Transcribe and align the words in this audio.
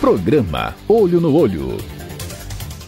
Programa 0.00 0.76
Olho 0.86 1.20
no 1.20 1.36
Olho. 1.36 1.76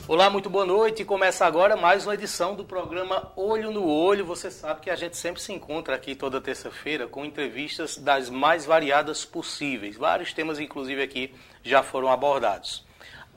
Olá, 0.07 0.31
muito 0.31 0.49
boa 0.49 0.65
noite. 0.65 1.05
Começa 1.05 1.45
agora 1.45 1.77
mais 1.77 2.07
uma 2.07 2.15
edição 2.15 2.55
do 2.55 2.65
programa 2.65 3.33
Olho 3.35 3.73
no 3.73 3.85
Olho. 3.85 4.25
Você 4.25 4.49
sabe 4.49 4.81
que 4.81 4.89
a 4.89 4.95
gente 4.95 5.17
sempre 5.17 5.43
se 5.43 5.53
encontra 5.53 5.97
aqui 5.97 6.15
toda 6.15 6.41
terça-feira 6.41 7.09
com 7.09 7.25
entrevistas 7.25 7.97
das 7.97 8.31
mais 8.31 8.65
variadas 8.65 9.25
possíveis. 9.25 9.97
Vários 9.97 10.33
temas, 10.33 10.61
inclusive, 10.61 11.03
aqui 11.03 11.35
já 11.65 11.83
foram 11.83 12.09
abordados. 12.09 12.87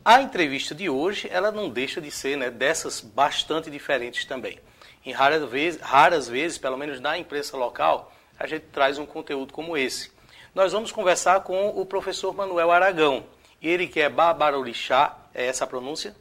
A 0.05 0.21
entrevista 0.21 0.75
de 0.75 0.87
hoje, 0.87 1.27
ela 1.31 1.51
não 1.51 1.67
deixa 1.67 1.99
de 1.99 2.11
ser 2.11 2.37
né, 2.37 2.51
dessas 2.51 3.01
bastante 3.01 3.71
diferentes 3.71 4.23
também. 4.25 4.59
Em 5.03 5.11
raras 5.11 5.49
vezes, 5.49 5.81
raras 5.81 6.29
vezes, 6.29 6.59
pelo 6.59 6.77
menos 6.77 6.99
na 6.99 7.17
imprensa 7.17 7.57
local, 7.57 8.13
a 8.39 8.45
gente 8.45 8.65
traz 8.71 8.99
um 8.99 9.05
conteúdo 9.07 9.51
como 9.51 9.75
esse. 9.75 10.11
Nós 10.53 10.71
vamos 10.71 10.91
conversar 10.91 11.39
com 11.39 11.69
o 11.69 11.83
professor 11.87 12.35
Manuel 12.35 12.69
Aragão. 12.69 13.25
Ele 13.63 13.87
que 13.87 14.01
é 14.01 14.09
Babarorixá, 14.09 15.17
é 15.33 15.45
essa 15.45 15.63
a 15.63 15.67
pronúncia? 15.67 16.13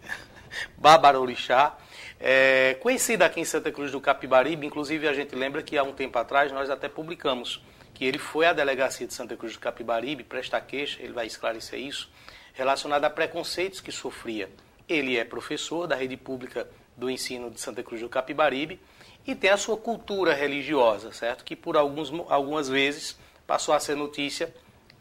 Babarorixá, 0.76 1.76
é, 2.20 2.78
aqui 3.24 3.40
em 3.40 3.44
Santa 3.44 3.72
Cruz 3.72 3.90
do 3.90 4.00
Capibaribe, 4.00 4.66
inclusive 4.66 5.08
a 5.08 5.14
gente 5.14 5.34
lembra 5.34 5.62
que 5.62 5.78
há 5.78 5.82
um 5.82 5.92
tempo 5.92 6.18
atrás 6.18 6.52
nós 6.52 6.68
até 6.68 6.88
publicamos 6.88 7.62
que 7.94 8.04
ele 8.04 8.18
foi 8.18 8.44
à 8.44 8.52
delegacia 8.52 9.06
de 9.06 9.14
Santa 9.14 9.36
Cruz 9.36 9.54
do 9.54 9.58
Capibaribe 9.58 10.22
prestar 10.22 10.60
queixa, 10.60 11.02
ele 11.02 11.14
vai 11.14 11.26
esclarecer 11.26 11.80
isso, 11.80 12.10
relacionado 12.52 13.04
a 13.04 13.10
preconceitos 13.10 13.80
que 13.80 13.90
sofria. 13.90 14.50
Ele 14.86 15.16
é 15.16 15.24
professor 15.24 15.86
da 15.86 15.96
rede 15.96 16.16
pública 16.16 16.68
do 16.94 17.08
ensino 17.08 17.50
de 17.50 17.58
Santa 17.58 17.82
Cruz 17.82 18.02
do 18.02 18.08
Capibaribe 18.08 18.78
e 19.26 19.34
tem 19.34 19.50
a 19.50 19.56
sua 19.56 19.76
cultura 19.76 20.34
religiosa, 20.34 21.10
certo? 21.10 21.42
Que 21.42 21.56
por 21.56 21.76
alguns, 21.76 22.12
algumas 22.28 22.68
vezes 22.68 23.18
passou 23.46 23.74
a 23.74 23.80
ser 23.80 23.94
notícia, 23.94 24.54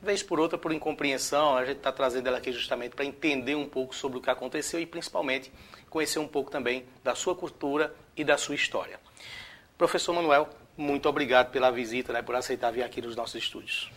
vez 0.05 0.23
por 0.23 0.39
outra 0.39 0.57
por 0.57 0.71
incompreensão. 0.71 1.57
A 1.57 1.65
gente 1.65 1.77
está 1.77 1.91
trazendo 1.91 2.27
ela 2.27 2.37
aqui 2.37 2.51
justamente 2.51 2.95
para 2.95 3.03
entender 3.03 3.55
um 3.55 3.67
pouco 3.67 3.93
sobre 3.93 4.19
o 4.19 4.21
que 4.21 4.29
aconteceu 4.29 4.79
e 4.79 4.85
principalmente 4.85 5.51
conhecer 5.89 6.19
um 6.19 6.27
pouco 6.27 6.49
também 6.49 6.85
da 7.03 7.15
sua 7.15 7.35
cultura 7.35 7.93
e 8.15 8.23
da 8.23 8.37
sua 8.37 8.55
história. 8.55 8.99
Professor 9.77 10.13
Manuel, 10.13 10.47
muito 10.77 11.09
obrigado 11.09 11.51
pela 11.51 11.71
visita, 11.71 12.13
né, 12.13 12.21
por 12.21 12.35
aceitar 12.35 12.71
vir 12.71 12.83
aqui 12.83 13.01
nos 13.01 13.15
nossos 13.15 13.35
estúdios. 13.35 13.91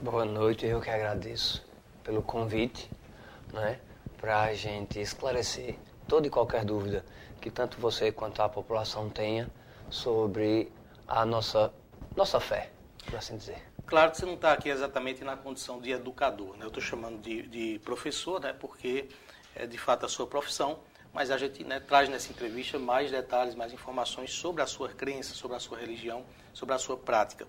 Boa 0.00 0.24
noite, 0.24 0.66
eu 0.66 0.80
que 0.80 0.90
agradeço 0.90 1.64
pelo 2.02 2.22
convite, 2.22 2.90
né, 3.52 3.78
para 4.20 4.42
a 4.42 4.54
gente 4.54 5.00
esclarecer 5.00 5.76
toda 6.08 6.26
e 6.26 6.30
qualquer 6.30 6.64
dúvida 6.64 7.04
que 7.40 7.50
tanto 7.50 7.78
você 7.78 8.10
quanto 8.10 8.40
a 8.42 8.48
população 8.48 9.08
tenha 9.08 9.48
sobre 9.90 10.72
a 11.06 11.24
nossa, 11.24 11.72
nossa 12.16 12.40
fé, 12.40 12.70
por 13.04 13.16
assim 13.16 13.36
dizer. 13.36 13.75
Claro 13.86 14.10
que 14.10 14.16
você 14.16 14.26
não 14.26 14.34
está 14.34 14.52
aqui 14.52 14.68
exatamente 14.68 15.22
na 15.22 15.36
condição 15.36 15.80
de 15.80 15.92
educador, 15.92 16.56
né? 16.56 16.64
eu 16.64 16.68
estou 16.68 16.82
chamando 16.82 17.20
de, 17.20 17.42
de, 17.42 17.78
professor, 17.84 18.40
né? 18.40 18.52
porque 18.52 19.08
é 19.54 19.64
de 19.64 19.78
fato 19.78 20.04
a 20.04 20.08
sua 20.08 20.26
profissão, 20.26 20.80
mas 21.14 21.30
a 21.30 21.38
gente 21.38 21.62
né, 21.62 21.78
traz 21.78 22.08
nessa 22.08 22.32
entrevista 22.32 22.80
mais 22.80 23.12
detalhes, 23.12 23.54
mais 23.54 23.72
informações 23.72 24.32
sobre 24.32 24.60
a 24.60 24.66
sua 24.66 24.88
crença, 24.88 25.34
sobre 25.34 25.56
a 25.56 25.60
sua 25.60 25.78
religião, 25.78 26.26
sobre 26.52 26.74
a 26.74 26.78
sua 26.78 26.96
prática. 26.96 27.46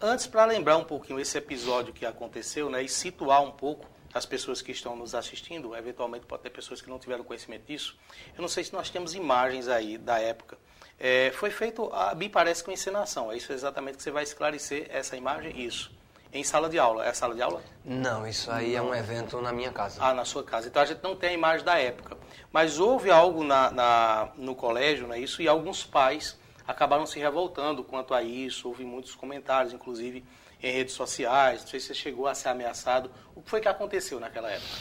Antes, 0.00 0.26
para 0.26 0.46
lembrar 0.46 0.78
um 0.78 0.84
pouquinho 0.84 1.20
esse 1.20 1.36
episódio 1.36 1.92
que 1.92 2.06
aconteceu 2.06 2.70
né, 2.70 2.82
e 2.82 2.88
situar 2.88 3.42
um 3.42 3.52
pouco 3.52 3.86
as 4.14 4.24
pessoas 4.24 4.62
que 4.62 4.72
estão 4.72 4.96
nos 4.96 5.14
assistindo, 5.14 5.76
eventualmente 5.76 6.24
pode 6.24 6.44
ter 6.44 6.50
pessoas 6.50 6.80
que 6.80 6.88
não 6.88 6.98
tiveram 6.98 7.24
conhecimento 7.24 7.66
disso. 7.66 7.98
Eu 8.34 8.40
não 8.40 8.48
sei 8.48 8.64
se 8.64 8.72
nós 8.72 8.88
temos 8.88 9.14
imagens 9.14 9.68
aí 9.68 9.98
da 9.98 10.18
época. 10.18 10.56
É, 10.98 11.30
foi 11.32 11.50
feito, 11.50 11.90
a, 11.92 12.14
me 12.14 12.28
parece, 12.28 12.62
com 12.62 12.70
encenação. 12.70 13.30
É 13.32 13.36
isso 13.36 13.52
exatamente 13.52 13.96
que 13.96 14.02
você 14.02 14.10
vai 14.10 14.22
esclarecer 14.22 14.86
essa 14.90 15.16
imagem? 15.16 15.60
Isso. 15.60 15.92
Em 16.32 16.42
sala 16.42 16.68
de 16.68 16.78
aula. 16.78 17.06
É 17.06 17.12
sala 17.12 17.34
de 17.34 17.42
aula? 17.42 17.62
Não, 17.84 18.26
isso 18.26 18.50
aí 18.50 18.72
não. 18.72 18.78
é 18.78 18.82
um 18.82 18.94
evento 18.94 19.40
na 19.40 19.52
minha 19.52 19.70
casa. 19.70 19.98
Ah, 20.02 20.12
na 20.12 20.24
sua 20.24 20.42
casa. 20.42 20.68
Então 20.68 20.82
a 20.82 20.86
gente 20.86 21.02
não 21.02 21.14
tem 21.14 21.30
a 21.30 21.32
imagem 21.32 21.64
da 21.64 21.78
época. 21.78 22.16
Mas 22.52 22.78
houve 22.78 23.10
algo 23.10 23.44
na, 23.44 23.70
na 23.70 24.28
no 24.36 24.54
colégio, 24.54 25.06
não 25.06 25.14
é 25.14 25.18
isso? 25.18 25.42
E 25.42 25.48
alguns 25.48 25.84
pais 25.84 26.36
acabaram 26.66 27.06
se 27.06 27.18
revoltando 27.18 27.84
quanto 27.84 28.14
a 28.14 28.22
isso. 28.22 28.68
Houve 28.68 28.84
muitos 28.84 29.14
comentários, 29.14 29.72
inclusive 29.72 30.24
em 30.62 30.72
redes 30.72 30.94
sociais, 30.94 31.60
não 31.60 31.68
sei 31.68 31.78
se 31.78 31.88
você 31.88 31.94
chegou 31.94 32.26
a 32.26 32.34
ser 32.34 32.48
ameaçado. 32.48 33.10
O 33.34 33.42
que 33.42 33.50
foi 33.50 33.60
que 33.60 33.68
aconteceu 33.68 34.18
naquela 34.18 34.50
época? 34.50 34.74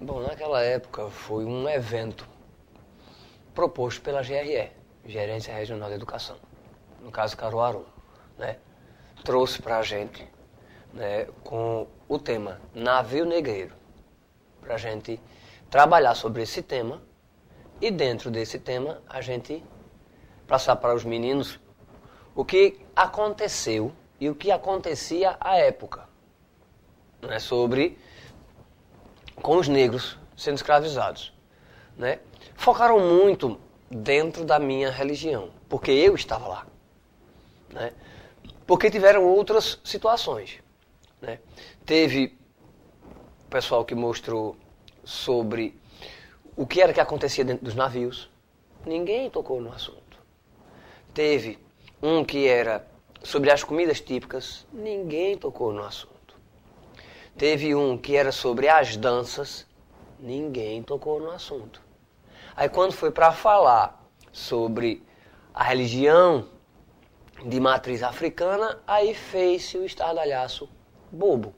Bom, 0.00 0.20
naquela 0.20 0.62
época 0.62 1.08
foi 1.10 1.44
um 1.44 1.68
evento 1.68 2.28
proposto 3.54 4.00
pela 4.00 4.20
GRE, 4.20 4.70
Gerência 5.08 5.54
Regional 5.54 5.88
de 5.88 5.94
Educação, 5.94 6.36
no 7.02 7.10
caso 7.10 7.34
Caruaru, 7.34 7.86
né? 8.36 8.58
Trouxe 9.24 9.60
para 9.62 9.78
a 9.78 9.82
gente 9.82 10.28
né, 10.92 11.26
com 11.42 11.86
o 12.06 12.18
tema 12.18 12.60
Navio 12.74 13.24
Negreiro, 13.24 13.74
para 14.60 14.74
a 14.74 14.78
gente 14.78 15.18
trabalhar 15.70 16.14
sobre 16.14 16.42
esse 16.42 16.62
tema 16.62 17.02
e 17.80 17.90
dentro 17.90 18.30
desse 18.30 18.58
tema 18.58 19.00
a 19.08 19.22
gente 19.22 19.64
passar 20.46 20.76
para 20.76 20.94
os 20.94 21.04
meninos 21.04 21.58
o 22.34 22.44
que 22.44 22.78
aconteceu 22.94 23.92
e 24.20 24.28
o 24.28 24.34
que 24.34 24.50
acontecia 24.50 25.38
à 25.40 25.56
época 25.56 26.06
né, 27.22 27.38
sobre 27.38 27.98
com 29.36 29.56
os 29.56 29.68
negros 29.68 30.18
sendo 30.36 30.56
escravizados. 30.56 31.32
Né? 31.96 32.20
Focaram 32.54 33.00
muito 33.00 33.58
dentro 33.90 34.44
da 34.44 34.58
minha 34.58 34.90
religião, 34.90 35.50
porque 35.68 35.90
eu 35.90 36.14
estava 36.14 36.46
lá. 36.46 36.66
Né? 37.70 37.92
Porque 38.66 38.90
tiveram 38.90 39.24
outras 39.24 39.80
situações. 39.82 40.58
Né? 41.20 41.38
Teve 41.86 42.36
o 43.46 43.50
pessoal 43.50 43.84
que 43.84 43.94
mostrou 43.94 44.56
sobre 45.04 45.74
o 46.56 46.66
que 46.66 46.82
era 46.82 46.92
que 46.92 47.00
acontecia 47.00 47.44
dentro 47.44 47.64
dos 47.64 47.74
navios. 47.74 48.30
Ninguém 48.84 49.30
tocou 49.30 49.60
no 49.60 49.72
assunto. 49.72 50.18
Teve 51.14 51.58
um 52.02 52.24
que 52.24 52.46
era 52.46 52.86
sobre 53.22 53.50
as 53.50 53.64
comidas 53.64 54.00
típicas, 54.00 54.66
ninguém 54.72 55.36
tocou 55.36 55.72
no 55.72 55.82
assunto. 55.82 56.36
Teve 57.36 57.74
um 57.74 57.96
que 57.96 58.16
era 58.16 58.32
sobre 58.32 58.68
as 58.68 58.96
danças, 58.96 59.66
ninguém 60.18 60.82
tocou 60.82 61.20
no 61.20 61.30
assunto. 61.30 61.87
Aí 62.58 62.68
quando 62.68 62.92
foi 62.92 63.12
para 63.12 63.30
falar 63.30 64.04
sobre 64.32 65.00
a 65.54 65.62
religião 65.62 66.48
de 67.46 67.60
matriz 67.60 68.02
africana, 68.02 68.82
aí 68.84 69.14
fez-se 69.14 69.78
o 69.78 69.84
estardalhaço 69.84 70.68
bobo. 71.08 71.54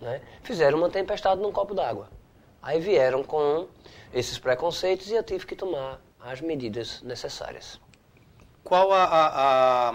Né? 0.00 0.22
Fizeram 0.44 0.78
uma 0.78 0.88
tempestade 0.88 1.40
num 1.40 1.50
copo 1.50 1.74
d'água. 1.74 2.08
Aí 2.62 2.78
vieram 2.78 3.24
com 3.24 3.66
esses 4.14 4.38
preconceitos 4.38 5.10
e 5.10 5.14
eu 5.14 5.24
tive 5.24 5.44
que 5.44 5.56
tomar 5.56 6.00
as 6.20 6.40
medidas 6.40 7.02
necessárias. 7.02 7.80
Qual 8.62 8.92
a, 8.92 9.02
a, 9.02 9.88
a 9.90 9.94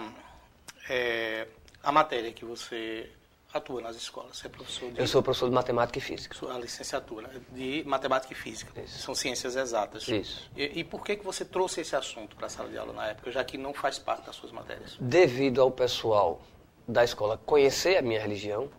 é, 0.90 1.48
a 1.82 1.90
matéria 1.94 2.34
que 2.34 2.44
você 2.44 3.10
atua 3.57 3.81
nas 3.81 3.95
escolas? 3.95 4.38
Você 4.38 4.47
é 4.47 4.50
professor 4.50 4.91
de... 4.91 5.00
Eu 5.00 5.07
sou 5.07 5.22
professor 5.22 5.50
de 5.50 5.56
matemática 5.56 5.97
e 5.97 6.01
física. 6.01 6.35
A 6.50 6.57
licenciatura 6.57 7.29
de 7.51 7.84
matemática 7.85 8.34
e 8.34 8.35
física. 8.35 8.79
Isso. 8.81 9.00
São 9.00 9.13
ciências 9.13 9.56
exatas. 9.56 10.07
Isso. 10.07 10.50
E, 10.56 10.79
e 10.79 10.84
por 10.84 11.03
que, 11.03 11.16
que 11.16 11.25
você 11.25 11.44
trouxe 11.44 11.81
esse 11.81 11.95
assunto 11.95 12.35
para 12.35 12.47
a 12.47 12.50
sala 12.50 12.69
de 12.69 12.78
aula 12.78 12.94
na 12.94 13.07
época, 13.07 13.31
já 13.31 13.44
que 13.44 13.57
não 13.57 13.73
faz 13.73 14.00
parte 14.00 14.25
das 14.25 14.35
suas 14.35 14.51
matérias? 14.51 14.97
Devido 15.00 15.62
ao 15.62 15.72
pessoal 15.72 16.41
da 16.88 17.03
escola 17.03 17.40
conhecer 17.45 17.97
a 17.97 18.01
minha 18.01 18.22
religião 18.22 18.69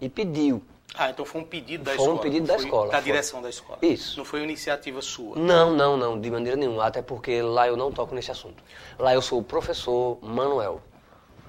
e 0.00 0.08
pediu. 0.08 0.62
Ah, 0.94 1.10
então 1.10 1.24
foi 1.24 1.40
um 1.40 1.44
pedido 1.44 1.84
da 1.84 1.92
foi 1.92 2.00
escola. 2.00 2.18
Foi 2.18 2.18
um 2.18 2.30
pedido 2.30 2.46
da 2.46 2.56
escola. 2.56 2.90
Da 2.90 2.98
foi. 2.98 3.04
direção 3.04 3.40
da 3.40 3.48
escola. 3.48 3.78
Isso. 3.80 4.18
Não 4.18 4.24
foi 4.24 4.40
uma 4.40 4.46
iniciativa 4.46 5.00
sua. 5.00 5.36
Não, 5.36 5.72
não, 5.72 5.96
não, 5.96 6.20
de 6.20 6.30
maneira 6.30 6.56
nenhuma. 6.56 6.84
Até 6.84 7.00
porque 7.00 7.40
lá 7.40 7.66
eu 7.66 7.76
não 7.76 7.90
toco 7.90 8.14
nesse 8.14 8.30
assunto. 8.30 8.62
Lá 8.98 9.14
eu 9.14 9.22
sou 9.22 9.38
o 9.38 9.42
professor 9.42 10.18
Manuel 10.20 10.82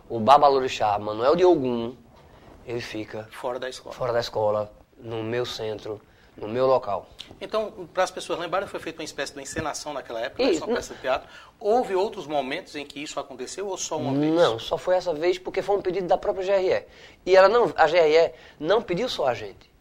o 0.10 0.20
Babalorixá 0.20 1.00
Manuel 1.00 1.36
de 1.36 1.44
Ogum, 1.44 1.96
ele 2.66 2.82
fica 2.82 3.28
fora 3.32 3.60
da 3.60 3.70
escola. 3.70 3.96
Fora 3.96 4.14
da 4.14 4.20
escola, 4.20 4.72
no 4.98 5.24
meu 5.24 5.46
centro, 5.46 6.02
no 6.36 6.48
meu 6.48 6.66
local. 6.66 7.08
Então, 7.40 7.88
para 7.94 8.04
as 8.04 8.12
pessoas 8.12 8.40
lembrarem, 8.40 8.68
foi 8.68 8.80
feita 8.80 9.00
uma 9.00 9.06
espécie 9.06 9.34
de 9.34 9.42
encenação 9.42 9.94
naquela 9.94 10.20
época, 10.22 10.44
isso, 10.44 10.64
uma 10.66 10.76
peça 10.76 10.94
de 10.94 11.02
teatro. 11.02 11.28
Houve 11.60 11.96
outros 11.96 12.26
momentos 12.26 12.76
em 12.76 12.86
que 12.86 13.02
isso 13.02 13.20
aconteceu 13.20 13.68
ou 13.68 13.78
só 13.78 13.98
uma 13.98 14.18
vez? 14.20 14.34
Não, 14.34 14.58
só 14.60 14.78
foi 14.78 14.96
essa 14.96 15.14
vez 15.14 15.38
porque 15.38 15.62
foi 15.62 15.78
um 15.78 15.82
pedido 15.82 16.08
da 16.08 16.18
própria 16.18 16.46
GRE. 16.46 16.86
E 17.26 17.36
ela 17.36 17.48
não, 17.48 17.72
a 17.76 17.88
GRE 17.88 18.34
não 18.60 18.82
pediu 18.82 19.08
só 19.08 19.28
a 19.28 19.34
gente, 19.34 19.72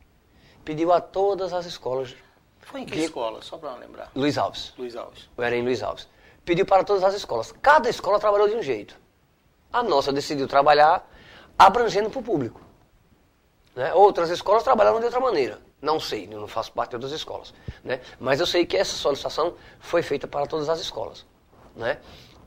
pediu 0.65 0.93
a 0.93 1.01
todas 1.01 1.53
as 1.53 1.67
escolas. 1.67 2.15
Foi 2.61 2.83
em 2.83 2.87
que 2.87 2.99
escola, 2.99 3.43
só 3.43 3.59
para 3.59 3.75
lembrar? 3.75 4.11
Luiz 4.15 4.39
Alves. 4.39 4.73
Luiz 4.79 4.95
Alves. 4.95 5.29
Eu 5.37 5.45
era 5.45 5.57
em 5.57 5.63
Luiz 5.63 5.83
Alves. 5.83 6.09
Pediu 6.45 6.65
para 6.65 6.85
todas 6.85 7.05
as 7.05 7.15
escolas. 7.15 7.53
Cada 7.61 7.89
escola 7.89 8.19
trabalhou 8.19 8.49
de 8.49 8.55
um 8.55 8.63
jeito. 8.63 8.97
A 9.73 9.83
nossa 9.83 10.13
decidiu 10.13 10.47
trabalhar 10.47 11.09
abrangendo 11.59 12.11
para 12.11 12.21
o 12.21 12.23
público. 12.23 12.61
Né? 13.75 13.93
Outras 13.95 14.31
escolas 14.31 14.63
trabalharam 14.63 14.99
de 14.99 15.07
outra 15.07 15.21
maneira. 15.21 15.59
Não 15.81 15.99
sei, 15.99 16.29
eu 16.31 16.41
não 16.41 16.49
faço 16.49 16.73
parte 16.73 16.91
de 16.91 16.97
outras 16.97 17.13
escolas. 17.13 17.53
Né? 17.83 18.01
Mas 18.21 18.39
eu 18.39 18.47
sei 18.47 18.65
que 18.67 18.77
essa 18.77 18.95
solicitação 18.95 19.55
foi 19.81 20.03
feita 20.03 20.29
para 20.29 20.47
todas 20.47 20.69
as 20.69 20.81
escolas. 20.81 21.27
Né? 21.75 21.99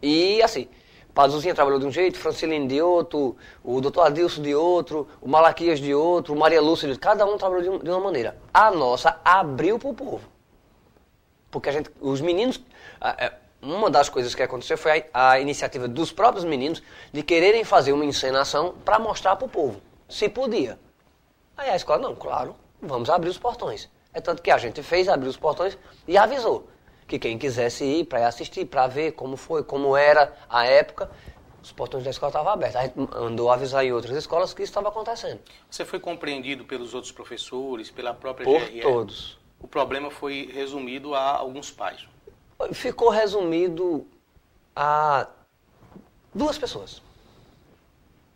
E 0.01 0.41
assim, 0.41 0.69
Pazuzinha 1.13 1.55
trabalhou 1.55 1.79
de 1.79 1.85
um 1.85 1.91
jeito, 1.91 2.17
Francilene 2.17 2.67
de 2.67 2.81
outro, 2.81 3.35
o 3.63 3.81
doutor 3.81 4.03
Adilson 4.03 4.41
de 4.41 4.53
outro, 4.53 5.07
o 5.21 5.27
Malaquias 5.27 5.79
de 5.79 5.93
outro, 5.93 6.33
o 6.33 6.37
Maria 6.37 6.61
Lúcia 6.61 6.87
de 6.87 6.93
outro. 6.93 7.01
Cada 7.01 7.25
um 7.25 7.37
trabalhou 7.37 7.79
de, 7.79 7.85
de 7.85 7.89
uma 7.89 8.01
maneira. 8.01 8.37
A 8.53 8.69
nossa 8.69 9.19
abriu 9.23 9.79
para 9.79 9.89
o 9.89 9.93
povo. 9.93 10.29
Porque 11.49 11.69
a 11.69 11.71
gente, 11.71 11.89
os 12.01 12.19
meninos, 12.19 12.61
é, 13.01 13.31
uma 13.61 13.89
das 13.89 14.09
coisas 14.09 14.35
que 14.35 14.43
aconteceu 14.43 14.77
foi 14.77 15.05
a, 15.13 15.31
a 15.31 15.39
iniciativa 15.39 15.87
dos 15.87 16.11
próprios 16.11 16.43
meninos 16.43 16.83
de 17.13 17.23
quererem 17.23 17.63
fazer 17.63 17.93
uma 17.93 18.03
encenação 18.03 18.75
para 18.83 18.99
mostrar 18.99 19.37
para 19.37 19.45
o 19.45 19.49
povo, 19.49 19.81
se 20.07 20.27
podia. 20.27 20.77
Aí 21.57 21.69
a 21.69 21.75
escola, 21.75 21.99
não, 21.99 22.15
claro, 22.15 22.55
vamos 22.81 23.09
abrir 23.09 23.29
os 23.29 23.37
portões. 23.37 23.89
É 24.13 24.21
tanto 24.21 24.41
que 24.41 24.51
a 24.51 24.57
gente 24.57 24.81
fez 24.81 25.07
abrir 25.07 25.27
os 25.27 25.37
portões 25.37 25.77
e 26.07 26.17
avisou 26.17 26.67
que 27.07 27.19
quem 27.19 27.37
quisesse 27.37 27.83
ir 27.83 28.05
para 28.05 28.27
assistir, 28.27 28.65
para 28.65 28.87
ver 28.87 29.11
como 29.11 29.37
foi, 29.37 29.63
como 29.63 29.95
era 29.95 30.33
a 30.49 30.65
época, 30.65 31.09
os 31.61 31.71
portões 31.71 32.03
da 32.03 32.09
escola 32.09 32.29
estavam 32.29 32.51
abertos. 32.51 32.75
A 32.75 32.83
gente 32.83 32.95
andou 33.15 33.51
avisar 33.51 33.85
em 33.85 33.91
outras 33.91 34.15
escolas 34.15 34.53
que 34.53 34.63
isso 34.63 34.71
estava 34.71 34.89
acontecendo. 34.89 35.39
Você 35.69 35.83
foi 35.83 35.99
compreendido 35.99 36.65
pelos 36.65 36.93
outros 36.93 37.11
professores, 37.11 37.91
pela 37.91 38.13
própria 38.13 38.45
Por 38.45 38.61
GRE? 38.61 38.81
todos. 38.81 39.37
O 39.59 39.67
problema 39.67 40.11
foi 40.11 40.49
resumido 40.53 41.15
a 41.15 41.37
alguns 41.37 41.71
pais. 41.71 42.07
Ficou 42.71 43.09
resumido 43.09 44.07
a 44.75 45.27
duas 46.33 46.57
pessoas 46.57 47.01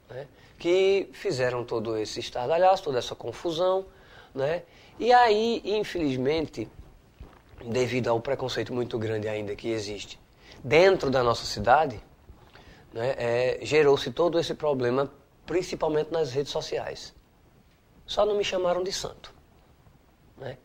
né, 0.09 0.27
que 0.59 1.09
fizeram 1.13 1.63
todo 1.63 1.97
esse 1.97 2.19
estardalhaço, 2.19 2.83
toda 2.83 2.99
essa 2.99 3.15
confusão. 3.15 3.85
Né, 4.35 4.63
e 4.99 5.11
aí, 5.13 5.61
infelizmente, 5.63 6.67
devido 7.65 8.09
ao 8.09 8.19
preconceito 8.19 8.73
muito 8.73 8.99
grande 8.99 9.27
ainda 9.27 9.55
que 9.55 9.69
existe 9.69 10.19
dentro 10.63 11.09
da 11.09 11.23
nossa 11.23 11.45
cidade, 11.45 11.99
né, 12.93 13.15
é, 13.17 13.59
gerou-se 13.61 14.11
todo 14.11 14.39
esse 14.39 14.53
problema, 14.53 15.09
principalmente 15.45 16.11
nas 16.11 16.31
redes 16.31 16.51
sociais. 16.51 17.13
Só 18.05 18.25
não 18.25 18.35
me 18.35 18.43
chamaram 18.43 18.83
de 18.83 18.91
santo. 18.91 19.33
Né? 20.37 20.57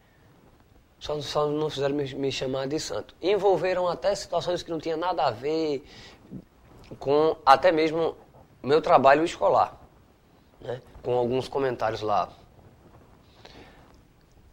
Só, 0.98 1.20
só 1.20 1.46
não 1.46 1.70
fizeram 1.70 1.94
me, 1.94 2.14
me 2.14 2.32
chamar 2.32 2.66
de 2.66 2.80
santo. 2.80 3.14
Envolveram 3.22 3.86
até 3.86 4.14
situações 4.14 4.62
que 4.62 4.70
não 4.70 4.78
tinham 4.78 4.98
nada 4.98 5.24
a 5.26 5.30
ver 5.30 5.84
com 6.98 7.36
até 7.44 7.70
mesmo 7.70 8.16
meu 8.62 8.80
trabalho 8.80 9.24
escolar. 9.24 9.83
Né? 10.64 10.82
Com 11.02 11.14
alguns 11.14 11.46
comentários 11.46 12.00
lá 12.00 12.28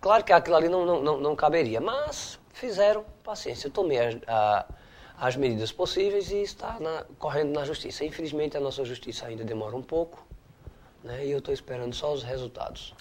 Claro 0.02 0.24
que 0.24 0.34
aquilo 0.34 0.56
ali 0.56 0.68
não, 0.68 0.84
não, 0.84 1.02
não, 1.02 1.18
não 1.20 1.36
caberia, 1.36 1.80
mas 1.80 2.40
fizeram 2.54 3.06
paciência. 3.24 3.68
Eu 3.68 3.72
tomei 3.72 4.00
as, 4.00 4.18
a, 4.28 4.66
as 5.16 5.36
medidas 5.36 5.72
possíveis 5.72 6.32
e 6.32 6.42
está 6.42 6.80
na, 6.80 7.06
correndo 7.20 7.54
na 7.54 7.64
justiça. 7.64 8.04
Infelizmente, 8.04 8.58
a 8.58 8.60
nossa 8.60 8.84
justiça 8.84 9.28
ainda 9.28 9.44
demora 9.44 9.76
um 9.76 9.84
pouco 9.84 10.26
né, 11.04 11.24
e 11.24 11.30
eu 11.30 11.38
estou 11.38 11.54
esperando 11.54 11.94
só 11.94 12.12
os 12.12 12.24
resultados. 12.24 12.96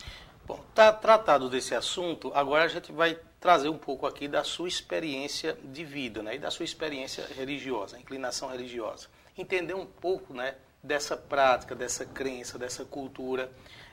Bom, 0.46 0.60
tá 0.74 0.92
tratado 0.92 1.48
desse 1.48 1.74
assunto, 1.74 2.30
agora 2.34 2.64
a 2.64 2.68
gente 2.68 2.92
vai 2.92 3.18
trazer 3.40 3.70
um 3.70 3.78
pouco 3.78 4.06
aqui 4.06 4.28
da 4.28 4.44
sua 4.44 4.68
experiência 4.68 5.56
de 5.64 5.82
vida 5.82 6.22
né, 6.22 6.34
e 6.34 6.38
da 6.38 6.50
sua 6.50 6.64
experiência 6.64 7.24
religiosa, 7.34 7.98
inclinação 7.98 8.50
religiosa. 8.50 9.08
Entender 9.38 9.72
um 9.72 9.86
pouco 9.86 10.34
né, 10.34 10.54
dessa 10.82 11.16
prática, 11.16 11.74
dessa 11.74 12.04
crença, 12.04 12.58
dessa 12.58 12.84
cultura 12.84 13.50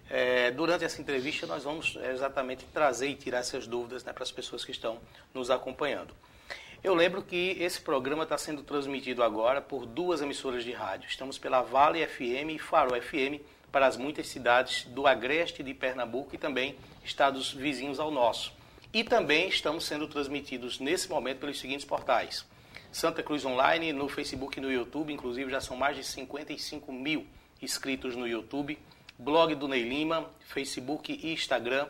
é, 0.10 0.52
durante 0.52 0.86
essa 0.86 1.02
entrevista, 1.02 1.46
nós 1.46 1.64
vamos 1.64 1.98
é, 2.02 2.12
exatamente 2.12 2.66
trazer 2.74 3.10
e 3.10 3.16
tirar 3.16 3.40
essas 3.40 3.68
dúvidas 3.68 4.04
né, 4.04 4.14
para 4.14 4.24
as 4.24 4.32
pessoas 4.32 4.64
que 4.64 4.72
estão 4.72 5.00
nos 5.34 5.52
acompanhando. 5.52 6.14
Eu 6.84 6.94
lembro 6.94 7.22
que 7.22 7.58
esse 7.60 7.82
programa 7.82 8.24
está 8.24 8.38
sendo 8.38 8.64
transmitido 8.64 9.22
agora 9.22 9.62
por 9.62 9.86
duas 9.86 10.22
emissoras 10.22 10.64
de 10.64 10.72
rádio. 10.72 11.10
Estamos 11.10 11.38
pela 11.38 11.62
Vale 11.62 12.06
FM 12.08 12.52
e 12.56 12.60
Faro 12.60 13.02
FM 13.02 13.42
para 13.72 13.88
as 13.88 13.98
muitas 13.98 14.28
cidades 14.28 14.86
do 14.86 15.06
agreste 15.06 15.62
de 15.62 15.74
Pernambuco 15.74 16.34
e 16.34 16.38
também 16.38 16.78
estados 17.04 17.52
vizinhos 17.52 18.00
ao 18.00 18.10
nosso. 18.10 18.54
E 18.94 19.04
também 19.04 19.50
estamos 19.50 19.86
sendo 19.86 20.08
transmitidos 20.08 20.80
nesse 20.80 21.10
momento 21.10 21.40
pelos 21.40 21.60
seguintes 21.60 21.86
portais. 21.86 22.46
Santa 22.92 23.22
Cruz 23.22 23.46
Online, 23.46 23.94
no 23.94 24.08
Facebook 24.08 24.58
e 24.58 24.62
no 24.62 24.72
YouTube, 24.72 25.14
inclusive 25.14 25.52
já 25.52 25.62
são 25.62 25.78
mais 25.78 25.96
de 25.96 26.04
55 26.04 26.92
mil 26.92 27.26
inscritos 27.62 28.16
no 28.16 28.28
YouTube. 28.28 28.78
Blog 29.20 29.56
do 29.56 29.68
Ney 29.68 29.82
Lima, 29.82 30.30
Facebook 30.42 31.12
e 31.12 31.34
Instagram, 31.34 31.88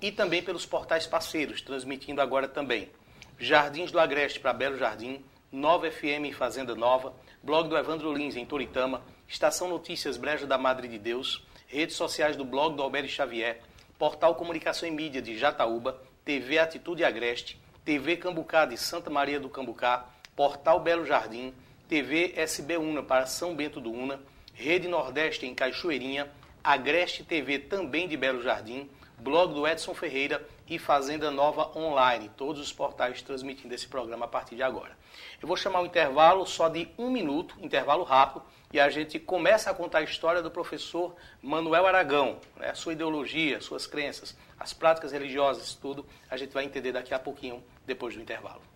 e 0.00 0.10
também 0.10 0.42
pelos 0.42 0.64
portais 0.64 1.06
parceiros, 1.06 1.60
transmitindo 1.60 2.20
agora 2.20 2.48
também. 2.48 2.90
Jardins 3.38 3.92
do 3.92 4.00
Agreste 4.00 4.40
para 4.40 4.52
Belo 4.52 4.78
Jardim, 4.78 5.22
Nova 5.50 5.90
FM 5.90 6.24
em 6.24 6.32
Fazenda 6.32 6.74
Nova, 6.74 7.14
blog 7.42 7.68
do 7.68 7.76
Evandro 7.76 8.12
Lins 8.12 8.36
em 8.36 8.46
Toritama, 8.46 9.02
Estação 9.28 9.68
Notícias 9.68 10.16
Breja 10.16 10.46
da 10.46 10.56
Madre 10.56 10.88
de 10.88 10.98
Deus, 10.98 11.46
redes 11.66 11.94
sociais 11.94 12.36
do 12.36 12.44
blog 12.44 12.74
do 12.74 12.82
Alberto 12.82 13.08
Xavier, 13.10 13.60
Portal 13.98 14.34
Comunicação 14.34 14.88
e 14.88 14.92
Mídia 14.92 15.20
de 15.20 15.36
Jataúba, 15.36 16.00
TV 16.24 16.58
Atitude 16.58 17.04
Agreste, 17.04 17.60
TV 17.84 18.16
Cambucá 18.16 18.64
de 18.64 18.78
Santa 18.78 19.10
Maria 19.10 19.38
do 19.38 19.50
Cambucá, 19.50 20.06
Portal 20.34 20.80
Belo 20.80 21.04
Jardim, 21.04 21.52
TV 21.88 22.32
SB 22.36 22.78
Una 22.78 23.02
para 23.02 23.26
São 23.26 23.54
Bento 23.54 23.80
do 23.80 23.90
Una, 23.90 24.18
Rede 24.54 24.88
Nordeste 24.88 25.44
em 25.44 25.54
Cachoeirinha, 25.54 26.30
Agreste 26.64 27.22
TV 27.22 27.58
também 27.58 28.08
de 28.08 28.16
Belo 28.16 28.42
Jardim, 28.42 28.88
blog 29.18 29.52
do 29.52 29.66
Edson 29.66 29.94
Ferreira 29.94 30.42
e 30.66 30.78
Fazenda 30.78 31.30
Nova 31.30 31.76
Online, 31.78 32.30
todos 32.36 32.60
os 32.62 32.72
portais 32.72 33.20
transmitindo 33.20 33.74
esse 33.74 33.86
programa 33.86 34.24
a 34.24 34.28
partir 34.28 34.56
de 34.56 34.62
agora. 34.62 34.96
Eu 35.40 35.46
vou 35.46 35.56
chamar 35.56 35.80
um 35.80 35.86
intervalo 35.86 36.46
só 36.46 36.68
de 36.68 36.88
um 36.96 37.10
minuto, 37.10 37.54
intervalo 37.60 38.02
rápido, 38.02 38.42
e 38.72 38.80
a 38.80 38.88
gente 38.88 39.18
começa 39.18 39.70
a 39.70 39.74
contar 39.74 39.98
a 39.98 40.02
história 40.02 40.40
do 40.40 40.50
professor 40.50 41.14
Manuel 41.42 41.86
Aragão, 41.86 42.38
né, 42.56 42.72
sua 42.74 42.94
ideologia, 42.94 43.60
suas 43.60 43.86
crenças, 43.86 44.34
as 44.58 44.72
práticas 44.72 45.12
religiosas, 45.12 45.74
tudo, 45.74 46.06
a 46.30 46.38
gente 46.38 46.52
vai 46.52 46.64
entender 46.64 46.92
daqui 46.92 47.12
a 47.12 47.18
pouquinho, 47.18 47.62
depois 47.84 48.14
do 48.14 48.22
intervalo. 48.22 48.71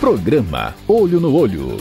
Programa 0.00 0.74
Olho 0.86 1.18
no 1.18 1.34
Olho. 1.34 1.78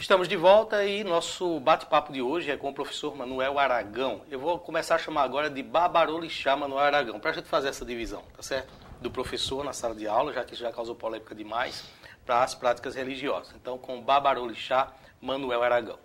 Estamos 0.00 0.28
de 0.28 0.36
volta 0.36 0.84
e 0.84 1.02
nosso 1.02 1.58
bate-papo 1.58 2.12
de 2.12 2.22
hoje 2.22 2.50
é 2.50 2.56
com 2.56 2.70
o 2.70 2.72
professor 2.72 3.16
Manuel 3.16 3.58
Aragão. 3.58 4.22
Eu 4.30 4.38
vou 4.38 4.56
começar 4.60 4.94
a 4.94 4.98
chamar 4.98 5.24
agora 5.24 5.50
de 5.50 5.64
Babarolixá 5.64 6.56
Manuel 6.56 6.78
Aragão, 6.84 7.18
para 7.18 7.32
a 7.32 7.34
gente 7.34 7.48
fazer 7.48 7.68
essa 7.68 7.84
divisão, 7.84 8.22
tá 8.36 8.42
certo? 8.42 8.72
Do 9.00 9.10
professor 9.10 9.64
na 9.64 9.72
sala 9.72 9.96
de 9.96 10.06
aula, 10.06 10.32
já 10.32 10.44
que 10.44 10.54
isso 10.54 10.62
já 10.62 10.70
causou 10.70 10.94
polêmica 10.94 11.34
demais, 11.34 11.84
para 12.24 12.44
as 12.44 12.54
práticas 12.54 12.94
religiosas. 12.94 13.52
Então, 13.60 13.76
com 13.76 14.00
Babarolixá 14.00 14.92
Manuel 15.20 15.62
Aragão. 15.62 15.98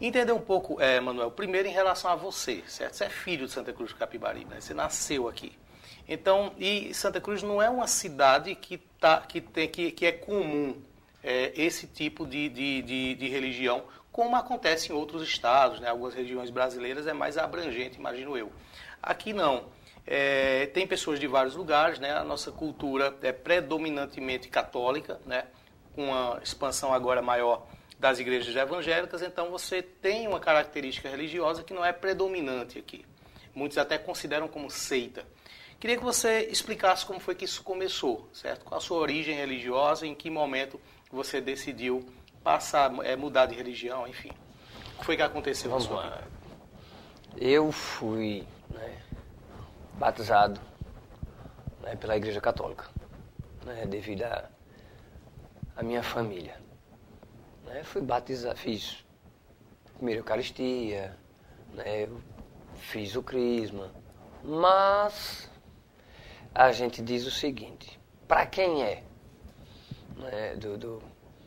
Entender 0.00 0.32
um 0.32 0.40
pouco, 0.40 0.80
é, 0.80 0.98
Manuel, 0.98 1.30
primeiro 1.30 1.68
em 1.68 1.72
relação 1.72 2.10
a 2.10 2.16
você, 2.16 2.64
certo? 2.66 2.94
Você 2.94 3.04
é 3.04 3.08
filho 3.08 3.46
de 3.46 3.52
Santa 3.52 3.72
Cruz 3.72 3.92
do 3.92 3.96
Capibaribe, 3.96 4.46
né? 4.46 4.60
Você 4.60 4.74
nasceu 4.74 5.28
aqui. 5.28 5.56
Então, 6.08 6.52
e 6.58 6.94
Santa 6.94 7.20
Cruz 7.20 7.42
não 7.42 7.60
é 7.60 7.68
uma 7.68 7.86
cidade 7.86 8.54
que, 8.54 8.78
tá, 8.78 9.20
que, 9.20 9.40
tem, 9.40 9.68
que, 9.68 9.90
que 9.90 10.06
é 10.06 10.12
comum 10.12 10.76
é, 11.22 11.52
esse 11.56 11.86
tipo 11.86 12.24
de, 12.24 12.48
de, 12.48 12.82
de, 12.82 13.14
de, 13.16 13.28
religião, 13.28 13.82
como 14.12 14.36
acontece 14.36 14.92
em 14.92 14.94
outros 14.94 15.22
estados, 15.22 15.80
né? 15.80 15.88
algumas 15.88 16.14
regiões 16.14 16.50
brasileiras 16.50 17.06
é 17.06 17.12
mais 17.12 17.36
abrangente, 17.36 17.98
imagino 17.98 18.36
eu. 18.36 18.52
Aqui 19.02 19.32
não. 19.32 19.64
É, 20.06 20.66
tem 20.66 20.86
pessoas 20.86 21.18
de 21.18 21.26
vários 21.26 21.56
lugares, 21.56 21.98
né? 21.98 22.12
a 22.12 22.22
nossa 22.22 22.52
cultura 22.52 23.12
é 23.22 23.32
predominantemente 23.32 24.48
católica, 24.48 25.20
né? 25.26 25.44
com 25.96 26.14
a 26.14 26.38
expansão 26.42 26.94
agora 26.94 27.20
maior 27.20 27.66
das 27.98 28.18
igrejas 28.18 28.54
evangélicas, 28.54 29.22
então 29.22 29.50
você 29.50 29.82
tem 29.82 30.28
uma 30.28 30.38
característica 30.38 31.08
religiosa 31.08 31.64
que 31.64 31.74
não 31.74 31.84
é 31.84 31.92
predominante 31.92 32.78
aqui. 32.78 33.04
Muitos 33.54 33.78
até 33.78 33.96
consideram 33.96 34.46
como 34.46 34.70
seita. 34.70 35.24
Queria 35.78 35.98
que 35.98 36.04
você 36.04 36.46
explicasse 36.50 37.04
como 37.04 37.20
foi 37.20 37.34
que 37.34 37.44
isso 37.44 37.62
começou, 37.62 38.28
certo? 38.32 38.64
Qual 38.64 38.78
a 38.78 38.80
sua 38.80 38.98
origem 38.98 39.36
religiosa, 39.36 40.06
em 40.06 40.14
que 40.14 40.30
momento 40.30 40.80
você 41.10 41.40
decidiu 41.40 42.04
passar, 42.42 42.92
é, 43.04 43.16
mudar 43.16 43.46
de 43.46 43.54
religião, 43.54 44.06
enfim. 44.06 44.30
O 44.94 45.00
que 45.00 45.04
foi 45.04 45.16
que 45.16 45.22
aconteceu 45.22 45.70
Vamos 45.70 45.88
lá. 45.88 46.22
Eu 47.36 47.70
fui 47.70 48.46
né, 48.70 49.02
batizado 49.94 50.60
né, 51.82 51.94
pela 51.96 52.16
Igreja 52.16 52.40
Católica, 52.40 52.88
né, 53.64 53.84
devido 53.84 54.22
à 54.22 54.48
a, 55.76 55.80
a, 55.80 55.82
minha 55.82 56.02
família. 56.02 56.58
Né, 57.64 57.82
fui 57.84 58.00
batizado, 58.00 58.56
fiz 58.56 59.04
primeira 59.96 60.20
Eucaristia, 60.20 61.16
né, 61.74 62.08
fiz 62.76 63.16
o 63.16 63.22
Crisma, 63.22 63.90
mas 64.42 65.50
a 66.56 66.72
gente 66.72 67.02
diz 67.02 67.26
o 67.26 67.30
seguinte, 67.30 68.00
para 68.26 68.46
quem 68.46 68.82
é 68.82 69.04
né, 70.16 70.54
do, 70.56 70.78
do, 70.78 71.02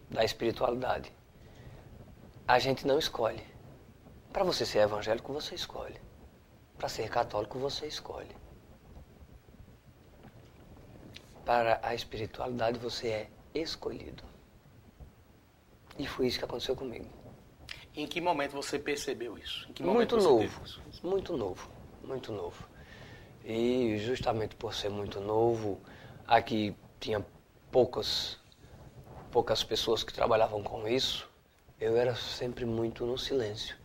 da 0.07 0.23
espiritualidade. 0.23 1.11
A 2.47 2.59
gente 2.59 2.85
não 2.85 2.99
escolhe. 2.99 3.43
Para 4.31 4.43
você 4.43 4.67
ser 4.67 4.79
evangélico, 4.79 5.33
você 5.33 5.55
escolhe. 5.55 5.99
Para 6.77 6.87
ser 6.87 7.09
católico, 7.09 7.57
você 7.57 7.87
escolhe. 7.87 8.35
Para 11.43 11.79
a 11.81 11.95
espiritualidade, 11.95 12.77
você 12.77 13.07
é 13.09 13.29
escolhido. 13.55 14.23
E 15.97 16.05
foi 16.05 16.27
isso 16.27 16.37
que 16.37 16.45
aconteceu 16.45 16.75
comigo. 16.75 17.07
Em 17.95 18.05
que 18.05 18.21
momento 18.21 18.51
você 18.51 18.77
percebeu 18.77 19.39
isso? 19.39 19.67
Em 19.67 19.73
que 19.73 19.81
muito 19.81 20.17
novo, 20.17 20.61
muito 21.01 21.35
novo, 21.35 21.67
muito 22.03 22.31
novo. 22.31 22.68
E 23.51 23.97
justamente 23.97 24.55
por 24.55 24.75
ser 24.75 24.89
muito 24.89 25.19
novo, 25.19 25.79
aqui 26.27 26.75
tinha 26.99 27.25
poucas, 27.71 28.37
poucas 29.31 29.63
pessoas 29.63 30.03
que 30.03 30.13
trabalhavam 30.13 30.61
com 30.61 30.87
isso, 30.87 31.27
eu 31.81 31.97
era 31.97 32.13
sempre 32.13 32.63
muito 32.63 33.07
no 33.07 33.17
silêncio. 33.17 33.75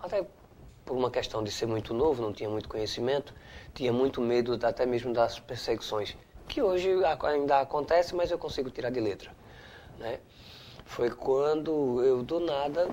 Até 0.00 0.26
por 0.86 0.96
uma 0.96 1.10
questão 1.10 1.44
de 1.44 1.50
ser 1.50 1.66
muito 1.66 1.92
novo, 1.92 2.22
não 2.22 2.32
tinha 2.32 2.48
muito 2.48 2.66
conhecimento, 2.66 3.34
tinha 3.74 3.92
muito 3.92 4.22
medo 4.22 4.58
até 4.66 4.86
mesmo 4.86 5.12
das 5.12 5.38
perseguições, 5.38 6.16
que 6.48 6.62
hoje 6.62 6.88
ainda 7.22 7.60
acontece, 7.60 8.14
mas 8.14 8.30
eu 8.30 8.38
consigo 8.38 8.70
tirar 8.70 8.88
de 8.88 9.00
letra. 9.00 9.30
Né? 9.98 10.18
Foi 10.86 11.10
quando 11.10 12.02
eu, 12.02 12.22
do 12.22 12.40
nada, 12.40 12.88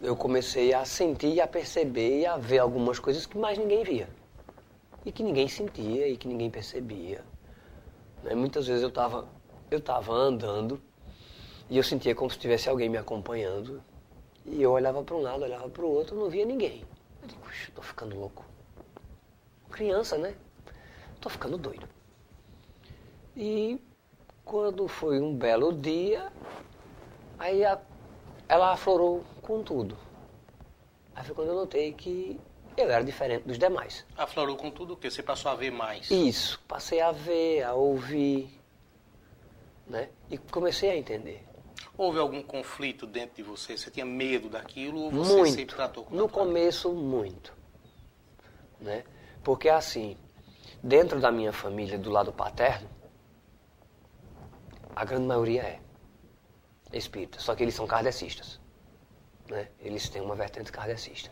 eu 0.00 0.16
comecei 0.16 0.72
a 0.72 0.84
sentir, 0.84 1.40
a 1.40 1.46
perceber 1.46 2.20
e 2.20 2.26
a 2.26 2.36
ver 2.36 2.58
algumas 2.58 2.98
coisas 2.98 3.26
que 3.26 3.38
mais 3.38 3.58
ninguém 3.58 3.82
via. 3.82 4.08
E 5.04 5.12
que 5.12 5.22
ninguém 5.22 5.48
sentia 5.48 6.08
e 6.08 6.16
que 6.16 6.26
ninguém 6.26 6.50
percebia. 6.50 7.24
Né? 8.22 8.34
Muitas 8.34 8.66
vezes 8.66 8.82
eu 8.82 8.88
estava 8.88 9.28
eu 9.70 9.80
tava 9.80 10.12
andando 10.12 10.80
e 11.68 11.76
eu 11.76 11.82
sentia 11.82 12.14
como 12.14 12.30
se 12.30 12.38
tivesse 12.38 12.68
alguém 12.68 12.88
me 12.88 12.96
acompanhando. 12.96 13.82
E 14.44 14.62
eu 14.62 14.70
olhava 14.70 15.02
para 15.02 15.16
um 15.16 15.20
lado, 15.20 15.42
olhava 15.42 15.68
para 15.68 15.84
o 15.84 15.90
outro, 15.90 16.16
não 16.16 16.30
via 16.30 16.44
ninguém. 16.44 16.84
Eu 17.22 17.28
digo, 17.28 17.50
estou 17.50 17.82
ficando 17.82 18.16
louco. 18.16 18.44
Criança, 19.70 20.16
né? 20.16 20.36
Estou 21.14 21.30
ficando 21.30 21.58
doido. 21.58 21.88
E 23.36 23.80
quando 24.44 24.86
foi 24.86 25.20
um 25.20 25.34
belo 25.34 25.72
dia, 25.72 26.32
aí 27.38 27.64
a, 27.64 27.80
ela 28.48 28.72
aflorou 28.72 29.24
com 29.42 29.62
tudo. 29.62 29.96
Aí 31.14 31.24
foi 31.24 31.34
quando 31.34 31.48
eu 31.48 31.54
notei 31.54 31.92
que 31.92 32.38
eu 32.76 32.90
era 32.90 33.02
diferente 33.02 33.44
dos 33.44 33.58
demais. 33.58 34.04
Aflorou 34.16 34.56
com 34.56 34.70
tudo 34.70 34.94
o 34.94 34.96
quê? 34.96 35.10
Você 35.10 35.22
passou 35.22 35.50
a 35.50 35.54
ver 35.54 35.70
mais? 35.70 36.10
Isso, 36.10 36.60
passei 36.68 37.00
a 37.00 37.10
ver, 37.10 37.62
a 37.62 37.72
ouvir, 37.72 38.60
né? 39.86 40.10
E 40.30 40.36
comecei 40.36 40.90
a 40.90 40.96
entender. 40.96 41.42
Houve 41.96 42.18
algum 42.18 42.42
conflito 42.42 43.06
dentro 43.06 43.36
de 43.36 43.42
você? 43.42 43.76
Você 43.76 43.90
tinha 43.90 44.04
medo 44.04 44.50
daquilo 44.50 45.00
ou 45.00 45.10
você 45.10 45.32
muito. 45.32 45.54
sempre 45.54 45.74
tratou 45.74 46.04
com 46.04 46.14
No 46.14 46.28
começo, 46.28 46.92
muito. 46.92 47.54
Né? 48.78 49.04
Porque 49.42 49.70
assim, 49.70 50.18
dentro 50.82 51.18
da 51.18 51.32
minha 51.32 51.52
família, 51.54 51.98
do 51.98 52.10
lado 52.10 52.30
paterno, 52.32 52.90
a 54.94 55.04
grande 55.04 55.26
maioria 55.26 55.62
é 55.62 55.80
espírita, 56.92 57.38
só 57.38 57.54
que 57.54 57.62
eles 57.62 57.74
são 57.74 57.86
kardecistas. 57.86 58.60
Né? 59.48 59.68
Eles 59.80 60.08
têm 60.08 60.22
uma 60.22 60.34
vertente 60.34 60.72
kardecista. 60.72 61.30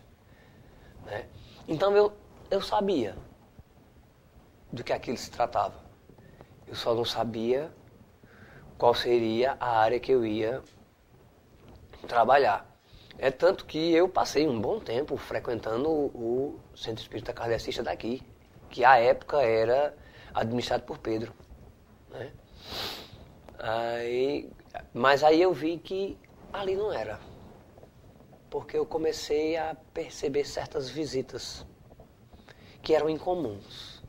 Né? 1.05 1.27
Então 1.67 1.95
eu, 1.95 2.13
eu 2.49 2.61
sabia 2.61 3.15
do 4.71 4.83
que 4.83 4.93
aquilo 4.93 5.17
se 5.17 5.31
tratava. 5.31 5.83
Eu 6.67 6.75
só 6.75 6.93
não 6.93 7.05
sabia 7.05 7.71
qual 8.77 8.93
seria 8.93 9.55
a 9.59 9.79
área 9.79 9.99
que 9.99 10.11
eu 10.11 10.25
ia 10.25 10.61
trabalhar. 12.07 12.69
É 13.17 13.31
tanto 13.31 13.65
que 13.65 13.93
eu 13.93 14.09
passei 14.09 14.47
um 14.47 14.59
bom 14.59 14.79
tempo 14.79 15.15
frequentando 15.15 15.89
o, 15.89 16.59
Centro 16.75 17.01
Espírita 17.01 17.31
Kardecista 17.31 17.81
daqui, 17.81 18.21
que 18.69 18.83
à 18.83 18.97
época 18.97 19.41
era 19.41 19.95
administrado 20.33 20.83
por 20.83 20.97
Pedro. 20.97 21.33
Né? 22.09 22.31
Aí, 23.59 24.49
mas 24.93 25.23
aí 25.23 25.41
eu 25.41 25.53
vi 25.53 25.77
que 25.77 26.17
ali 26.53 26.75
não 26.75 26.91
era 26.91 27.19
porque 28.55 28.77
eu 28.77 28.85
comecei 28.85 29.57
a 29.57 29.75
perceber 29.93 30.45
certas 30.45 30.89
visitas 30.89 31.65
que 32.81 32.95
eram 32.95 33.09
incomuns. 33.09 34.01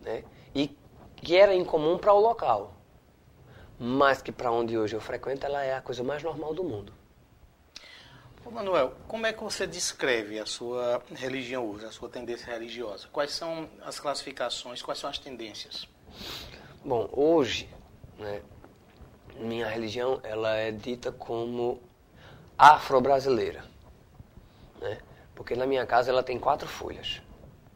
Né? 0.00 0.24
E 0.52 0.76
que 1.14 1.36
era 1.36 1.54
incomum 1.54 1.96
para 1.96 2.12
o 2.12 2.18
local, 2.18 2.74
mas 3.78 4.20
que 4.20 4.32
para 4.32 4.50
onde 4.50 4.76
hoje 4.76 4.96
eu 4.96 5.00
frequento 5.00 5.46
ela 5.46 5.62
é 5.62 5.76
a 5.76 5.80
coisa 5.80 6.02
mais 6.02 6.20
normal 6.24 6.52
do 6.52 6.64
mundo. 6.64 6.92
Ô 8.44 8.50
Manuel, 8.50 8.96
como 9.06 9.24
é 9.24 9.32
que 9.32 9.44
você 9.44 9.68
descreve 9.68 10.40
a 10.40 10.46
sua 10.46 11.00
religião 11.14 11.70
hoje, 11.70 11.84
a 11.84 11.92
sua 11.92 12.08
tendência 12.08 12.52
religiosa? 12.52 13.06
Quais 13.12 13.30
são 13.30 13.70
as 13.82 14.00
classificações, 14.00 14.82
quais 14.82 14.98
são 14.98 15.08
as 15.08 15.18
tendências? 15.20 15.86
Bom, 16.84 17.08
hoje, 17.12 17.68
né, 18.20 18.42
minha 19.38 19.66
religião 19.66 20.20
ela 20.22 20.54
é 20.54 20.70
dita 20.70 21.10
como 21.10 21.80
afro-brasileira. 22.56 23.64
Né? 24.80 24.98
Porque 25.34 25.56
na 25.56 25.66
minha 25.66 25.86
casa 25.86 26.10
ela 26.10 26.22
tem 26.22 26.38
quatro 26.38 26.68
folhas. 26.68 27.22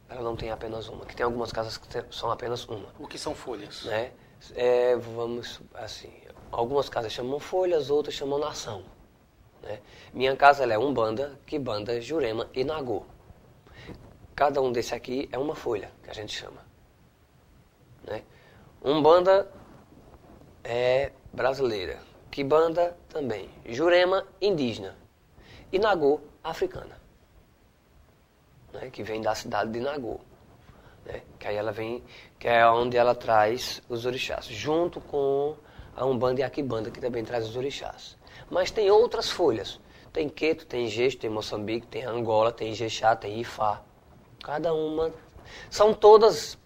Ela 0.07 0.21
não 0.21 0.35
tem 0.35 0.51
apenas 0.51 0.87
uma, 0.87 1.05
que 1.05 1.15
tem 1.15 1.23
algumas 1.25 1.51
casas 1.51 1.77
que 1.77 1.87
são 2.11 2.31
apenas 2.31 2.65
uma. 2.67 2.87
O 2.99 3.07
que 3.07 3.17
são 3.17 3.33
folhas? 3.33 3.83
Né? 3.85 4.11
É, 4.53 4.95
vamos, 4.95 5.59
assim, 5.73 6.13
algumas 6.51 6.87
casas 6.87 7.11
chamam 7.11 7.39
folhas, 7.39 7.89
outras 7.89 8.13
chamam 8.13 8.37
nação. 8.37 8.83
Né? 9.63 9.79
Minha 10.13 10.35
casa 10.35 10.61
ela 10.61 10.73
é 10.73 10.77
Umbanda, 10.77 11.39
Kibanda, 11.47 11.99
Jurema 11.99 12.47
e 12.53 12.63
Nagô. 12.63 13.03
Cada 14.35 14.61
um 14.61 14.71
desse 14.71 14.93
aqui 14.93 15.27
é 15.31 15.37
uma 15.39 15.55
folha, 15.55 15.91
que 16.03 16.11
a 16.11 16.13
gente 16.13 16.37
chama. 16.37 16.63
Né? 18.03 18.21
Umbanda 18.83 19.49
é 20.65 21.11
brasileira, 21.31 21.99
Kibanda 22.31 22.97
também. 23.07 23.49
Jurema, 23.67 24.25
indígena. 24.41 24.95
E 25.71 25.79
Nagô, 25.79 26.19
africana. 26.43 26.99
Né, 28.73 28.89
que 28.89 29.03
vem 29.03 29.21
da 29.21 29.33
cidade 29.35 29.71
de 29.71 29.79
Nagô. 29.79 30.19
Né, 31.05 31.21
que 31.39 31.47
aí 31.47 31.55
ela 31.55 31.71
vem, 31.71 32.03
que 32.39 32.47
é 32.47 32.67
onde 32.67 32.97
ela 32.97 33.13
traz 33.13 33.81
os 33.87 34.05
orixás. 34.05 34.45
Junto 34.45 34.99
com 34.99 35.55
a 35.95 36.05
Umbanda 36.05 36.41
e 36.41 36.43
a 36.43 36.49
Kibanda, 36.49 36.89
que 36.91 36.99
também 36.99 37.23
traz 37.23 37.47
os 37.47 37.55
orixás. 37.55 38.17
Mas 38.49 38.71
tem 38.71 38.89
outras 38.89 39.29
folhas. 39.29 39.79
Tem 40.11 40.27
Queto, 40.27 40.65
tem 40.65 40.87
Gesto, 40.87 41.19
tem 41.19 41.29
Moçambique, 41.29 41.87
tem 41.87 42.05
Angola, 42.05 42.51
tem 42.51 42.71
Ijexá, 42.71 43.15
tem 43.15 43.39
Ifá. 43.39 43.81
Cada 44.43 44.73
uma. 44.73 45.11
São 45.69 45.93
todas 45.93 46.57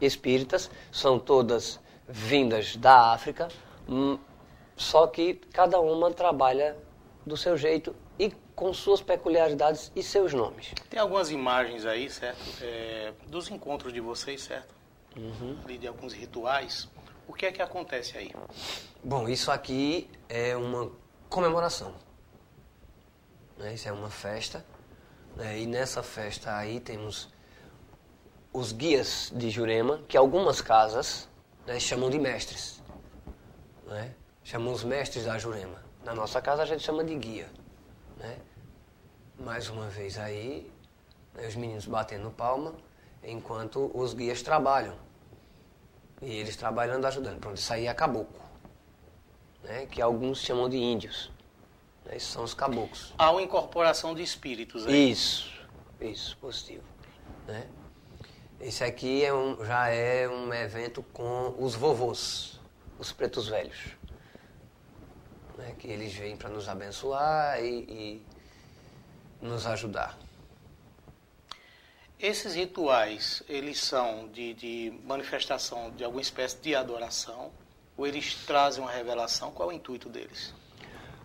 espíritas, 0.00 0.70
são 0.90 1.18
todas 1.18 1.80
vindas 2.08 2.76
da 2.76 3.12
África, 3.12 3.48
hum, 3.88 4.18
só 4.76 5.06
que 5.06 5.34
cada 5.52 5.78
uma 5.80 6.10
trabalha 6.10 6.76
do 7.26 7.36
seu 7.36 7.56
jeito 7.56 7.94
e 8.18 8.30
com 8.54 8.72
suas 8.72 9.00
peculiaridades 9.00 9.92
e 9.94 10.02
seus 10.02 10.32
nomes. 10.32 10.72
Tem 10.88 10.98
algumas 10.98 11.30
imagens 11.30 11.84
aí, 11.84 12.10
certo? 12.10 12.40
É, 12.62 13.12
dos 13.28 13.50
encontros 13.50 13.92
de 13.92 14.00
vocês, 14.00 14.42
certo? 14.42 14.74
Uhum. 15.16 15.56
de 15.66 15.86
alguns 15.86 16.12
rituais. 16.12 16.88
O 17.26 17.32
que 17.32 17.46
é 17.46 17.52
que 17.52 17.60
acontece 17.60 18.16
aí? 18.16 18.32
Bom, 19.02 19.28
isso 19.28 19.50
aqui 19.50 20.08
é 20.28 20.56
uma 20.56 20.90
comemoração. 21.28 21.94
Né? 23.56 23.74
Isso 23.74 23.88
é 23.88 23.92
uma 23.92 24.10
festa. 24.10 24.64
Né? 25.36 25.60
E 25.60 25.66
nessa 25.66 26.02
festa 26.02 26.56
aí 26.56 26.80
temos 26.80 27.28
os 28.52 28.72
guias 28.72 29.32
de 29.34 29.50
Jurema, 29.50 30.00
que 30.08 30.16
algumas 30.16 30.60
casas 30.60 31.27
né, 31.68 31.78
chamam 31.78 32.08
de 32.08 32.18
mestres. 32.18 32.82
Né? 33.86 34.14
chamam 34.42 34.72
os 34.72 34.82
mestres 34.82 35.24
da 35.26 35.38
Jurema. 35.38 35.82
Na 36.02 36.14
nossa 36.14 36.40
casa 36.40 36.62
a 36.62 36.66
gente 36.66 36.82
chama 36.82 37.04
de 37.04 37.14
guia. 37.14 37.48
Né? 38.16 38.38
Mais 39.38 39.68
uma 39.68 39.88
vez 39.88 40.18
aí, 40.18 40.70
os 41.46 41.54
meninos 41.54 41.84
batendo 41.84 42.30
palma, 42.30 42.74
enquanto 43.22 43.90
os 43.94 44.14
guias 44.14 44.40
trabalham. 44.40 44.96
E 46.22 46.32
eles 46.32 46.56
trabalhando, 46.56 47.04
ajudando. 47.04 47.38
Pronto, 47.38 47.58
isso 47.58 47.72
aí 47.72 47.86
é 47.86 47.92
caboclo. 47.92 48.40
Né? 49.62 49.86
Que 49.86 50.00
alguns 50.00 50.38
chamam 50.38 50.68
de 50.68 50.78
índios. 50.78 51.30
Né? 52.06 52.16
Esses 52.16 52.30
são 52.30 52.42
os 52.42 52.54
caboclos. 52.54 53.12
Há 53.18 53.30
uma 53.30 53.42
incorporação 53.42 54.14
de 54.14 54.22
espíritos 54.22 54.86
aí. 54.86 55.10
Isso, 55.10 55.52
isso, 56.00 56.36
positivo. 56.38 56.84
Né? 57.46 57.66
Esse 58.60 58.82
aqui 58.82 59.24
é 59.24 59.32
um, 59.32 59.64
já 59.64 59.88
é 59.88 60.28
um 60.28 60.52
evento 60.52 61.02
com 61.12 61.54
os 61.58 61.74
vovôs, 61.74 62.58
os 62.98 63.12
pretos 63.12 63.48
velhos 63.48 63.96
né, 65.58 65.74
que 65.78 65.88
eles 65.88 66.14
vêm 66.14 66.36
para 66.36 66.48
nos 66.48 66.68
abençoar 66.68 67.62
e, 67.62 67.80
e 67.80 68.22
nos 69.42 69.66
ajudar. 69.66 70.16
Esses 72.18 72.54
rituais, 72.54 73.42
eles 73.48 73.78
são 73.78 74.28
de, 74.28 74.54
de, 74.54 75.00
manifestação 75.04 75.90
de 75.90 76.02
alguma 76.02 76.22
espécie 76.22 76.56
de 76.58 76.74
adoração 76.74 77.52
ou 77.96 78.06
eles 78.06 78.34
trazem 78.46 78.82
uma 78.82 78.90
revelação? 78.90 79.52
Qual 79.52 79.70
é 79.70 79.74
o 79.74 79.76
intuito 79.76 80.08
deles? 80.08 80.54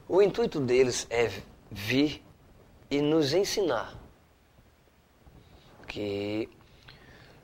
O 0.08 0.22
intuito 0.22 0.60
deles 0.60 1.08
é 1.10 1.32
vir 1.72 2.24
e 2.92 3.02
nos 3.02 3.34
ensinar 3.34 3.96
que 5.88 6.50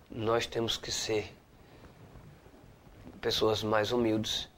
nós 0.09 0.47
temos 0.47 0.77
que 0.77 0.91
ser 0.91 1.35
pessoas 3.21 3.61
mais 3.61 3.91
humildes, 3.91 4.49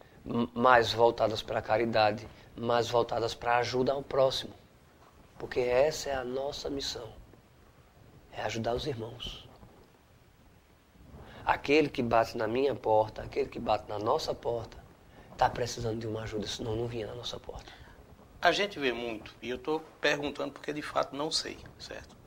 mais 0.54 0.94
voltadas 0.94 1.42
para 1.42 1.60
a 1.60 1.62
caridade, 1.62 2.28
mas 2.56 2.90
voltadas 2.90 3.34
para 3.34 3.58
ajuda 3.58 3.92
ao 3.92 4.04
próximo. 4.04 4.54
Porque 5.38 5.60
essa 5.60 6.10
é 6.10 6.16
a 6.16 6.24
nossa 6.24 6.70
missão. 6.70 7.12
É 8.32 8.44
ajudar 8.44 8.76
os 8.76 8.86
irmãos. 8.86 9.50
Aquele 11.44 11.90
que 11.90 12.04
bate 12.04 12.38
na 12.38 12.48
minha 12.48 12.76
porta, 12.76 13.24
aquele 13.24 13.50
que 13.50 13.60
bate 13.60 13.90
na 13.90 13.98
nossa 13.98 14.34
porta, 14.34 14.78
está 15.34 15.50
precisando 15.50 16.00
de 16.00 16.08
uma 16.08 16.22
ajuda, 16.22 16.48
senão 16.48 16.76
não 16.76 16.88
vinha 16.88 17.08
na 17.08 17.16
nossa 17.16 17.40
porta. 17.40 17.74
A 18.40 18.52
gente 18.52 18.80
vê 18.80 18.94
muito, 18.94 19.36
e 19.42 19.50
eu 19.50 19.58
estou 19.58 19.80
perguntando 20.00 20.52
porque 20.54 20.72
de 20.72 20.82
fato 20.82 21.16
não 21.16 21.32
sei, 21.32 21.58
certo? 21.80 22.21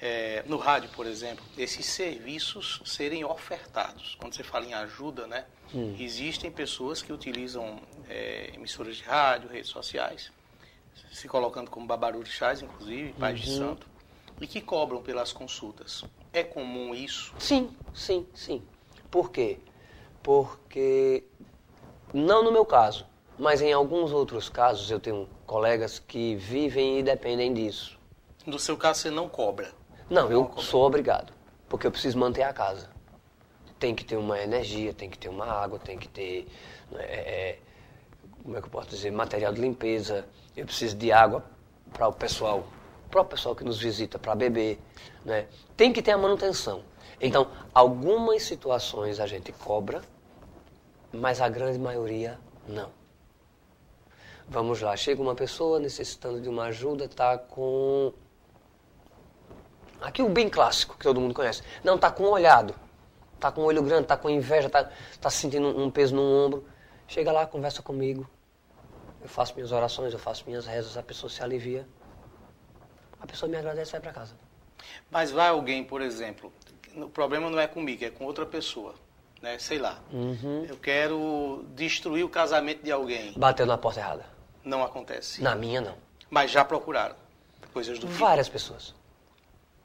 É, 0.00 0.44
no 0.46 0.56
rádio, 0.56 0.88
por 0.90 1.06
exemplo, 1.06 1.44
esses 1.56 1.84
serviços 1.84 2.80
serem 2.84 3.24
ofertados. 3.24 4.16
Quando 4.20 4.34
você 4.34 4.44
fala 4.44 4.64
em 4.64 4.74
ajuda, 4.74 5.26
né? 5.26 5.44
Hum. 5.74 5.96
Existem 5.98 6.50
pessoas 6.50 7.02
que 7.02 7.12
utilizam 7.12 7.80
é, 8.08 8.52
emissoras 8.54 8.96
de 8.96 9.02
rádio, 9.02 9.48
redes 9.48 9.70
sociais, 9.70 10.30
se 11.12 11.28
colocando 11.28 11.70
como 11.70 11.86
babarurixás, 11.86 12.62
inclusive, 12.62 13.12
pais 13.14 13.38
uhum. 13.40 13.44
de 13.44 13.56
santo, 13.56 13.86
e 14.40 14.46
que 14.46 14.60
cobram 14.60 15.02
pelas 15.02 15.32
consultas. 15.32 16.04
É 16.32 16.44
comum 16.44 16.94
isso? 16.94 17.34
Sim, 17.38 17.74
sim, 17.92 18.26
sim. 18.34 18.62
Por 19.10 19.30
quê? 19.32 19.58
Porque, 20.22 21.24
não 22.14 22.44
no 22.44 22.52
meu 22.52 22.64
caso, 22.64 23.06
mas 23.38 23.62
em 23.62 23.72
alguns 23.72 24.12
outros 24.12 24.48
casos 24.48 24.90
eu 24.90 25.00
tenho 25.00 25.28
colegas 25.46 25.98
que 25.98 26.36
vivem 26.36 26.98
e 26.98 27.02
dependem 27.02 27.52
disso. 27.52 27.98
No 28.46 28.58
seu 28.58 28.76
caso, 28.76 29.00
você 29.00 29.10
não 29.10 29.28
cobra? 29.28 29.72
Não, 30.10 30.30
eu 30.30 30.50
sou 30.58 30.86
obrigado, 30.86 31.34
porque 31.68 31.86
eu 31.86 31.90
preciso 31.90 32.18
manter 32.18 32.42
a 32.42 32.52
casa. 32.52 32.88
Tem 33.78 33.94
que 33.94 34.02
ter 34.04 34.16
uma 34.16 34.40
energia, 34.40 34.94
tem 34.94 35.10
que 35.10 35.18
ter 35.18 35.28
uma 35.28 35.44
água, 35.44 35.78
tem 35.78 35.98
que 35.98 36.08
ter, 36.08 36.48
né, 36.90 37.04
é, 37.04 37.16
é, 37.16 37.58
como 38.42 38.56
é 38.56 38.60
que 38.60 38.66
eu 38.66 38.70
posso 38.70 38.88
dizer, 38.88 39.12
material 39.12 39.52
de 39.52 39.60
limpeza. 39.60 40.24
Eu 40.56 40.64
preciso 40.64 40.96
de 40.96 41.12
água 41.12 41.44
para 41.92 42.08
o 42.08 42.12
pessoal, 42.12 42.66
para 43.10 43.20
o 43.20 43.24
pessoal 43.24 43.54
que 43.54 43.62
nos 43.62 43.78
visita, 43.78 44.18
para 44.18 44.34
beber. 44.34 44.78
Né? 45.24 45.46
Tem 45.76 45.92
que 45.92 46.00
ter 46.00 46.12
a 46.12 46.18
manutenção. 46.18 46.82
Então, 47.20 47.50
algumas 47.74 48.42
situações 48.44 49.20
a 49.20 49.26
gente 49.26 49.52
cobra, 49.52 50.00
mas 51.12 51.40
a 51.40 51.50
grande 51.50 51.78
maioria 51.78 52.38
não. 52.66 52.90
Vamos 54.48 54.80
lá, 54.80 54.96
chega 54.96 55.20
uma 55.20 55.34
pessoa 55.34 55.78
necessitando 55.78 56.40
de 56.40 56.48
uma 56.48 56.64
ajuda, 56.64 57.04
está 57.04 57.36
com 57.36 58.14
Aqui 60.00 60.22
o 60.22 60.28
bem 60.28 60.48
clássico, 60.48 60.96
que 60.96 61.04
todo 61.04 61.20
mundo 61.20 61.34
conhece. 61.34 61.62
Não, 61.82 61.96
está 61.96 62.10
com 62.10 62.24
um 62.24 62.30
olhado. 62.30 62.74
Está 63.34 63.52
com 63.52 63.62
um 63.62 63.64
olho 63.64 63.82
grande, 63.82 64.02
está 64.02 64.16
com 64.16 64.28
inveja, 64.28 64.66
está 64.66 64.90
tá 65.20 65.30
sentindo 65.30 65.68
um 65.68 65.90
peso 65.90 66.14
no 66.14 66.22
ombro. 66.22 66.66
Chega 67.06 67.30
lá, 67.32 67.46
conversa 67.46 67.82
comigo. 67.82 68.28
Eu 69.22 69.28
faço 69.28 69.54
minhas 69.54 69.72
orações, 69.72 70.12
eu 70.12 70.18
faço 70.18 70.44
minhas 70.46 70.66
rezas, 70.66 70.96
a 70.96 71.02
pessoa 71.02 71.30
se 71.30 71.42
alivia. 71.42 71.86
A 73.20 73.26
pessoa 73.26 73.50
me 73.50 73.56
agradece 73.56 73.90
e 73.90 73.92
vai 73.92 74.00
para 74.00 74.12
casa. 74.12 74.34
Mas 75.10 75.30
vai 75.30 75.48
alguém, 75.48 75.82
por 75.84 76.00
exemplo, 76.00 76.52
o 76.94 77.08
problema 77.08 77.50
não 77.50 77.58
é 77.58 77.66
comigo, 77.66 78.04
é 78.04 78.10
com 78.10 78.24
outra 78.24 78.46
pessoa. 78.46 78.94
Né? 79.42 79.58
Sei 79.58 79.78
lá. 79.78 80.00
Uhum. 80.12 80.64
Eu 80.68 80.76
quero 80.76 81.64
destruir 81.74 82.24
o 82.24 82.28
casamento 82.28 82.82
de 82.82 82.90
alguém. 82.90 83.32
Bateu 83.36 83.66
na 83.66 83.78
porta 83.78 84.00
errada. 84.00 84.26
Não 84.64 84.82
acontece. 84.82 85.42
Na 85.42 85.54
minha, 85.54 85.80
não. 85.80 85.94
Mas 86.30 86.50
já 86.50 86.64
procuraram 86.64 87.16
coisas 87.72 87.98
do 87.98 88.06
tipo? 88.06 88.18
Várias 88.18 88.48
pessoas. 88.48 88.94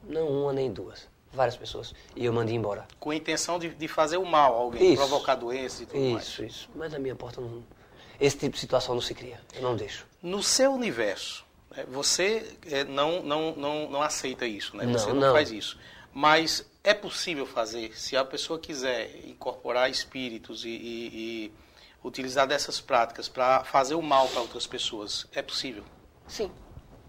Não 0.08 0.28
uma 0.28 0.52
nem 0.52 0.72
duas. 0.72 1.08
Várias 1.32 1.56
pessoas. 1.56 1.92
E 2.14 2.24
eu 2.24 2.32
mandei 2.32 2.54
embora. 2.54 2.86
Com 3.00 3.10
a 3.10 3.16
intenção 3.16 3.58
de, 3.58 3.70
de 3.70 3.88
fazer 3.88 4.16
o 4.16 4.24
mal 4.24 4.54
a 4.54 4.58
alguém, 4.58 4.92
isso. 4.92 4.96
provocar 4.96 5.34
doenças 5.34 5.80
e 5.80 5.86
tudo 5.86 5.98
isso, 5.98 6.12
mais. 6.12 6.28
Isso, 6.28 6.44
isso. 6.44 6.70
Mas 6.74 6.92
na 6.92 6.98
minha 6.98 7.16
porta 7.16 7.40
não. 7.40 7.64
Esse 8.20 8.38
tipo 8.38 8.54
de 8.54 8.60
situação 8.60 8.94
não 8.94 9.02
se 9.02 9.14
cria. 9.14 9.40
Eu 9.52 9.62
não 9.62 9.74
deixo. 9.74 10.06
No 10.22 10.42
seu 10.42 10.72
universo, 10.72 11.44
né, 11.76 11.84
você 11.88 12.56
é, 12.70 12.84
não, 12.84 13.20
não, 13.22 13.56
não, 13.56 13.90
não 13.90 14.02
aceita 14.02 14.46
isso, 14.46 14.76
né? 14.76 14.86
Você 14.86 15.08
não, 15.08 15.14
não, 15.14 15.26
não 15.28 15.32
faz 15.32 15.50
isso. 15.50 15.76
Mas 16.12 16.64
é 16.84 16.94
possível 16.94 17.44
fazer, 17.44 17.98
se 17.98 18.16
a 18.16 18.24
pessoa 18.24 18.58
quiser 18.58 19.26
incorporar 19.26 19.90
espíritos 19.90 20.64
e, 20.64 20.68
e, 20.68 21.08
e 21.12 21.52
utilizar 22.04 22.46
dessas 22.46 22.80
práticas 22.80 23.28
para 23.28 23.64
fazer 23.64 23.96
o 23.96 24.02
mal 24.02 24.28
para 24.28 24.42
outras 24.42 24.66
pessoas, 24.66 25.26
é 25.34 25.42
possível? 25.42 25.82
Sim, 26.28 26.50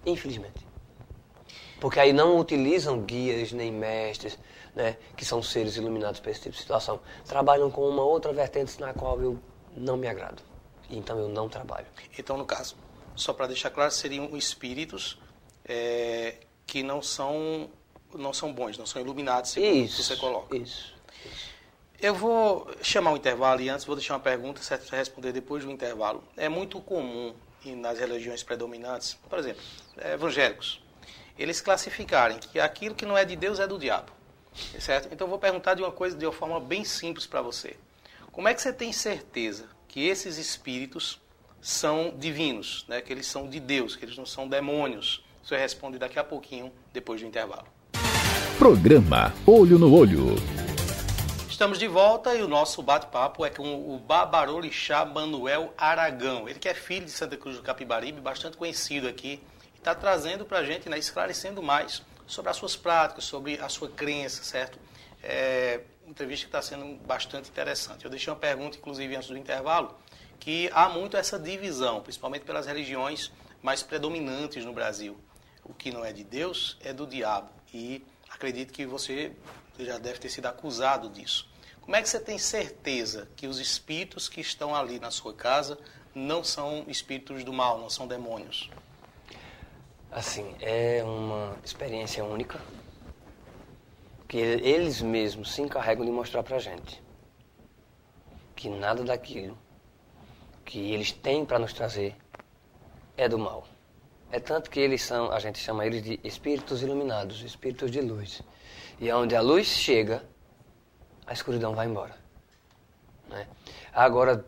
infelizmente. 0.04 0.65
Porque 1.80 2.00
aí 2.00 2.14
não 2.14 2.40
utilizam 2.40 3.02
guias 3.02 3.52
nem 3.52 3.72
mestres, 3.72 4.38
né, 4.74 4.98
que 5.16 5.26
são 5.26 5.42
seres 5.42 5.76
iluminados 5.76 6.20
para 6.20 6.32
esse 6.32 6.42
tipo 6.42 6.56
de 6.56 6.62
situação. 6.62 7.00
Trabalham 7.26 7.70
com 7.70 7.88
uma 7.88 8.04
outra 8.04 8.34
vertente 8.34 8.80
na 8.80 8.94
qual 8.94 9.22
eu 9.22 9.40
não 9.76 9.98
me 9.98 10.08
agrado. 10.08 10.42
Então 10.90 11.18
eu 11.18 11.28
não 11.28 11.50
trabalho. 11.50 11.88
Então, 12.18 12.38
no 12.38 12.46
caso, 12.46 12.76
só 13.16 13.34
para 13.34 13.48
deixar 13.48 13.70
claro, 13.70 13.92
seriam 13.92 14.36
espíritos 14.38 15.18
é, 15.64 16.36
que 16.66 16.84
não 16.84 17.02
são, 17.02 17.70
não 18.14 18.34
são 18.34 18.54
bons, 18.54 18.78
não 18.78 18.86
são 18.86 19.02
iluminados, 19.02 19.52
segundo 19.52 19.78
isso, 19.78 20.04
você 20.04 20.16
coloca. 20.16 20.56
Isso, 20.56 20.94
isso. 21.26 21.56
Eu 22.00 22.14
vou 22.14 22.70
chamar 22.82 23.14
o 23.14 23.18
intervalo 23.18 23.62
e 23.62 23.70
antes 23.70 23.86
vou 23.86 23.96
deixar 23.96 24.16
uma 24.16 24.20
pergunta, 24.20 24.62
certo? 24.62 24.88
Para 24.88 24.98
responder 24.98 25.32
depois 25.32 25.64
do 25.64 25.72
intervalo. 25.72 26.24
É 26.36 26.50
muito 26.50 26.80
comum 26.82 27.34
nas 27.66 27.98
religiões 27.98 28.44
predominantes, 28.44 29.18
por 29.28 29.40
exemplo, 29.40 29.64
evangélicos, 30.14 30.80
eles 31.38 31.62
classificarem 31.62 32.38
que 32.40 32.60
aquilo 32.60 32.96
que 32.96 33.06
não 33.06 33.18
é 33.18 33.26
de 33.26 33.36
Deus 33.36 33.60
é 33.60 33.68
do 33.68 33.78
diabo. 33.78 34.12
Certo? 34.80 35.10
Então 35.12 35.26
eu 35.26 35.30
vou 35.30 35.40
perguntar 35.40 35.74
de 35.74 35.82
uma 35.82 35.92
coisa 35.92 36.18
de 36.18 36.26
uma 36.26 36.32
forma 36.32 36.60
bem 36.60 36.86
simples 36.86 37.26
para 37.26 37.42
você. 37.42 37.76
Como 38.32 38.48
é 38.48 38.54
que 38.54 38.62
você 38.62 38.72
tem 38.72 38.92
certeza 38.94 39.66
que 39.88 40.08
esses 40.08 40.38
espíritos 40.38 41.22
são 41.62 42.14
divinos, 42.18 42.86
né? 42.88 43.02
que 43.02 43.12
eles 43.12 43.28
são 43.28 43.50
de 43.50 43.60
Deus, 43.60 43.96
que 43.96 44.06
eles 44.06 44.18
não 44.18 44.26
são 44.26 44.48
demônios? 44.48 45.24
Você 45.44 45.58
responde 45.58 46.00
daqui 46.00 46.18
a 46.18 46.24
pouquinho, 46.24 46.72
depois 46.94 47.22
do 47.22 47.28
intervalo. 47.28 47.68
Programa 48.58 49.34
Olho 49.46 49.78
no 49.78 49.94
Olho. 49.94 50.36
Estamos 51.50 51.78
de 51.78 51.88
volta 51.88 52.34
e 52.34 52.42
o 52.42 52.48
nosso 52.48 52.82
bate-papo 52.82 53.46
é 53.46 53.50
com 53.50 53.94
o 53.94 53.98
Babarolixá 54.00 55.06
Manuel 55.06 55.74
Aragão. 55.78 56.48
Ele 56.50 56.60
que 56.60 56.68
é 56.68 56.74
filho 56.74 57.06
de 57.06 57.12
Santa 57.12 57.38
Cruz 57.38 57.58
do 57.58 57.64
Capibaribe, 57.64 58.20
bastante 58.20 58.58
conhecido 58.58 59.08
aqui 59.08 59.42
está 59.86 59.94
trazendo 59.94 60.46
para 60.46 60.58
a 60.60 60.64
gente, 60.64 60.90
né, 60.90 60.98
esclarecendo 60.98 61.62
mais 61.62 62.02
sobre 62.26 62.50
as 62.50 62.58
suas 62.58 62.76
práticas, 62.76 63.24
sobre 63.24 63.60
a 63.60 63.70
sua 63.70 63.88
crença, 63.88 64.44
certo? 64.44 64.80
É, 65.22 65.82
entrevista 66.08 66.46
que 66.46 66.50
está 66.50 66.62
sendo 66.62 66.96
bastante 67.06 67.50
interessante. 67.50 68.04
Eu 68.04 68.10
deixei 68.10 68.34
uma 68.34 68.40
pergunta, 68.40 68.78
inclusive, 68.78 69.16
antes 69.16 69.30
do 69.30 69.38
intervalo, 69.38 69.96
que 70.40 70.72
há 70.74 70.90
muito 70.90 71.16
essa 71.16 71.38
divisão, 71.38 72.02
principalmente 72.02 72.44
pelas 72.44 72.66
religiões 72.66 73.32
mais 73.62 73.84
predominantes 73.84 74.66
no 74.66 74.74
Brasil. 74.74 75.20
O 75.64 75.72
que 75.72 75.92
não 75.92 76.04
é 76.04 76.12
de 76.12 76.24
Deus 76.24 76.78
é 76.82 76.92
do 76.92 77.06
diabo. 77.06 77.50
E 77.72 78.04
acredito 78.28 78.74
que 78.74 78.88
você 78.88 79.34
já 79.78 80.00
deve 80.00 80.18
ter 80.18 80.30
sido 80.30 80.48
acusado 80.48 81.10
disso. 81.10 81.48
Como 81.82 81.96
é 81.96 82.02
que 82.02 82.10
você 82.10 82.20
tem 82.20 82.40
certeza 82.40 83.28
que 83.36 83.46
os 83.46 83.60
espíritos 83.60 84.28
que 84.28 84.42
estão 84.42 84.76
ali 84.76 85.00
na 85.00 85.12
sua 85.12 85.34
casa 85.34 85.78
não 86.16 86.44
são 86.44 86.86
espíritos 86.88 87.44
do 87.44 87.54
mal, 87.54 87.80
não 87.80 87.90
são 87.90 88.08
demônios? 88.08 88.70
Assim, 90.16 90.56
é 90.62 91.04
uma 91.04 91.58
experiência 91.62 92.24
única 92.24 92.58
que 94.30 94.38
eles 94.38 95.02
mesmos 95.02 95.54
se 95.54 95.62
encarregam 95.62 96.06
de 96.06 96.12
mostrar 96.12 96.42
pra 96.42 96.58
gente 96.58 97.04
que 98.56 98.70
nada 98.70 99.04
daquilo 99.04 99.58
que 100.64 100.94
eles 100.94 101.12
têm 101.12 101.46
para 101.46 101.60
nos 101.60 101.74
trazer 101.74 102.16
é 103.18 103.28
do 103.28 103.38
mal. 103.38 103.68
É 104.32 104.40
tanto 104.40 104.70
que 104.70 104.80
eles 104.80 105.02
são, 105.02 105.30
a 105.34 105.40
gente 105.42 105.60
chama 105.60 105.86
eles 105.86 106.02
de 106.02 106.18
espíritos 106.24 106.82
iluminados, 106.82 107.42
espíritos 107.42 107.92
de 107.92 108.00
luz. 108.00 108.42
E 109.02 109.12
onde 109.12 109.36
a 109.36 109.42
luz 109.42 109.68
chega, 109.68 110.24
a 111.28 111.34
escuridão 111.34 111.76
vai 111.76 111.88
embora. 111.88 112.16
Né? 113.28 113.46
Agora, 113.94 114.46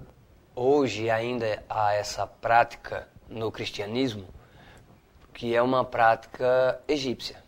hoje 0.55 1.09
ainda 1.09 1.61
há 1.67 1.93
essa 1.93 2.25
prática 2.25 3.09
no 3.27 3.51
cristianismo 3.51 4.36
que 5.37 5.55
é 5.55 5.61
uma 5.61 5.85
prática 5.85 6.81
egípcia. 6.87 7.43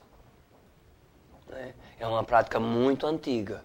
Né? 1.48 1.74
É 2.00 2.06
uma 2.06 2.24
prática 2.24 2.60
muito 2.60 3.08
antiga, 3.08 3.64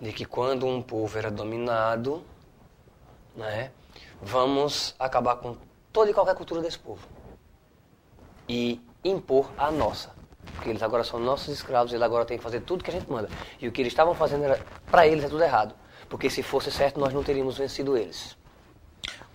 de 0.00 0.12
que 0.12 0.24
quando 0.24 0.64
um 0.68 0.80
povo 0.80 1.18
era 1.18 1.28
dominado, 1.28 2.22
né, 3.34 3.72
vamos 4.22 4.94
acabar 5.00 5.34
com 5.34 5.56
toda 5.92 6.12
e 6.12 6.14
qualquer 6.14 6.36
cultura 6.36 6.62
desse 6.62 6.78
povo 6.78 7.08
e 8.48 8.80
impor 9.02 9.50
a 9.58 9.68
nossa. 9.68 10.14
Porque 10.54 10.70
eles 10.70 10.82
agora 10.82 11.02
são 11.02 11.18
nossos 11.18 11.48
escravos, 11.48 11.92
eles 11.92 12.04
agora 12.04 12.24
têm 12.24 12.38
que 12.38 12.44
fazer 12.44 12.60
tudo 12.60 12.84
que 12.84 12.90
a 12.90 12.94
gente 12.94 13.10
manda. 13.10 13.28
E 13.60 13.66
o 13.66 13.72
que 13.72 13.82
eles 13.82 13.92
estavam 13.92 14.14
fazendo 14.14 14.44
era, 14.44 14.64
para 14.88 15.08
eles 15.08 15.24
é 15.24 15.28
tudo 15.28 15.42
errado. 15.42 15.74
Porque 16.08 16.30
se 16.30 16.40
fosse 16.40 16.70
certo, 16.70 17.00
nós 17.00 17.12
não 17.12 17.24
teríamos 17.24 17.58
vencido 17.58 17.96
eles. 17.96 18.37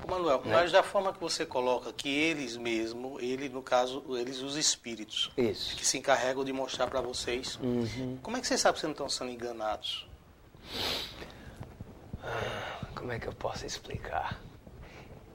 Manuel, 0.09 0.41
né? 0.43 0.51
mas 0.51 0.71
da 0.71 0.83
forma 0.83 1.13
que 1.13 1.19
você 1.19 1.45
coloca 1.45 1.91
que 1.93 2.09
eles 2.09 2.57
mesmo, 2.57 3.19
ele 3.19 3.49
no 3.49 3.61
caso, 3.61 4.03
eles 4.17 4.41
os 4.41 4.55
espíritos, 4.55 5.31
Isso. 5.37 5.75
que 5.75 5.85
se 5.85 5.97
encarregam 5.97 6.43
de 6.43 6.53
mostrar 6.53 6.87
para 6.87 7.01
vocês, 7.01 7.59
uhum. 7.61 8.17
como 8.21 8.37
é 8.37 8.41
que 8.41 8.47
você 8.47 8.57
sabe 8.57 8.75
que 8.75 8.81
vocês 8.81 8.89
não 8.89 9.05
estão 9.05 9.09
sendo 9.09 9.31
enganados? 9.31 10.07
Como 12.95 13.11
é 13.11 13.19
que 13.19 13.27
eu 13.27 13.33
posso 13.33 13.65
explicar? 13.65 14.39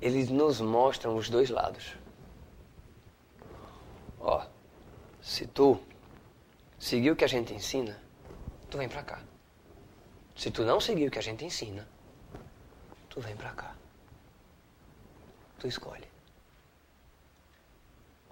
eles 0.00 0.28
nos 0.28 0.60
mostram 0.60 1.16
os 1.16 1.28
dois 1.28 1.50
lados. 1.50 1.96
Ó, 4.20 4.44
se 5.20 5.46
tu 5.46 5.80
seguir 6.78 7.10
o 7.10 7.16
que 7.16 7.24
a 7.24 7.28
gente 7.28 7.52
ensina, 7.52 8.00
tu 8.70 8.78
vem 8.78 8.88
pra 8.88 9.02
cá. 9.02 9.20
Se 10.36 10.50
tu 10.50 10.64
não 10.64 10.80
seguir 10.80 11.08
o 11.08 11.10
que 11.10 11.18
a 11.18 11.22
gente 11.22 11.44
ensina, 11.44 11.88
tu 13.08 13.20
vem 13.20 13.36
pra 13.36 13.50
cá. 13.50 13.74
Tu 15.58 15.66
escolhe. 15.66 16.08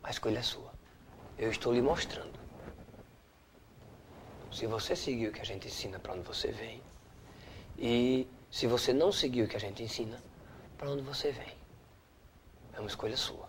A 0.03 0.11
escolha 0.11 0.39
é 0.39 0.43
sua. 0.43 0.73
Eu 1.37 1.51
estou 1.51 1.73
lhe 1.73 1.83
mostrando. 1.83 2.39
Se 4.53 4.67
você 4.67 4.95
seguir 4.95 5.29
o 5.29 5.33
que 5.33 5.41
a 5.41 5.45
gente 5.45 5.67
ensina, 5.67 5.99
para 5.99 6.13
onde 6.13 6.23
você 6.23 6.53
vem. 6.53 6.81
E 7.77 8.27
se 8.51 8.67
você 8.67 8.93
não 8.93 9.11
seguir 9.11 9.43
o 9.43 9.49
que 9.49 9.57
a 9.57 9.61
gente 9.61 9.83
ensina, 9.83 10.23
para 10.79 10.89
onde 10.91 11.03
você 11.03 11.33
vem. 11.33 11.53
É 12.73 12.79
uma 12.79 12.89
escolha 12.89 13.17
sua. 13.17 13.49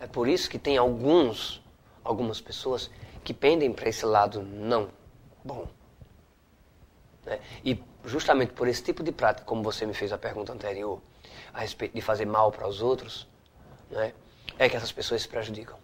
É 0.00 0.06
por 0.06 0.26
isso 0.26 0.48
que 0.48 0.58
tem 0.58 0.78
alguns, 0.78 1.62
algumas 2.02 2.40
pessoas 2.40 2.90
que 3.22 3.34
pendem 3.34 3.72
para 3.72 3.88
esse 3.88 4.06
lado 4.06 4.42
não 4.42 4.90
bom. 5.44 5.68
Né? 7.24 7.38
E 7.62 7.82
justamente 8.04 8.52
por 8.54 8.66
esse 8.66 8.82
tipo 8.82 9.02
de 9.02 9.12
prática, 9.12 9.46
como 9.46 9.62
você 9.62 9.84
me 9.84 9.92
fez 9.92 10.12
a 10.12 10.18
pergunta 10.18 10.52
anterior, 10.52 11.00
a 11.52 11.60
respeito 11.60 11.94
de 11.94 12.00
fazer 12.00 12.26
mal 12.26 12.50
para 12.50 12.66
os 12.66 12.80
outros, 12.80 13.26
né? 13.90 14.12
é 14.58 14.68
que 14.68 14.76
essas 14.76 14.92
pessoas 14.92 15.22
se 15.22 15.28
prejudicam. 15.28 15.78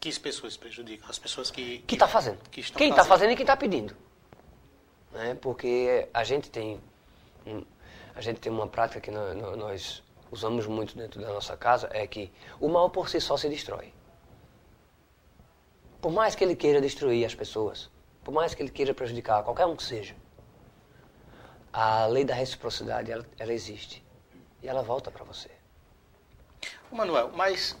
Que 0.00 0.16
pessoas 0.18 0.52
se 0.52 0.58
prejudicam? 0.58 1.08
As 1.08 1.18
pessoas 1.18 1.50
que... 1.50 1.78
Que 1.80 1.94
está 1.94 2.06
fazendo. 2.06 2.38
Que 2.50 2.62
quem 2.72 2.90
está 2.90 3.04
fazendo 3.04 3.32
e 3.32 3.36
quem 3.36 3.42
está 3.42 3.56
pedindo. 3.56 3.96
Né? 5.12 5.36
Porque 5.40 6.08
a 6.14 6.22
gente 6.24 6.50
tem... 6.50 6.80
A 8.14 8.20
gente 8.20 8.40
tem 8.40 8.50
uma 8.50 8.66
prática 8.66 9.00
que 9.00 9.10
nós 9.10 10.02
usamos 10.30 10.66
muito 10.66 10.96
dentro 10.96 11.20
da 11.20 11.28
nossa 11.28 11.56
casa 11.56 11.88
é 11.92 12.06
que 12.06 12.30
o 12.60 12.68
mal 12.68 12.90
por 12.90 13.08
si 13.08 13.20
só 13.20 13.36
se 13.36 13.48
destrói. 13.48 13.92
Por 16.00 16.12
mais 16.12 16.34
que 16.34 16.44
ele 16.44 16.54
queira 16.54 16.80
destruir 16.80 17.24
as 17.24 17.34
pessoas, 17.34 17.90
por 18.22 18.32
mais 18.32 18.54
que 18.54 18.62
ele 18.62 18.70
queira 18.70 18.92
prejudicar 18.92 19.42
qualquer 19.42 19.66
um 19.66 19.74
que 19.74 19.82
seja, 19.82 20.14
a 21.72 22.06
lei 22.06 22.24
da 22.24 22.34
reciprocidade, 22.34 23.10
ela, 23.10 23.26
ela 23.38 23.52
existe. 23.52 24.04
E 24.62 24.68
ela 24.68 24.82
volta 24.82 25.10
para 25.10 25.24
você. 25.24 25.50
Manuel, 26.90 27.30
mas 27.34 27.76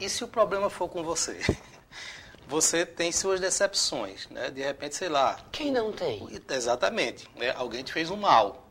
e 0.00 0.08
se 0.08 0.22
o 0.24 0.28
problema 0.28 0.68
for 0.68 0.88
com 0.88 1.02
você? 1.02 1.40
Você 2.48 2.86
tem 2.86 3.12
suas 3.12 3.38
decepções, 3.40 4.26
né? 4.30 4.50
De 4.50 4.62
repente, 4.62 4.96
sei 4.96 5.10
lá. 5.10 5.38
Quem 5.52 5.70
não 5.70 5.92
tem? 5.92 6.26
Exatamente. 6.48 7.28
Né? 7.36 7.50
Alguém 7.54 7.82
te 7.84 7.92
fez 7.92 8.10
um 8.10 8.16
mal. 8.16 8.66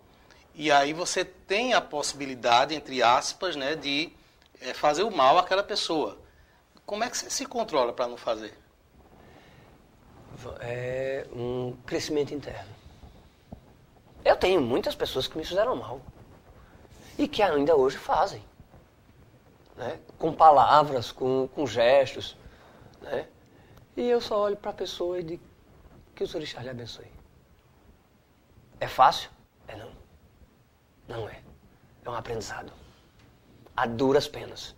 E 0.56 0.72
aí 0.72 0.92
você 0.94 1.24
tem 1.24 1.76
a 1.76 1.80
possibilidade, 1.80 2.74
entre 2.74 3.04
aspas, 3.04 3.56
né, 3.56 3.76
de 3.76 4.12
é, 4.60 4.74
fazer 4.74 5.04
o 5.04 5.12
mal 5.12 5.38
àquela 5.38 5.62
pessoa. 5.62 6.18
Como 6.84 7.04
é 7.04 7.10
que 7.12 7.16
você 7.16 7.30
se 7.30 7.46
controla 7.46 7.94
para 7.94 8.08
não 8.08 8.18
fazer? 8.18 8.58
É 10.60 11.28
um 11.32 11.78
crescimento 11.86 12.34
interno. 12.34 12.74
Eu 14.26 14.36
tenho 14.36 14.60
muitas 14.60 14.96
pessoas 14.96 15.28
que 15.28 15.38
me 15.38 15.46
fizeram 15.46 15.76
mal. 15.76 16.02
E 17.18 17.28
que 17.28 17.42
ainda 17.42 17.76
hoje 17.76 17.98
fazem. 17.98 18.44
Né? 19.76 20.00
Com 20.18 20.34
palavras, 20.34 21.12
com, 21.12 21.48
com 21.48 21.66
gestos. 21.66 22.38
Né? 23.02 23.28
E 23.96 24.04
eu 24.08 24.22
só 24.22 24.40
olho 24.40 24.58
para 24.58 24.72
a 24.72 24.74
pessoa 24.74 25.20
e 25.20 25.24
digo 25.24 25.44
que 26.16 26.24
o 26.24 26.28
Senhor 26.28 26.44
lhe 26.64 26.70
abençoe. 26.70 27.12
É 28.80 28.88
fácil? 28.88 29.30
É 29.68 29.76
não. 29.76 29.92
Não 31.08 31.30
é. 31.30 31.42
É 32.06 32.10
um 32.10 32.14
aprendizado. 32.14 32.72
A 33.76 33.86
duras 33.86 34.28
penas. 34.28 34.76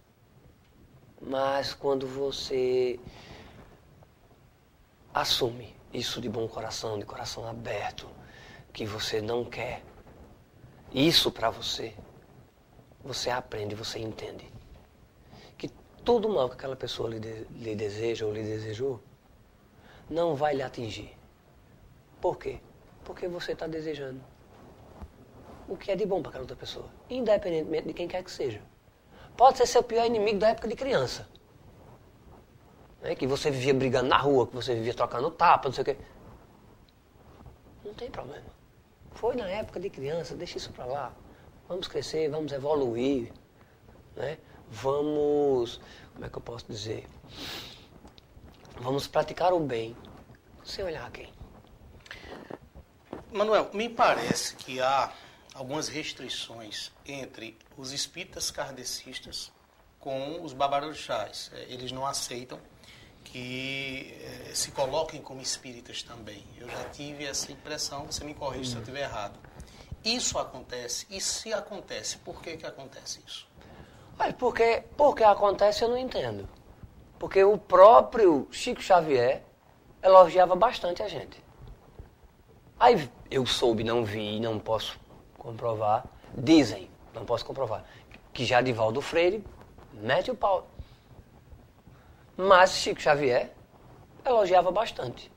Mas 1.22 1.74
quando 1.74 2.08
você 2.08 3.00
assume 5.14 5.76
isso 5.94 6.22
de 6.22 6.30
bom 6.30 6.48
coração, 6.48 6.98
de 6.98 7.06
coração 7.06 7.48
aberto, 7.48 8.10
que 8.72 8.86
você 8.86 9.22
não 9.22 9.44
quer 9.44 9.84
isso 10.94 11.32
para 11.32 11.50
você, 11.50 11.94
você 13.10 13.32
aprende, 13.32 13.74
você 13.74 13.98
entende 13.98 14.48
que 15.58 15.68
todo 16.06 16.30
mal 16.30 16.48
que 16.48 16.54
aquela 16.54 16.76
pessoa 16.76 17.10
lhe, 17.10 17.20
de, 17.20 17.44
lhe 17.56 17.76
deseja 17.76 18.24
ou 18.24 18.32
lhe 18.32 18.44
desejou 18.44 19.02
não 20.08 20.36
vai 20.36 20.54
lhe 20.54 20.62
atingir. 20.62 21.18
Por 22.22 22.38
quê? 22.38 22.60
Porque 23.04 23.28
você 23.28 23.54
está 23.54 23.66
desejando 23.66 24.22
o 25.68 25.76
que 25.76 25.92
é 25.92 25.96
de 25.96 26.06
bom 26.06 26.22
para 26.22 26.30
aquela 26.30 26.44
outra 26.44 26.56
pessoa, 26.56 26.88
independentemente 27.10 27.88
de 27.88 27.94
quem 27.96 28.08
quer 28.08 28.24
que 28.24 28.30
seja. 28.30 28.62
Pode 29.36 29.58
ser 29.58 29.66
seu 29.66 29.82
pior 29.82 30.06
inimigo 30.06 30.38
da 30.38 30.50
época 30.50 30.68
de 30.68 30.76
criança. 30.76 31.28
Né? 33.02 33.16
Que 33.16 33.26
você 33.26 33.50
vivia 33.50 33.74
brigando 33.74 34.08
na 34.08 34.18
rua, 34.18 34.46
que 34.46 34.54
você 34.54 34.76
vivia 34.76 34.94
trocando 34.94 35.32
tapa, 35.32 35.68
não 35.68 35.74
sei 35.74 35.82
o 35.82 35.86
quê. 35.86 35.98
Não 37.84 37.94
tem 37.96 38.12
problema. 38.12 38.46
Foi 39.14 39.36
na 39.36 39.48
época 39.50 39.80
de 39.80 39.90
criança, 39.90 40.36
deixa 40.36 40.60
isso 40.60 40.72
para 40.72 40.86
lá. 40.86 41.16
Vamos 41.70 41.88
crescer, 41.88 42.28
vamos 42.32 42.52
evoluir. 42.52 43.32
Né? 44.16 44.40
Vamos. 44.72 45.80
Como 46.14 46.26
é 46.26 46.30
que 46.30 46.36
eu 46.36 46.42
posso 46.42 46.66
dizer? 46.68 47.08
Vamos 48.80 49.06
praticar 49.06 49.54
o 49.54 49.60
bem, 49.60 49.96
sem 50.66 50.84
olhar 50.84 51.06
a 51.06 51.12
quem. 51.12 51.32
Manuel, 53.32 53.70
me 53.72 53.88
parece 53.88 54.56
que 54.56 54.82
há 54.82 55.14
algumas 55.54 55.88
restrições 55.90 56.92
entre 57.06 57.56
os 57.78 57.92
espíritas 57.92 58.50
kardecistas 58.50 59.52
com 60.00 60.44
os 60.44 60.54
babaruxás. 60.54 61.52
É, 61.54 61.72
eles 61.72 61.92
não 61.92 62.04
aceitam 62.04 62.60
que 63.26 64.18
eh, 64.22 64.52
se 64.56 64.72
coloquem 64.72 65.22
como 65.22 65.40
espíritas 65.40 66.02
também. 66.02 66.44
Eu 66.58 66.68
já 66.68 66.86
tive 66.86 67.26
essa 67.26 67.52
impressão, 67.52 68.08
você 68.08 68.24
me 68.24 68.34
corrige 68.34 68.72
se 68.72 68.76
eu 68.76 68.80
estiver 68.80 69.02
errado. 69.02 69.38
Isso 70.04 70.38
acontece? 70.38 71.06
E 71.10 71.20
se 71.20 71.52
acontece, 71.54 72.18
por 72.20 72.42
que, 72.42 72.56
que 72.58 72.66
acontece 72.66 73.22
isso? 73.26 73.48
Olha, 74.18 74.34
porque, 74.34 74.84
porque 74.96 75.24
acontece 75.24 75.84
eu 75.84 75.90
não 75.90 75.98
entendo. 75.98 76.48
Porque 77.18 77.44
o 77.44 77.58
próprio 77.58 78.48
Chico 78.52 78.82
Xavier 78.82 79.44
elogiava 80.02 80.56
bastante 80.56 81.04
a 81.04 81.08
gente. 81.08 81.44
Aí 82.80 83.10
eu 83.30 83.46
soube, 83.46 83.84
não 83.84 84.06
vi, 84.06 84.40
não 84.40 84.58
posso 84.58 84.98
comprovar, 85.38 86.06
dizem, 86.34 86.90
não 87.14 87.26
posso 87.26 87.46
comprovar, 87.46 87.84
que 88.32 88.46
já 88.46 88.62
Divaldo 88.62 89.02
Freire 89.02 89.44
mete 89.94 90.32
o 90.32 90.36
pau. 90.36 90.68
Mas 92.38 92.72
Chico 92.72 93.02
Xavier 93.02 93.52
elogiava 94.26 94.72
bastante. 94.72 95.30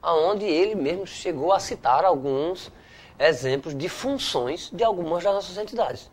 Aonde 0.00 0.46
ele 0.46 0.74
mesmo 0.74 1.06
chegou 1.06 1.52
a 1.52 1.60
citar 1.60 2.02
alguns 2.04 2.72
exemplos 3.20 3.76
de 3.76 3.88
funções 3.88 4.70
de 4.70 4.82
algumas 4.82 5.22
das 5.22 5.34
nossas 5.34 5.58
entidades. 5.58 6.10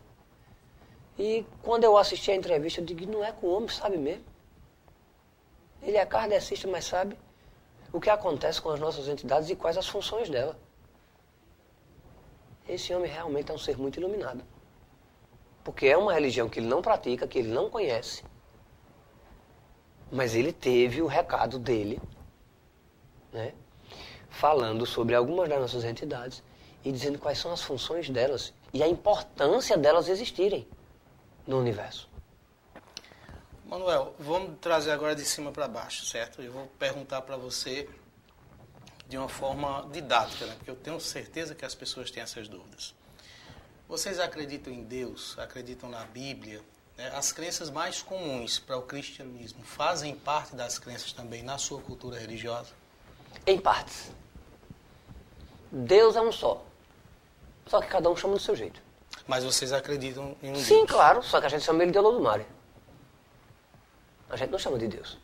E 1.18 1.46
quando 1.64 1.86
eu 1.86 1.98
assisti 1.98 2.30
a 2.30 2.36
entrevista, 2.36 2.82
eu 2.82 2.86
digo, 2.86 3.10
não 3.10 3.24
é 3.24 3.32
com 3.32 3.48
o 3.48 3.56
homem, 3.56 3.70
sabe 3.70 3.98
mesmo. 3.98 4.26
Ele 5.82 5.96
é 5.96 6.06
kardecista, 6.06 6.68
mas 6.68 6.86
sabe 6.86 7.18
o 7.94 8.00
que 8.00 8.10
acontece 8.10 8.62
com 8.62 8.70
as 8.70 8.80
nossas 8.80 9.08
entidades 9.08 9.50
e 9.50 9.56
quais 9.56 9.78
as 9.78 9.88
funções 9.88 10.30
dela. 10.30 10.60
Esse 12.68 12.94
homem 12.94 13.10
realmente 13.10 13.50
é 13.50 13.54
um 13.54 13.58
ser 13.58 13.78
muito 13.78 13.98
iluminado. 14.00 14.44
Porque 15.64 15.88
é 15.88 15.98
uma 15.98 16.14
religião 16.14 16.50
que 16.50 16.60
ele 16.60 16.68
não 16.68 16.82
pratica, 16.82 17.26
que 17.26 17.40
ele 17.40 17.48
não 17.48 17.70
conhece. 17.70 18.24
Mas 20.12 20.36
ele 20.36 20.52
teve 20.52 21.02
o 21.02 21.08
recado 21.08 21.58
dele, 21.58 22.02
né? 23.32 23.54
falando 24.30 24.86
sobre 24.86 25.16
algumas 25.16 25.48
das 25.48 25.60
nossas 25.60 25.84
entidades 25.84 26.44
e 26.88 26.92
dizendo 26.92 27.20
quais 27.20 27.38
são 27.38 27.52
as 27.52 27.62
funções 27.62 28.10
delas 28.10 28.54
e 28.74 28.82
a 28.82 28.88
importância 28.88 29.78
delas 29.78 30.08
existirem 30.08 30.66
no 31.46 31.60
universo. 31.60 32.08
Manuel, 33.66 34.16
vamos 34.18 34.58
trazer 34.62 34.92
agora 34.92 35.14
de 35.14 35.26
cima 35.26 35.52
para 35.52 35.68
baixo, 35.68 36.06
certo? 36.06 36.42
Eu 36.42 36.54
vou 36.54 36.68
perguntar 36.80 37.22
para 37.24 37.36
você 37.36 37.90
de 39.10 39.18
uma 39.18 39.28
forma 39.28 39.86
didática, 39.92 40.46
né? 40.46 40.56
porque 40.56 40.72
eu 40.72 40.78
tenho 40.78 40.98
certeza 41.02 41.54
que 41.54 41.66
as 41.66 41.76
pessoas 41.76 42.10
têm 42.10 42.24
essas 42.24 42.48
dúvidas. 42.48 42.96
Vocês 43.90 44.18
acreditam 44.18 44.72
em 44.72 44.84
Deus? 44.84 45.38
Acreditam 45.38 45.90
na 45.90 46.06
Bíblia? 46.06 46.62
Né? 46.98 47.10
As 47.14 47.34
crenças 47.34 47.70
mais 47.70 48.02
comuns 48.02 48.60
para 48.60 48.78
o 48.78 48.84
cristianismo 48.84 49.62
fazem 49.62 50.16
parte 50.16 50.56
das 50.56 50.80
crenças 50.80 51.12
também 51.12 51.44
na 51.44 51.58
sua 51.58 51.82
cultura 51.82 52.18
religiosa? 52.18 52.72
Em 53.46 53.60
partes. 53.60 54.10
Deus 55.70 56.16
é 56.16 56.22
um 56.22 56.32
só. 56.32 56.67
Só 57.68 57.82
que 57.82 57.88
cada 57.88 58.10
um 58.10 58.16
chama 58.16 58.36
do 58.36 58.40
seu 58.40 58.56
jeito. 58.56 58.82
Mas 59.28 59.44
vocês 59.44 59.74
acreditam 59.74 60.36
em 60.42 60.52
um 60.52 60.56
Sim, 60.56 60.86
Deus? 60.86 60.92
claro. 60.92 61.24
Só 61.24 61.40
que 61.40 61.46
a 61.46 61.50
gente 61.50 61.64
chama 61.64 61.84
ele 61.84 61.92
de 61.92 61.98
Olodumare. 61.98 62.46
A 64.30 64.36
gente 64.36 64.52
não 64.52 64.60
chama 64.60 64.78
de 64.78 64.88
Deus 64.88 65.18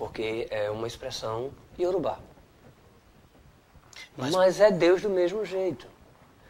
porque 0.00 0.48
é 0.50 0.70
uma 0.70 0.86
expressão 0.86 1.52
iorubá. 1.78 2.18
Mas... 4.16 4.34
Mas 4.34 4.58
é 4.58 4.70
Deus 4.70 5.02
do 5.02 5.10
mesmo 5.10 5.44
jeito. 5.44 5.86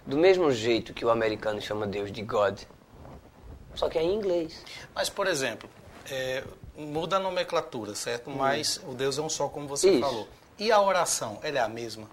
Do 0.07 0.17
mesmo 0.17 0.53
jeito 0.53 0.95
que 0.95 1.05
o 1.05 1.11
americano 1.11 1.61
chama 1.61 1.85
Deus 1.85 2.13
de 2.13 2.23
God, 2.23 2.61
só 3.75 3.89
que 3.89 3.99
é 3.99 4.03
em 4.05 4.15
inglês. 4.15 4.65
Mas, 4.95 5.11
por 5.11 5.27
exemplo, 5.27 5.69
é, 6.09 6.45
muda 6.77 7.17
a 7.17 7.19
nomenclatura, 7.19 7.93
certo? 7.97 8.31
Mas 8.31 8.81
o 8.87 8.95
Deus 8.95 9.19
é 9.19 9.21
um 9.21 9.29
só, 9.29 9.49
como 9.49 9.67
você 9.67 9.91
Isso. 9.91 10.01
falou. 10.01 10.29
E 10.57 10.71
a 10.71 10.81
oração, 10.81 11.41
ela 11.43 11.59
é 11.59 11.63
a 11.63 11.69
mesma? 11.69 12.09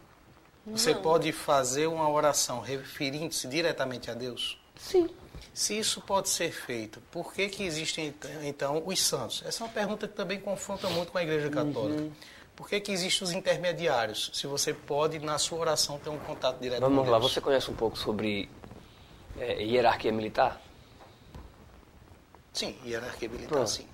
Você 0.71 0.93
pode 0.93 1.31
fazer 1.31 1.87
uma 1.87 2.09
oração 2.09 2.59
referindo-se 2.59 3.47
diretamente 3.47 4.11
a 4.11 4.13
Deus? 4.13 4.59
Sim. 4.75 5.09
Se 5.53 5.77
isso 5.77 6.01
pode 6.01 6.29
ser 6.29 6.51
feito, 6.51 7.01
por 7.09 7.33
que, 7.33 7.49
que 7.49 7.63
existem 7.63 8.13
então 8.43 8.83
os 8.85 9.01
santos? 9.01 9.41
Essa 9.45 9.63
é 9.63 9.67
uma 9.67 9.73
pergunta 9.73 10.07
que 10.07 10.13
também 10.13 10.39
confronta 10.39 10.87
muito 10.89 11.11
com 11.11 11.17
a 11.17 11.23
Igreja 11.23 11.49
Católica. 11.49 12.01
Uhum. 12.01 12.11
Por 12.55 12.67
que, 12.67 12.79
que 12.79 12.91
existem 12.91 13.27
os 13.27 13.33
intermediários? 13.33 14.31
Se 14.33 14.45
você 14.45 14.73
pode, 14.73 15.19
na 15.19 15.37
sua 15.37 15.59
oração, 15.59 15.99
ter 15.99 16.09
um 16.09 16.19
contato 16.19 16.59
direto 16.59 16.79
com 16.79 16.89
Vamos 16.89 17.03
Deus. 17.03 17.11
lá, 17.11 17.19
você 17.19 17.39
conhece 17.39 17.71
um 17.71 17.75
pouco 17.75 17.97
sobre 17.97 18.49
é, 19.39 19.63
hierarquia 19.63 20.11
militar? 20.11 20.61
Sim, 22.53 22.75
hierarquia 22.83 23.29
militar, 23.29 23.49
Pronto. 23.49 23.69
sim. 23.69 23.87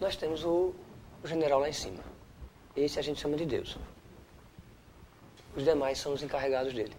Nós 0.00 0.16
temos 0.16 0.44
o 0.44 0.74
general 1.24 1.60
lá 1.60 1.68
em 1.68 1.72
cima. 1.72 2.02
Esse 2.74 2.98
a 2.98 3.02
gente 3.02 3.20
chama 3.20 3.36
de 3.36 3.46
Deus. 3.46 3.76
Os 5.56 5.64
demais 5.64 5.98
são 5.98 6.12
os 6.12 6.22
encarregados 6.22 6.72
dele. 6.72 6.94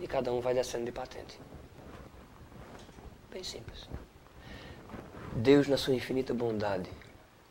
E 0.00 0.06
cada 0.06 0.32
um 0.32 0.40
vai 0.40 0.54
descendo 0.54 0.84
de 0.84 0.92
patente. 0.92 1.38
Bem 3.30 3.42
simples. 3.42 3.88
Deus, 5.34 5.68
na 5.68 5.76
sua 5.76 5.94
infinita 5.94 6.34
bondade, 6.34 6.90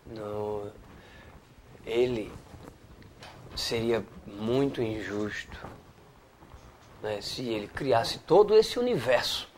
no, 0.06 0.72
ele 1.86 2.32
seria 3.56 4.06
muito 4.26 4.82
injusto 4.82 5.58
né, 7.02 7.20
se 7.22 7.48
ele 7.50 7.68
criasse 7.68 8.20
todo 8.20 8.56
esse 8.56 8.78
universo. 8.78 9.50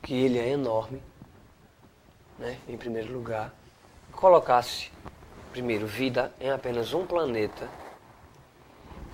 Que 0.00 0.14
ele 0.14 0.38
é 0.38 0.48
enorme, 0.48 1.02
né, 2.38 2.58
em 2.68 2.76
primeiro 2.76 3.12
lugar, 3.12 3.54
colocasse, 4.12 4.90
primeiro, 5.52 5.86
vida 5.86 6.32
em 6.40 6.50
apenas 6.50 6.92
um 6.94 7.06
planeta 7.06 7.68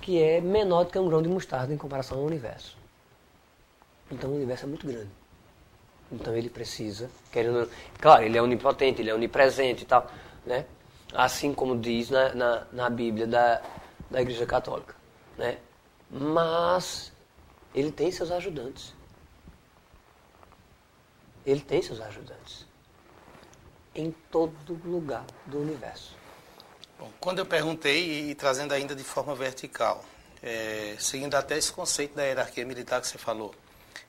que 0.01 0.21
é 0.21 0.41
menor 0.41 0.85
do 0.85 0.91
que 0.91 0.97
um 0.97 1.07
grão 1.07 1.21
de 1.21 1.29
mostarda 1.29 1.73
em 1.73 1.77
comparação 1.77 2.17
ao 2.17 2.23
universo. 2.23 2.77
Então 4.09 4.31
o 4.31 4.35
universo 4.35 4.65
é 4.65 4.67
muito 4.67 4.87
grande. 4.87 5.11
Então 6.11 6.35
ele 6.35 6.49
precisa, 6.49 7.09
querendo. 7.31 7.69
Claro, 7.99 8.23
ele 8.23 8.37
é 8.37 8.41
onipotente, 8.41 9.01
ele 9.01 9.09
é 9.09 9.13
onipresente 9.13 9.83
e 9.83 9.85
tal, 9.85 10.09
né? 10.45 10.65
Assim 11.13 11.53
como 11.53 11.77
diz 11.77 12.09
na, 12.09 12.33
na, 12.33 12.67
na 12.71 12.89
Bíblia 12.89 13.27
da, 13.27 13.61
da 14.09 14.21
Igreja 14.21 14.45
Católica. 14.45 14.95
Né? 15.37 15.57
Mas 16.09 17.11
ele 17.73 17.91
tem 17.91 18.11
seus 18.11 18.31
ajudantes. 18.31 18.93
Ele 21.45 21.61
tem 21.61 21.81
seus 21.81 22.01
ajudantes. 22.01 22.65
Em 23.93 24.11
todo 24.31 24.79
lugar 24.85 25.25
do 25.45 25.59
universo. 25.59 26.18
Bom, 26.99 27.09
quando 27.19 27.39
eu 27.39 27.45
perguntei, 27.45 28.03
e, 28.03 28.31
e 28.31 28.35
trazendo 28.35 28.73
ainda 28.73 28.93
de 28.93 29.05
forma 29.05 29.33
vertical, 29.33 30.03
é, 30.43 30.97
seguindo 30.99 31.33
até 31.35 31.57
esse 31.57 31.71
conceito 31.71 32.13
da 32.13 32.23
hierarquia 32.23 32.65
militar 32.65 32.99
que 32.99 33.07
você 33.07 33.17
falou, 33.17 33.55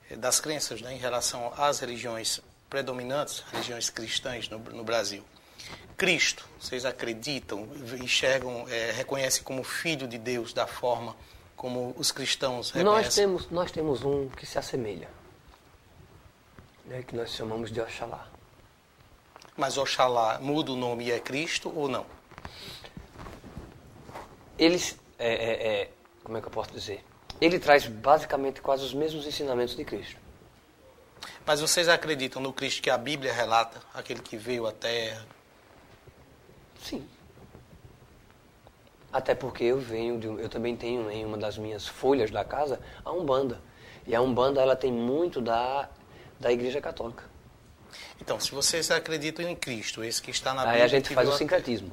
é, 0.09 0.17
das 0.17 0.41
crenças 0.41 0.81
né, 0.81 0.93
em 0.93 0.97
relação 0.97 1.53
às 1.57 1.79
religiões 1.79 2.41
predominantes, 2.69 3.43
religiões 3.51 3.89
cristãs 3.89 4.49
no, 4.49 4.59
no 4.59 4.83
Brasil. 4.83 5.23
Cristo, 5.95 6.45
vocês 6.59 6.83
acreditam, 6.83 7.67
enxergam, 8.01 8.67
é, 8.67 8.91
reconhecem 8.91 9.43
como 9.43 9.63
filho 9.63 10.07
de 10.07 10.17
Deus 10.17 10.51
da 10.51 10.67
forma 10.67 11.15
como 11.55 11.93
os 11.95 12.11
cristãos 12.11 12.73
Nós 12.73 12.83
reconhecem? 12.83 13.23
temos, 13.23 13.49
nós 13.51 13.71
temos 13.71 14.03
um 14.03 14.27
que 14.29 14.45
se 14.45 14.57
assemelha, 14.57 15.07
né, 16.85 17.03
que 17.03 17.15
nós 17.15 17.31
chamamos 17.31 17.71
de 17.71 17.79
Oxalá. 17.79 18.27
Mas 19.55 19.77
Oxalá 19.77 20.39
muda 20.39 20.71
o 20.71 20.75
nome 20.75 21.05
e 21.05 21.11
é 21.11 21.19
Cristo 21.19 21.71
ou 21.73 21.87
não? 21.87 22.05
Eles, 24.61 24.95
é, 25.17 25.33
é, 25.33 25.67
é, 25.81 25.89
como 26.23 26.37
é 26.37 26.41
que 26.41 26.45
eu 26.45 26.51
posso 26.51 26.71
dizer? 26.71 27.03
Ele 27.41 27.57
traz 27.57 27.87
basicamente 27.87 28.61
quase 28.61 28.85
os 28.85 28.93
mesmos 28.93 29.25
ensinamentos 29.25 29.75
de 29.75 29.83
Cristo. 29.83 30.17
Mas 31.43 31.59
vocês 31.59 31.89
acreditam 31.89 32.39
no 32.39 32.53
Cristo 32.53 32.79
que 32.79 32.89
a 32.91 32.97
Bíblia 32.97 33.33
relata, 33.33 33.81
aquele 33.91 34.21
que 34.21 34.37
veio 34.37 34.67
à 34.67 34.71
Terra? 34.71 35.25
Sim. 36.79 37.03
Até 39.11 39.33
porque 39.33 39.63
eu 39.63 39.79
venho 39.79 40.19
de, 40.19 40.27
eu 40.27 40.47
também 40.47 40.77
tenho 40.77 41.09
em 41.09 41.25
uma 41.25 41.37
das 41.37 41.57
minhas 41.57 41.87
folhas 41.87 42.29
da 42.29 42.45
casa 42.45 42.79
a 43.03 43.11
Umbanda. 43.11 43.59
E 44.05 44.15
a 44.15 44.21
Umbanda 44.21 44.61
ela 44.61 44.75
tem 44.75 44.91
muito 44.91 45.41
da 45.41 45.89
da 46.39 46.51
Igreja 46.51 46.81
Católica. 46.81 47.23
Então, 48.19 48.39
se 48.39 48.51
vocês 48.51 48.89
acreditam 48.91 49.47
em 49.47 49.55
Cristo, 49.55 50.03
esse 50.03 50.21
que 50.21 50.31
está 50.31 50.53
na 50.53 50.61
Aí 50.61 50.67
Bíblia... 50.67 50.85
a 50.85 50.87
gente 50.87 51.13
faz 51.13 51.29
o 51.29 51.33
sincretismo. 51.33 51.91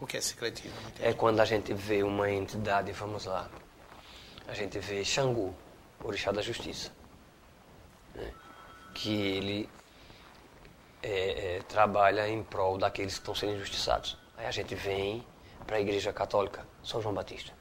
O 0.00 0.06
que 0.06 0.16
é 0.16 0.20
secretismo? 0.20 0.76
É 0.98 1.12
quando 1.12 1.40
a 1.40 1.44
gente 1.44 1.74
vê 1.74 2.02
uma 2.02 2.30
entidade, 2.30 2.90
vamos 2.92 3.26
lá, 3.26 3.50
a 4.48 4.54
gente 4.54 4.78
vê 4.78 5.04
Xangu, 5.04 5.54
orixá 6.02 6.32
da 6.32 6.40
justiça, 6.40 6.90
né? 8.14 8.32
que 8.94 9.14
ele 9.14 9.68
é, 11.02 11.56
é, 11.56 11.62
trabalha 11.68 12.28
em 12.28 12.42
prol 12.42 12.78
daqueles 12.78 13.14
que 13.14 13.20
estão 13.20 13.34
sendo 13.34 13.52
injustiçados. 13.54 14.16
Aí 14.36 14.46
a 14.46 14.50
gente 14.50 14.74
vem 14.74 15.24
para 15.66 15.76
a 15.76 15.80
Igreja 15.80 16.12
Católica, 16.12 16.66
São 16.82 17.00
João 17.00 17.14
Batista. 17.14 17.52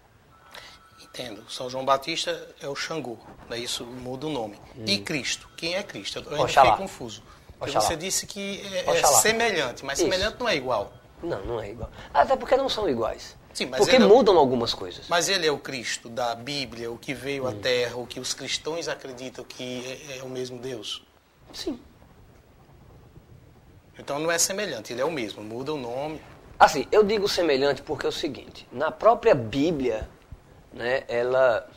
Entendo. 1.02 1.50
São 1.50 1.70
João 1.70 1.84
Batista 1.84 2.56
é 2.62 2.68
o 2.68 2.76
Xangô, 2.76 3.18
né? 3.50 3.58
isso 3.58 3.86
muda 3.86 4.28
o 4.28 4.30
nome. 4.30 4.60
E 4.86 5.00
Cristo? 5.00 5.50
Quem 5.58 5.76
é 5.76 5.84
Cristo? 5.84 6.20
Eu 6.20 6.32
ainda 6.32 6.44
Oxalá. 6.44 6.72
fiquei 6.72 6.88
confuso. 6.88 7.24
Oxalá. 7.60 7.82
você 7.82 7.96
disse 7.98 8.26
que 8.26 8.62
é, 8.74 8.98
é 8.98 9.04
semelhante, 9.06 9.84
mas 9.84 10.00
Isso. 10.00 10.10
semelhante 10.10 10.40
não 10.40 10.48
é 10.48 10.56
igual. 10.56 10.94
Não, 11.22 11.44
não 11.46 11.60
é 11.60 11.72
igual. 11.72 11.90
Até 12.14 12.36
porque 12.36 12.56
não 12.56 12.70
são 12.70 12.88
iguais. 12.90 13.36
Sim, 13.54 13.66
mas 13.66 13.80
porque 13.80 14.00
mudam 14.00 14.38
algumas 14.38 14.74
coisas. 14.74 15.08
Mas 15.10 15.28
ele 15.28 15.46
é 15.46 15.52
o 15.52 15.58
Cristo 15.58 16.08
da 16.08 16.34
Bíblia, 16.36 16.92
o 16.92 16.98
que 16.98 17.14
veio 17.14 17.44
Hum. 17.44 17.48
à 17.48 17.54
Terra, 17.54 17.98
o 17.98 18.08
que 18.08 18.20
os 18.20 18.34
cristãos 18.34 18.88
acreditam 18.88 19.44
que 19.44 20.02
é, 20.10 20.20
é 20.20 20.24
o 20.24 20.30
mesmo 20.30 20.58
Deus. 20.60 21.04
Sim. 21.52 21.80
Então 23.98 24.18
não 24.18 24.32
é 24.32 24.38
semelhante, 24.38 24.94
ele 24.94 25.02
é 25.02 25.06
o 25.06 25.12
mesmo, 25.12 25.44
muda 25.44 25.74
o 25.74 25.78
nome. 25.78 26.22
Assim, 26.58 26.88
eu 26.92 27.04
digo 27.04 27.28
semelhante 27.28 27.82
porque 27.82 28.06
é 28.06 28.10
o 28.10 28.14
seguinte, 28.14 28.68
na 28.72 28.92
própria 28.92 29.36
Bíblia, 29.36 30.10
né, 30.72 31.04
ela 31.08 31.70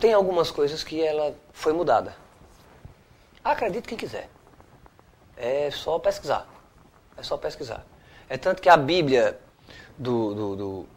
tem 0.00 0.12
algumas 0.12 0.50
coisas 0.50 0.82
que 0.82 1.00
ela 1.00 1.34
foi 1.52 1.72
mudada. 1.72 2.16
Acredite 3.44 3.86
quem 3.86 3.96
quiser. 3.98 4.28
É 5.36 5.70
só 5.70 5.98
pesquisar. 5.98 6.48
É 7.16 7.22
só 7.22 7.36
pesquisar. 7.36 7.84
É 8.28 8.36
tanto 8.36 8.60
que 8.60 8.68
a 8.68 8.76
Bíblia 8.76 9.40
do, 9.98 10.34
do, 10.34 10.56
do, 10.56 10.88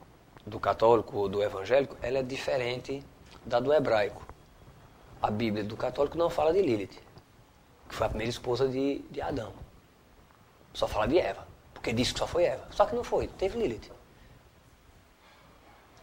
do 0.46 0.60
católico 0.60 1.18
ou 1.18 1.30
do 1.30 1.42
evangélico, 1.42 1.96
ela 2.02 2.20
é 2.20 2.24
diferente 2.24 3.04
da 3.46 3.60
do 3.60 3.74
hebraico. 3.74 4.26
A 5.22 5.32
Bíblia 5.32 5.64
do 5.64 5.78
católico 5.78 6.18
não 6.18 6.30
fala 6.30 6.52
de 6.52 6.62
Lilith, 6.62 7.00
que 7.88 7.96
foi 7.96 8.06
a 8.06 8.10
primeira 8.10 8.30
esposa 8.30 8.68
de, 8.68 9.00
de 9.10 9.22
Adão. 9.22 9.54
Só 10.74 10.88
fala 10.88 11.08
de 11.08 11.18
Eva. 11.20 11.48
Porque 11.74 11.94
disse 11.94 12.14
que 12.14 12.20
só 12.20 12.28
foi 12.28 12.44
Eva. 12.44 12.68
Só 12.72 12.86
que 12.86 12.96
não 12.96 13.04
foi, 13.04 13.28
teve 13.28 13.58
Lilith. 13.58 13.92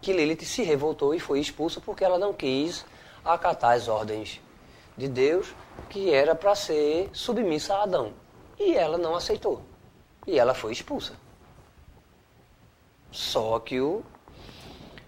Que 0.01 0.13
Lilith 0.13 0.45
se 0.45 0.63
revoltou 0.63 1.15
e 1.15 1.21
foi 1.21 1.41
expulsa 1.41 1.81
porque 1.81 2.05
ela 2.05 2.19
não 2.19 2.33
quis 2.33 2.85
acatar 3.25 3.73
as 3.73 3.87
ordens 3.89 4.41
de 4.97 5.09
Deus, 5.09 5.55
que 5.89 6.13
era 6.13 6.35
para 6.35 6.55
ser 6.55 7.11
submissa 7.13 7.75
a 7.75 7.83
Adão. 7.85 8.13
E 8.59 8.75
ela 8.75 8.99
não 8.99 9.15
aceitou. 9.15 9.63
E 10.29 10.39
ela 10.39 10.53
foi 10.53 10.73
expulsa. 10.73 11.15
Só 13.11 13.59
que 13.61 13.81
o, 13.81 14.05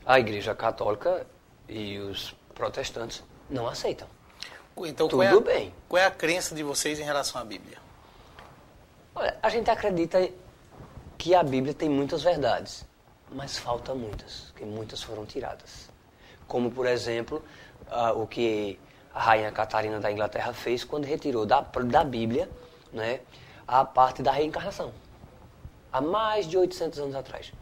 a 0.06 0.18
Igreja 0.18 0.54
Católica 0.54 1.26
e 1.68 1.98
os 1.98 2.34
protestantes 2.54 3.22
não 3.50 3.68
aceitam. 3.68 4.08
Então 4.78 5.06
Tudo 5.08 5.18
qual, 5.18 5.28
é 5.28 5.36
a, 5.36 5.40
bem. 5.40 5.74
qual 5.86 6.02
é 6.02 6.06
a 6.06 6.10
crença 6.10 6.54
de 6.54 6.62
vocês 6.62 6.98
em 6.98 7.02
relação 7.02 7.38
à 7.38 7.44
Bíblia? 7.44 7.76
Olha, 9.14 9.36
a 9.42 9.50
gente 9.50 9.70
acredita 9.70 10.26
que 11.18 11.34
a 11.34 11.42
Bíblia 11.42 11.74
tem 11.74 11.90
muitas 11.90 12.22
verdades, 12.22 12.86
mas 13.30 13.58
falta 13.58 13.94
muitas, 13.94 14.54
que 14.56 14.64
muitas 14.64 15.02
foram 15.02 15.26
tiradas. 15.26 15.90
Como, 16.48 16.70
por 16.70 16.86
exemplo, 16.86 17.44
ah, 17.90 18.14
o 18.14 18.26
que 18.26 18.80
a 19.12 19.20
rainha 19.20 19.52
Catarina 19.52 20.00
da 20.00 20.10
Inglaterra 20.10 20.54
fez 20.54 20.82
quando 20.82 21.04
retirou 21.04 21.44
da, 21.44 21.60
da 21.60 22.04
Bíblia 22.04 22.48
né, 22.90 23.20
a 23.68 23.84
parte 23.84 24.22
da 24.22 24.32
reencarnação. 24.32 24.94
Há 25.92 26.00
mais 26.00 26.46
de 26.46 26.56
800 26.56 26.98
anos 26.98 27.14
atrás. 27.14 27.52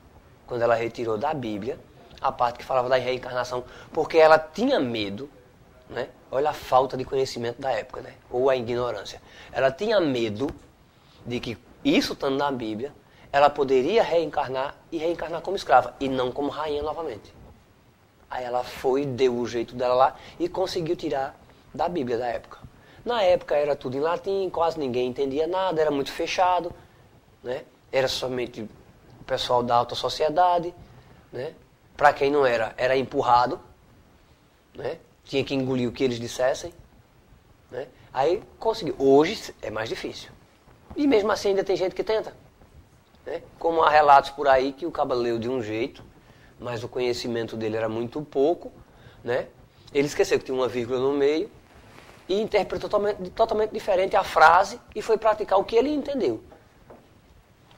Quando 0.47 0.63
ela 0.63 0.75
retirou 0.75 1.17
da 1.17 1.33
Bíblia 1.33 1.79
a 2.21 2.33
parte 2.33 2.59
que 2.59 2.65
falava 2.65 2.89
da 2.89 2.97
reencarnação, 2.97 3.65
porque 3.93 4.19
ela 4.19 4.39
tinha 4.39 4.81
medo, 4.81 5.31
né? 5.89 6.09
olha 6.31 6.51
a 6.51 6.53
falta 6.53 6.97
de 6.97 7.05
conhecimento 7.05 7.61
da 7.61 7.71
época, 7.71 8.01
né? 8.01 8.15
ou 8.31 8.51
a 8.51 8.57
ignorância. 8.57 9.23
Ela 9.53 9.71
tinha 9.71 10.01
medo 10.01 10.49
de 11.25 11.41
que 11.41 11.57
isso 11.85 12.13
estando 12.13 12.37
na 12.37 12.51
Bíblia, 12.51 12.93
ela 13.33 13.49
poderia 13.49 14.03
reencarnar 14.03 14.75
e 14.91 14.99
reencarnar 14.99 15.43
como 15.43 15.57
escrava, 15.57 15.95
e 16.01 16.09
não 16.09 16.33
como 16.33 16.49
rainha 16.49 16.83
novamente. 16.83 17.33
Aí 18.31 18.45
ela 18.45 18.65
foi, 18.65 19.07
deu 19.07 19.37
o 19.37 19.47
jeito 19.47 19.75
dela 19.75 19.95
lá 19.95 20.17
e 20.39 20.49
conseguiu 20.49 20.97
tirar 20.97 21.39
da 21.73 21.89
Bíblia 21.89 22.19
da 22.19 22.27
época. 22.27 22.59
Na 23.05 23.23
época 23.23 23.55
era 23.55 23.77
tudo 23.77 23.97
em 23.97 24.01
latim, 24.01 24.51
quase 24.51 24.79
ninguém 24.79 25.09
entendia 25.09 25.47
nada, 25.47 25.81
era 25.81 25.91
muito 25.91 26.11
fechado, 26.11 26.73
né? 27.43 27.65
Era 27.91 28.09
somente 28.09 28.63
o 28.63 29.25
pessoal 29.25 29.63
da 29.63 29.77
alta 29.77 29.95
sociedade, 29.95 30.75
né? 31.33 31.55
Para 31.97 32.13
quem 32.13 32.31
não 32.31 32.47
era, 32.47 32.75
era 32.77 32.97
empurrado, 32.97 33.61
né? 34.75 34.99
Tinha 35.25 35.45
que 35.45 35.55
engolir 35.55 35.89
o 35.89 35.93
que 35.93 36.05
eles 36.05 36.19
dissessem, 36.19 36.73
né? 37.71 37.89
Aí 38.13 38.43
conseguiu. 38.59 38.95
Hoje 38.99 39.55
é 39.61 39.71
mais 39.71 39.89
difícil. 39.89 40.31
E 40.97 41.07
mesmo 41.07 41.31
assim 41.31 41.51
ainda 41.51 41.65
tem 41.65 41.77
gente 41.77 41.95
que 41.95 42.03
tenta. 42.03 42.35
Né? 43.25 43.43
Como 43.59 43.83
há 43.83 43.91
relatos 43.91 44.31
por 44.31 44.49
aí 44.49 44.73
que 44.73 44.87
o 44.87 44.91
cabo 44.91 45.15
leu 45.15 45.39
de 45.39 45.49
um 45.49 45.63
jeito, 45.63 46.03
mas 46.59 46.83
o 46.83 46.89
conhecimento 46.89 47.57
dele 47.57 47.77
era 47.77 47.89
muito 47.89 48.23
pouco, 48.23 48.73
né? 49.23 49.49
Ele 49.93 50.07
esqueceu 50.07 50.39
que 50.39 50.45
tinha 50.45 50.57
uma 50.57 50.69
vírgula 50.69 50.99
no 50.99 51.13
meio 51.13 51.51
e 52.29 52.41
interpretou 52.41 52.91
totalmente, 52.91 53.31
totalmente 53.31 53.71
diferente 53.71 54.17
a 54.17 54.25
frase 54.25 54.81
e 54.95 55.01
foi 55.01 55.17
praticar 55.17 55.59
o 55.59 55.65
que 55.65 55.77
ele 55.77 55.91
entendeu. 55.91 56.43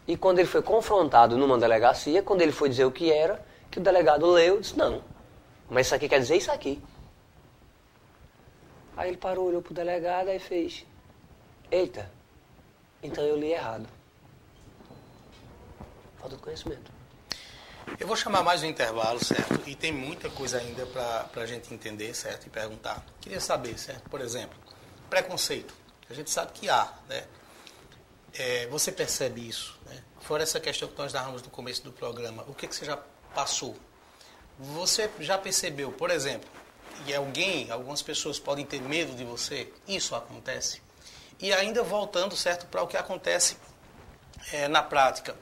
E 0.07 0.17
quando 0.17 0.39
ele 0.39 0.49
foi 0.49 0.63
confrontado 0.63 1.37
numa 1.37 1.59
delegacia, 1.59 2.23
quando 2.23 2.43
ele 2.43 2.53
foi 2.53 2.69
dizer 2.69 2.85
o 2.85 2.91
que 2.91 3.13
era, 3.13 3.45
que 3.71 3.79
o 3.79 3.83
delegado 3.83 4.27
leu, 4.27 4.61
disse, 4.61 4.77
não, 4.77 5.03
mas 5.69 5.87
isso 5.87 5.95
aqui 5.95 6.09
quer 6.09 6.21
dizer 6.21 6.37
isso 6.37 6.51
aqui. 6.51 6.83
Aí 8.97 9.09
ele 9.09 9.17
parou, 9.17 9.47
olhou 9.47 9.63
para 9.63 9.71
o 9.71 9.75
delegado 9.75 10.29
e 10.29 10.39
fez, 10.39 10.85
eita, 11.71 12.11
então 13.03 13.25
eu 13.25 13.37
li 13.37 13.53
errado. 13.53 13.87
Falta 16.19 16.37
de 16.37 16.43
conhecimento. 16.43 16.91
Eu 17.99 18.07
vou 18.07 18.17
chamar 18.17 18.43
mais 18.43 18.63
um 18.63 18.67
intervalo, 18.67 19.23
certo? 19.25 19.61
E 19.67 19.75
tem 19.75 19.93
muita 19.93 20.29
coisa 20.31 20.59
ainda 20.59 20.85
para 20.87 21.43
a 21.43 21.47
gente 21.47 21.73
entender, 21.73 22.15
certo? 22.15 22.47
E 22.47 22.51
perguntar. 22.51 23.05
Queria 23.21 23.41
saber, 23.41 23.79
certo? 23.79 24.09
Por 24.09 24.21
exemplo, 24.21 24.57
preconceito. 25.09 25.75
A 26.09 26.15
gente 26.15 26.31
sabe 26.31 26.53
que 26.53 26.69
há, 26.69 26.93
né? 27.09 27.25
É, 28.35 28.67
você 28.69 28.93
percebe 28.93 29.47
isso, 29.47 29.79
né? 29.87 30.03
Fora 30.21 30.43
essa 30.43 30.61
questão 30.61 30.89
que 30.89 30.97
nós 30.99 31.13
dávamos 31.13 31.43
no 31.43 31.51
começo 31.51 31.83
do 31.83 31.93
programa, 31.93 32.45
o 32.47 32.55
que, 32.55 32.69
que 32.69 32.75
você 32.75 32.85
já 32.85 32.97
passou? 33.35 33.77
Você 34.59 35.11
já 35.19 35.39
percebeu, 35.39 35.91
por 35.91 36.11
exemplo, 36.11 36.49
e 37.07 37.15
alguém, 37.15 37.71
algumas 37.71 38.03
pessoas 38.03 38.39
podem 38.39 38.65
ter 38.65 38.81
medo 38.81 39.15
de 39.17 39.25
você? 39.25 39.73
Isso 39.89 40.15
acontece? 40.15 40.83
E 41.41 41.53
ainda 41.53 41.83
voltando, 41.83 42.37
certo, 42.37 42.67
para 42.67 42.83
o 42.83 42.87
que 42.87 42.97
acontece 42.97 43.57
é, 44.53 44.69
na 44.69 44.83
prática. 44.83 45.35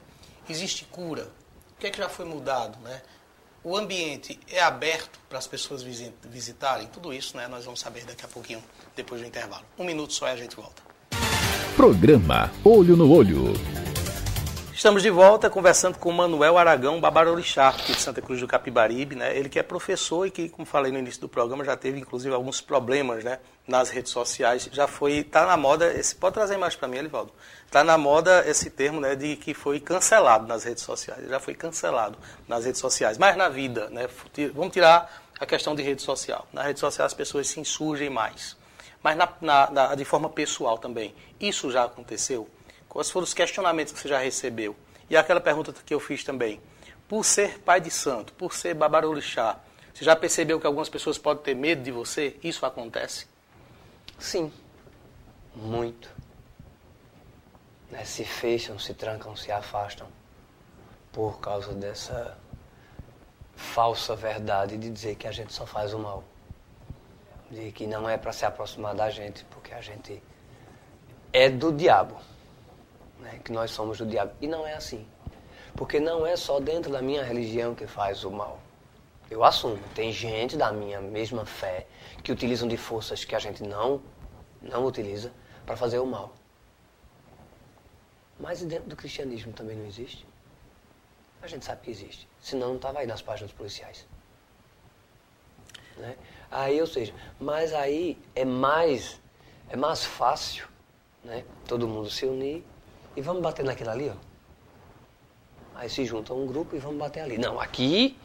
Existe 0.49 0.85
cura, 0.85 1.31
o 1.75 1.79
que, 1.79 1.87
é 1.87 1.91
que 1.91 1.97
já 1.97 2.09
foi 2.09 2.25
mudado? 2.25 2.79
Né? 2.79 3.01
O 3.63 3.75
ambiente 3.75 4.39
é 4.49 4.61
aberto 4.61 5.19
para 5.27 5.37
as 5.37 5.45
pessoas 5.45 5.83
visitarem? 5.83 6.87
Tudo 6.87 7.13
isso 7.13 7.35
né, 7.35 7.47
nós 7.47 7.65
vamos 7.65 7.81
saber 7.81 8.05
daqui 8.05 8.25
a 8.25 8.27
pouquinho, 8.27 8.63
depois 8.95 9.21
do 9.21 9.27
intervalo. 9.27 9.65
Um 9.77 9.83
minuto 9.83 10.13
só 10.13 10.27
e 10.27 10.31
a 10.31 10.35
gente 10.37 10.55
volta. 10.55 10.88
Programa 11.79 12.51
Olho 12.61 12.97
no 12.97 13.09
Olho. 13.09 13.53
Estamos 14.73 15.01
de 15.01 15.09
volta 15.09 15.49
conversando 15.49 15.97
com 15.97 16.11
Manuel 16.11 16.57
Aragão 16.57 16.99
Babarorixá, 16.99 17.69
aqui 17.69 17.93
de 17.93 18.01
Santa 18.01 18.21
Cruz 18.21 18.41
do 18.41 18.47
Capibaribe, 18.47 19.15
né? 19.15 19.33
Ele 19.33 19.47
que 19.47 19.57
é 19.57 19.63
professor 19.63 20.25
e 20.25 20.29
que, 20.29 20.49
como 20.49 20.65
falei 20.65 20.91
no 20.91 20.99
início 20.99 21.21
do 21.21 21.29
programa, 21.29 21.63
já 21.63 21.77
teve 21.77 21.97
inclusive 21.97 22.35
alguns 22.35 22.59
problemas, 22.59 23.23
né, 23.23 23.39
nas 23.65 23.89
redes 23.89 24.11
sociais. 24.11 24.67
Já 24.73 24.87
foi, 24.87 25.23
tá 25.23 25.45
na 25.45 25.55
moda, 25.55 25.93
esse 25.93 26.13
pode 26.15 26.33
trazer 26.33 26.57
mais 26.57 26.75
para 26.75 26.85
mim, 26.89 26.97
Elivaldo. 26.97 27.31
Tá 27.71 27.81
na 27.81 27.97
moda 27.97 28.43
esse 28.45 28.69
termo, 28.69 28.99
né, 28.99 29.15
de 29.15 29.37
que 29.37 29.53
foi 29.53 29.79
cancelado 29.79 30.45
nas 30.45 30.65
redes 30.65 30.83
sociais. 30.83 31.29
Já 31.29 31.39
foi 31.39 31.53
cancelado 31.53 32.17
nas 32.45 32.65
redes 32.65 32.81
sociais, 32.81 33.17
mas 33.17 33.37
na 33.37 33.47
vida, 33.47 33.89
né? 33.89 34.05
Vamos 34.53 34.73
tirar 34.73 35.23
a 35.39 35.45
questão 35.45 35.73
de 35.73 35.81
rede 35.81 36.01
social. 36.01 36.45
Na 36.51 36.61
rede 36.61 36.81
social 36.81 37.05
as 37.05 37.13
pessoas 37.13 37.47
se 37.47 37.57
insurgem 37.57 38.09
mais. 38.09 38.58
Mas 39.01 39.17
na, 39.17 39.29
na, 39.41 39.71
na, 39.71 39.95
de 39.95 40.05
forma 40.05 40.29
pessoal 40.29 40.77
também. 40.77 41.15
Isso 41.39 41.71
já 41.71 41.85
aconteceu? 41.85 42.49
Quais 42.87 43.09
foram 43.09 43.23
os 43.23 43.33
questionamentos 43.33 43.93
que 43.93 43.99
você 43.99 44.09
já 44.09 44.19
recebeu? 44.19 44.75
E 45.09 45.15
aquela 45.15 45.39
pergunta 45.39 45.73
que 45.85 45.93
eu 45.93 45.99
fiz 45.99 46.23
também. 46.23 46.61
Por 47.07 47.23
ser 47.23 47.59
pai 47.59 47.79
de 47.81 47.89
santo, 47.89 48.33
por 48.33 48.53
ser 48.53 48.73
babarolixá, 48.73 49.59
você 49.93 50.05
já 50.05 50.15
percebeu 50.15 50.59
que 50.59 50.67
algumas 50.67 50.89
pessoas 50.89 51.17
podem 51.17 51.43
ter 51.43 51.55
medo 51.55 51.81
de 51.81 51.91
você? 51.91 52.37
Isso 52.43 52.65
acontece? 52.65 53.27
Sim, 54.17 54.51
muito. 55.55 56.09
Né? 57.89 58.05
Se 58.05 58.23
fecham, 58.23 58.77
se 58.77 58.93
trancam, 58.93 59.35
se 59.35 59.51
afastam 59.51 60.07
por 61.11 61.39
causa 61.39 61.73
dessa 61.73 62.37
falsa 63.55 64.15
verdade 64.15 64.77
de 64.77 64.89
dizer 64.89 65.15
que 65.15 65.27
a 65.27 65.31
gente 65.31 65.51
só 65.51 65.65
faz 65.65 65.93
o 65.93 65.99
mal. 65.99 66.23
De 67.49 67.71
que 67.71 67.87
não 67.87 68.07
é 68.09 68.17
para 68.17 68.31
se 68.31 68.45
aproximar 68.45 68.93
da 68.95 69.09
gente, 69.09 69.43
porque 69.45 69.73
a 69.73 69.81
gente 69.81 70.21
é 71.33 71.49
do 71.49 71.71
diabo 71.71 72.19
né, 73.19 73.39
que 73.43 73.51
nós 73.51 73.71
somos 73.71 73.97
do 73.97 74.05
diabo. 74.05 74.33
E 74.41 74.47
não 74.47 74.65
é 74.65 74.73
assim. 74.73 75.05
Porque 75.75 75.99
não 75.99 76.25
é 76.25 76.35
só 76.35 76.59
dentro 76.59 76.91
da 76.91 77.01
minha 77.01 77.23
religião 77.23 77.75
que 77.75 77.85
faz 77.85 78.23
o 78.23 78.31
mal. 78.31 78.59
Eu 79.29 79.43
assumo, 79.43 79.77
tem 79.93 80.11
gente 80.11 80.57
da 80.57 80.71
minha 80.71 80.99
mesma 80.99 81.45
fé 81.45 81.85
que 82.23 82.31
utilizam 82.31 82.67
de 82.67 82.77
forças 82.77 83.23
que 83.23 83.35
a 83.35 83.39
gente 83.39 83.61
não, 83.61 84.01
não 84.61 84.85
utiliza 84.85 85.31
para 85.65 85.77
fazer 85.77 85.99
o 85.99 86.05
mal. 86.05 86.33
Mas 88.39 88.63
dentro 88.63 88.89
do 88.89 88.95
cristianismo 88.95 89.53
também 89.53 89.77
não 89.77 89.85
existe? 89.85 90.25
A 91.41 91.47
gente 91.47 91.63
sabe 91.63 91.81
que 91.83 91.91
existe. 91.91 92.27
Senão 92.41 92.69
não 92.69 92.75
estava 92.77 92.99
aí 92.99 93.07
nas 93.07 93.21
páginas 93.21 93.51
policiais. 93.51 94.07
Né? 95.97 96.15
Aí, 96.51 96.81
ou 96.81 96.87
seja, 96.87 97.13
mas 97.39 97.73
aí 97.73 98.17
é 98.35 98.43
mais, 98.43 99.19
é 99.69 99.75
mais 99.75 100.03
fácil 100.03 100.67
né, 101.23 101.43
todo 101.67 101.87
mundo 101.87 102.09
se 102.09 102.25
unir 102.25 102.63
e 103.15 103.21
vamos 103.21 103.41
bater 103.41 103.63
naquilo 103.63 103.91
ali, 103.91 104.09
ó. 104.09 104.29
Aí 105.75 105.89
se 105.89 106.03
junta 106.05 106.33
um 106.33 106.45
grupo 106.45 106.75
e 106.75 106.79
vamos 106.79 106.97
bater 106.97 107.21
ali. 107.21 107.37
Não, 107.37 107.59
aqui, 107.59 108.17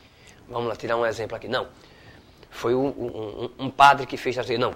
vamos 0.49 0.69
lá 0.69 0.75
tirar 0.75 0.97
um 0.97 1.07
exemplo 1.07 1.37
aqui. 1.37 1.47
Não, 1.47 1.69
foi 2.51 2.75
um, 2.75 2.89
um, 2.89 3.51
um 3.59 3.71
padre 3.71 4.07
que 4.07 4.17
fez 4.17 4.39
assim, 4.39 4.57
não. 4.57 4.75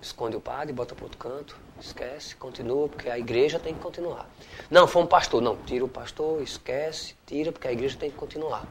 Esconde 0.00 0.34
o 0.34 0.40
padre, 0.40 0.72
bota 0.72 0.94
para 0.94 1.04
outro 1.04 1.18
canto, 1.18 1.58
esquece, 1.78 2.34
continua, 2.36 2.88
porque 2.88 3.10
a 3.10 3.18
igreja 3.18 3.58
tem 3.58 3.74
que 3.74 3.80
continuar. 3.80 4.26
Não, 4.70 4.86
foi 4.86 5.02
um 5.02 5.06
pastor, 5.06 5.42
não, 5.42 5.56
tira 5.56 5.84
o 5.84 5.88
pastor, 5.88 6.40
esquece, 6.42 7.14
tira, 7.26 7.52
porque 7.52 7.68
a 7.68 7.72
igreja 7.72 7.98
tem 7.98 8.10
que 8.10 8.16
continuar. 8.16 8.66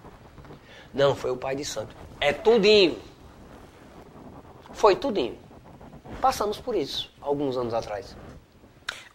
Não, 0.91 1.15
foi 1.15 1.29
o 1.29 1.37
pai 1.37 1.55
de 1.55 1.65
santo. 1.65 1.95
É 2.19 2.33
tudinho. 2.33 2.97
Foi 4.79 4.95
tudinho. 4.95 5.37
Passamos 6.21 6.57
por 6.57 6.73
isso, 6.73 7.11
alguns 7.19 7.57
anos 7.57 7.73
atrás. 7.73 8.15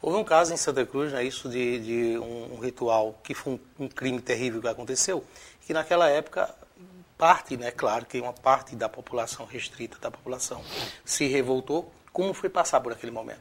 Houve 0.03 0.19
um 0.19 0.23
caso 0.23 0.53
em 0.53 0.59
Santa 0.59 0.85
Cruz, 0.85 1.11
né, 1.11 1.25
isso 1.25 1.49
de, 1.49 1.79
de 1.79 2.19
um, 2.19 2.61
ritual 2.61 3.19
que 3.25 3.33
foi 3.33 3.55
um, 3.55 3.85
um, 3.85 3.89
crime 3.89 4.21
terrível 4.21 4.61
que 4.61 4.69
aconteceu, 4.69 5.25
que 5.63 5.73
naquela 5.73 6.11
época 6.11 6.55
parte, 7.17 7.57
né, 7.57 7.71
claro 7.71 8.05
que 8.05 8.21
uma 8.21 8.35
parte 8.35 8.77
da 8.77 8.91
população 8.91 9.47
restrita 9.47 9.97
da 9.99 10.11
população 10.11 10.63
se 11.03 11.27
revoltou. 11.29 11.91
Como 12.13 12.35
foi 12.35 12.51
passar 12.51 12.83
por 12.83 12.93
aquele 12.93 13.11
momento? 13.11 13.41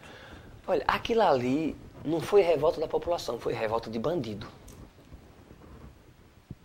Olha, 0.66 0.86
aquilo 0.88 1.24
ali 1.24 1.76
não 2.06 2.22
foi 2.22 2.42
revolta 2.42 2.80
da 2.80 2.88
população, 2.88 3.38
foi 3.38 3.52
revolta 3.52 3.90
de 3.90 4.00
bandido. 4.00 4.48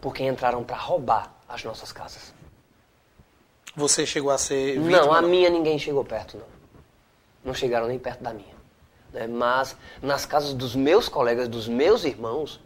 Porque 0.00 0.22
entraram 0.22 0.62
para 0.62 0.76
roubar 0.76 1.34
as 1.48 1.64
nossas 1.64 1.90
casas. 1.90 2.37
Você 3.78 4.04
chegou 4.04 4.32
a 4.32 4.38
ser 4.38 4.72
vítima? 4.72 4.90
Não, 4.90 5.12
a 5.12 5.22
minha 5.22 5.48
ninguém 5.48 5.78
chegou 5.78 6.04
perto, 6.04 6.36
não. 6.36 6.46
Não 7.44 7.54
chegaram 7.54 7.86
nem 7.86 7.96
perto 7.96 8.20
da 8.20 8.34
minha. 8.34 8.56
Né? 9.12 9.28
Mas 9.28 9.76
nas 10.02 10.26
casas 10.26 10.52
dos 10.52 10.74
meus 10.74 11.08
colegas, 11.08 11.46
dos 11.46 11.68
meus 11.68 12.02
irmãos, 12.04 12.60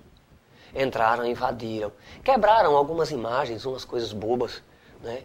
entraram, 0.75 1.27
invadiram. 1.27 1.93
Quebraram 2.25 2.75
algumas 2.75 3.11
imagens, 3.11 3.67
umas 3.67 3.85
coisas 3.85 4.11
bobas, 4.11 4.63
né? 5.03 5.23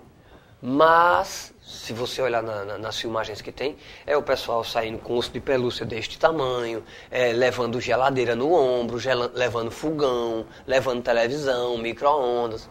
Mas, 0.61 1.53
se 1.63 1.93
você 1.93 2.21
olhar 2.21 2.43
na, 2.43 2.65
na, 2.65 2.77
nas 2.77 2.97
filmagens 2.99 3.41
que 3.41 3.51
tem, 3.51 3.77
é 4.05 4.17
o 4.17 4.23
pessoal 4.23 4.65
saindo 4.65 4.97
com 4.97 5.15
osso 5.15 5.31
de 5.31 5.39
pelúcia 5.39 5.85
deste 5.85 6.19
tamanho, 6.19 6.83
é, 7.09 7.31
levando 7.31 7.79
geladeira 7.79 8.35
no 8.35 8.51
ombro, 8.51 8.99
gel, 8.99 9.31
levando 9.33 9.71
fogão, 9.71 10.45
levando 10.65 11.01
televisão, 11.01 11.77
micro-ondas. 11.77 12.67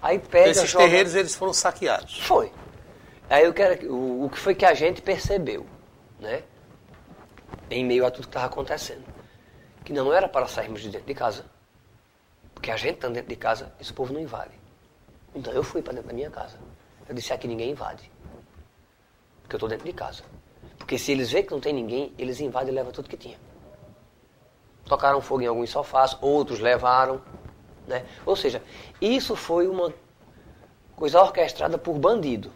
Aí 0.00 0.18
pega. 0.18 0.50
Esses 0.50 0.70
joga... 0.70 0.84
terreiros 0.84 1.14
eles 1.14 1.34
foram 1.34 1.52
saqueados. 1.52 2.20
Foi. 2.20 2.52
Aí 3.28 3.44
eu 3.44 3.52
quero, 3.52 3.92
o, 3.92 4.26
o 4.26 4.30
que 4.30 4.38
foi 4.38 4.54
que 4.54 4.64
a 4.64 4.74
gente 4.74 5.02
percebeu, 5.02 5.66
né? 6.20 6.42
em 7.70 7.84
meio 7.84 8.06
a 8.06 8.10
tudo 8.10 8.24
que 8.24 8.28
estava 8.28 8.46
acontecendo. 8.46 9.04
Que 9.84 9.92
não 9.92 10.12
era 10.12 10.28
para 10.28 10.46
sairmos 10.46 10.82
de 10.82 10.88
dentro 10.88 11.06
de 11.06 11.14
casa. 11.14 11.44
Porque 12.54 12.70
a 12.70 12.76
gente 12.76 12.96
está 12.96 13.08
dentro 13.08 13.28
de 13.28 13.36
casa, 13.36 13.72
esse 13.80 13.92
povo 13.92 14.12
não 14.12 14.20
invade. 14.20 14.54
Então 15.34 15.52
eu 15.52 15.62
fui 15.62 15.82
para 15.82 15.92
dentro 15.92 16.08
da 16.08 16.14
minha 16.14 16.30
casa. 16.30 16.58
Eu 17.08 17.14
disse 17.14 17.32
aqui 17.32 17.46
ninguém 17.46 17.70
invade. 17.70 18.10
Porque 19.42 19.54
eu 19.54 19.58
estou 19.58 19.68
dentro 19.68 19.86
de 19.86 19.92
casa. 19.92 20.22
Porque 20.78 20.98
se 20.98 21.12
eles 21.12 21.30
veem 21.30 21.44
que 21.44 21.52
não 21.52 21.60
tem 21.60 21.72
ninguém, 21.72 22.12
eles 22.18 22.40
invadem 22.40 22.72
e 22.72 22.74
levam 22.74 22.92
tudo 22.92 23.08
que 23.08 23.16
tinha. 23.16 23.38
Tocaram 24.84 25.20
fogo 25.20 25.42
em 25.42 25.46
alguns 25.46 25.70
sofás, 25.70 26.16
outros 26.20 26.60
levaram. 26.60 27.20
Né? 27.86 28.04
Ou 28.24 28.34
seja, 28.34 28.62
isso 29.00 29.36
foi 29.36 29.68
uma, 29.68 29.92
coisa 30.96 31.20
orquestrada 31.20 31.76
por 31.76 31.98
bandido, 31.98 32.50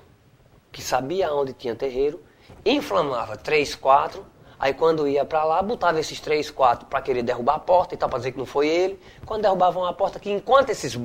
que 0.73 0.83
sabia 0.83 1.33
onde 1.33 1.53
tinha 1.53 1.77
terreiro, 1.77 2.21
inflamava 2.65 3.37
três, 3.37 3.75
quatro, 3.75 4.25
aí 4.59 4.73
quando 4.73 5.07
ia 5.07 5.25
para 5.27 5.45
lá, 5.45 5.63
botava 5.63 6.01
esses 6.01 6.19
três, 6.21 6.51
quatro 6.51 6.87
para 6.87 7.03
querer 7.03 7.23
derrubar 7.23 7.57
a 7.57 7.59
porta 7.59 7.95
e 7.95 7.99
tal, 7.99 8.09
para 8.09 8.19
dizer 8.19 8.33
que 8.33 8.39
não 8.39 8.47
foi 8.47 8.67
ele. 8.67 9.01
Quando 9.27 9.43
derrubavam 9.43 9.85
a 9.85 9.93
porta, 9.93 10.19
que 10.19 10.31
enquanto 10.31 10.71
esses, 10.71 10.99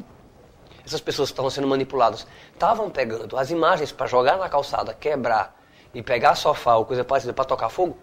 essas 0.85 1.01
pessoas 1.01 1.29
que 1.29 1.33
estavam 1.33 1.51
sendo 1.51 1.67
manipuladas 1.67 2.25
estavam 2.53 2.89
pegando 2.89 3.37
as 3.37 3.51
imagens 3.51 3.91
para 3.91 4.07
jogar 4.07 4.37
na 4.37 4.47
calçada, 4.47 4.93
quebrar 4.93 5.59
e 5.93 6.01
pegar 6.01 6.35
sofá 6.35 6.77
ou 6.77 6.85
coisa 6.85 7.03
parecida 7.03 7.33
para 7.33 7.43
tocar 7.43 7.67
fogo, 7.67 7.97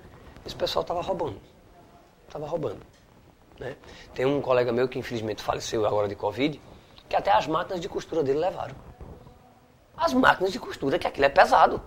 esse 0.44 0.54
pessoal 0.54 0.82
estava 0.82 1.00
roubando. 1.00 1.40
Estava 2.26 2.46
roubando. 2.46 2.80
Né? 3.58 3.76
Tem 4.14 4.24
um 4.26 4.40
colega 4.40 4.72
meu 4.72 4.88
que 4.88 4.98
infelizmente 4.98 5.42
faleceu 5.42 5.86
agora 5.86 6.08
de 6.08 6.14
Covid, 6.16 6.60
que 7.08 7.16
até 7.16 7.30
as 7.30 7.46
máquinas 7.46 7.80
de 7.80 7.88
costura 7.88 8.22
dele 8.22 8.38
levaram. 8.38 8.74
As 9.96 10.12
máquinas 10.12 10.52
de 10.52 10.58
costura, 10.58 10.98
que 10.98 11.06
aquilo 11.06 11.26
é 11.26 11.28
pesado. 11.28 11.80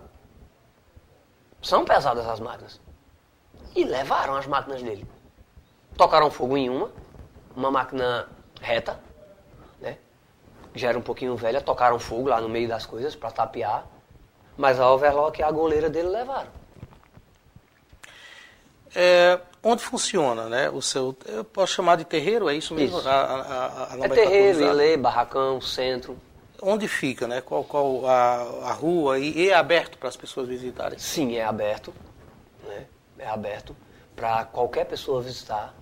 São 1.62 1.84
pesadas 1.84 2.28
as 2.28 2.40
máquinas. 2.40 2.80
E 3.76 3.84
levaram 3.84 4.36
as 4.36 4.46
máquinas 4.46 4.82
dele. 4.82 5.08
Tocaram 5.98 6.30
fogo 6.30 6.56
em 6.56 6.70
uma, 6.70 6.92
uma 7.56 7.72
máquina 7.72 8.28
reta, 8.62 9.00
né? 9.80 9.98
já 10.74 10.90
era 10.90 10.98
um 10.98 11.02
pouquinho 11.02 11.36
velha, 11.36 11.62
tocaram 11.62 11.98
fogo 12.00 12.30
lá 12.30 12.40
no 12.40 12.50
meio 12.50 12.68
das 12.68 12.86
coisas 12.86 13.16
para 13.16 13.32
tapear, 13.32 13.86
mas 14.58 14.80
a 14.80 14.92
overlock 14.92 15.40
e 15.40 15.44
a 15.44 15.52
goleira 15.52 15.90
dele 15.90 16.10
levaram. 16.10 16.50
É, 18.94 19.40
onde 19.66 19.84
funciona, 19.84 20.48
né? 20.48 20.70
O 20.70 20.80
seu, 20.80 21.18
eu 21.26 21.44
posso 21.44 21.74
chamar 21.74 21.98
de 21.98 22.06
terreiro, 22.06 22.48
é 22.48 22.56
isso 22.56 22.76
mesmo? 22.76 23.00
Isso. 23.00 23.10
A, 23.10 23.14
a, 23.14 23.94
a 23.94 23.98
É 24.00 24.08
terreiro, 24.08 24.62
ilê, 24.62 24.96
barracão, 24.96 25.60
centro. 25.60 26.16
Onde 26.62 26.88
fica, 26.88 27.28
né? 27.28 27.42
Qual, 27.42 27.64
qual 27.64 28.06
a, 28.06 28.70
a 28.70 28.72
rua 28.72 29.18
e, 29.18 29.32
e 29.38 29.50
é 29.50 29.56
aberto 29.56 29.98
para 29.98 30.08
as 30.08 30.16
pessoas 30.16 30.48
visitarem? 30.48 31.00
Sim, 31.00 31.36
é 31.36 31.44
aberto, 31.44 31.92
né? 32.64 32.86
É 33.18 33.28
aberto 33.28 33.76
para 34.16 34.46
qualquer 34.46 34.86
pessoa 34.86 35.22
visitar, 35.22 35.74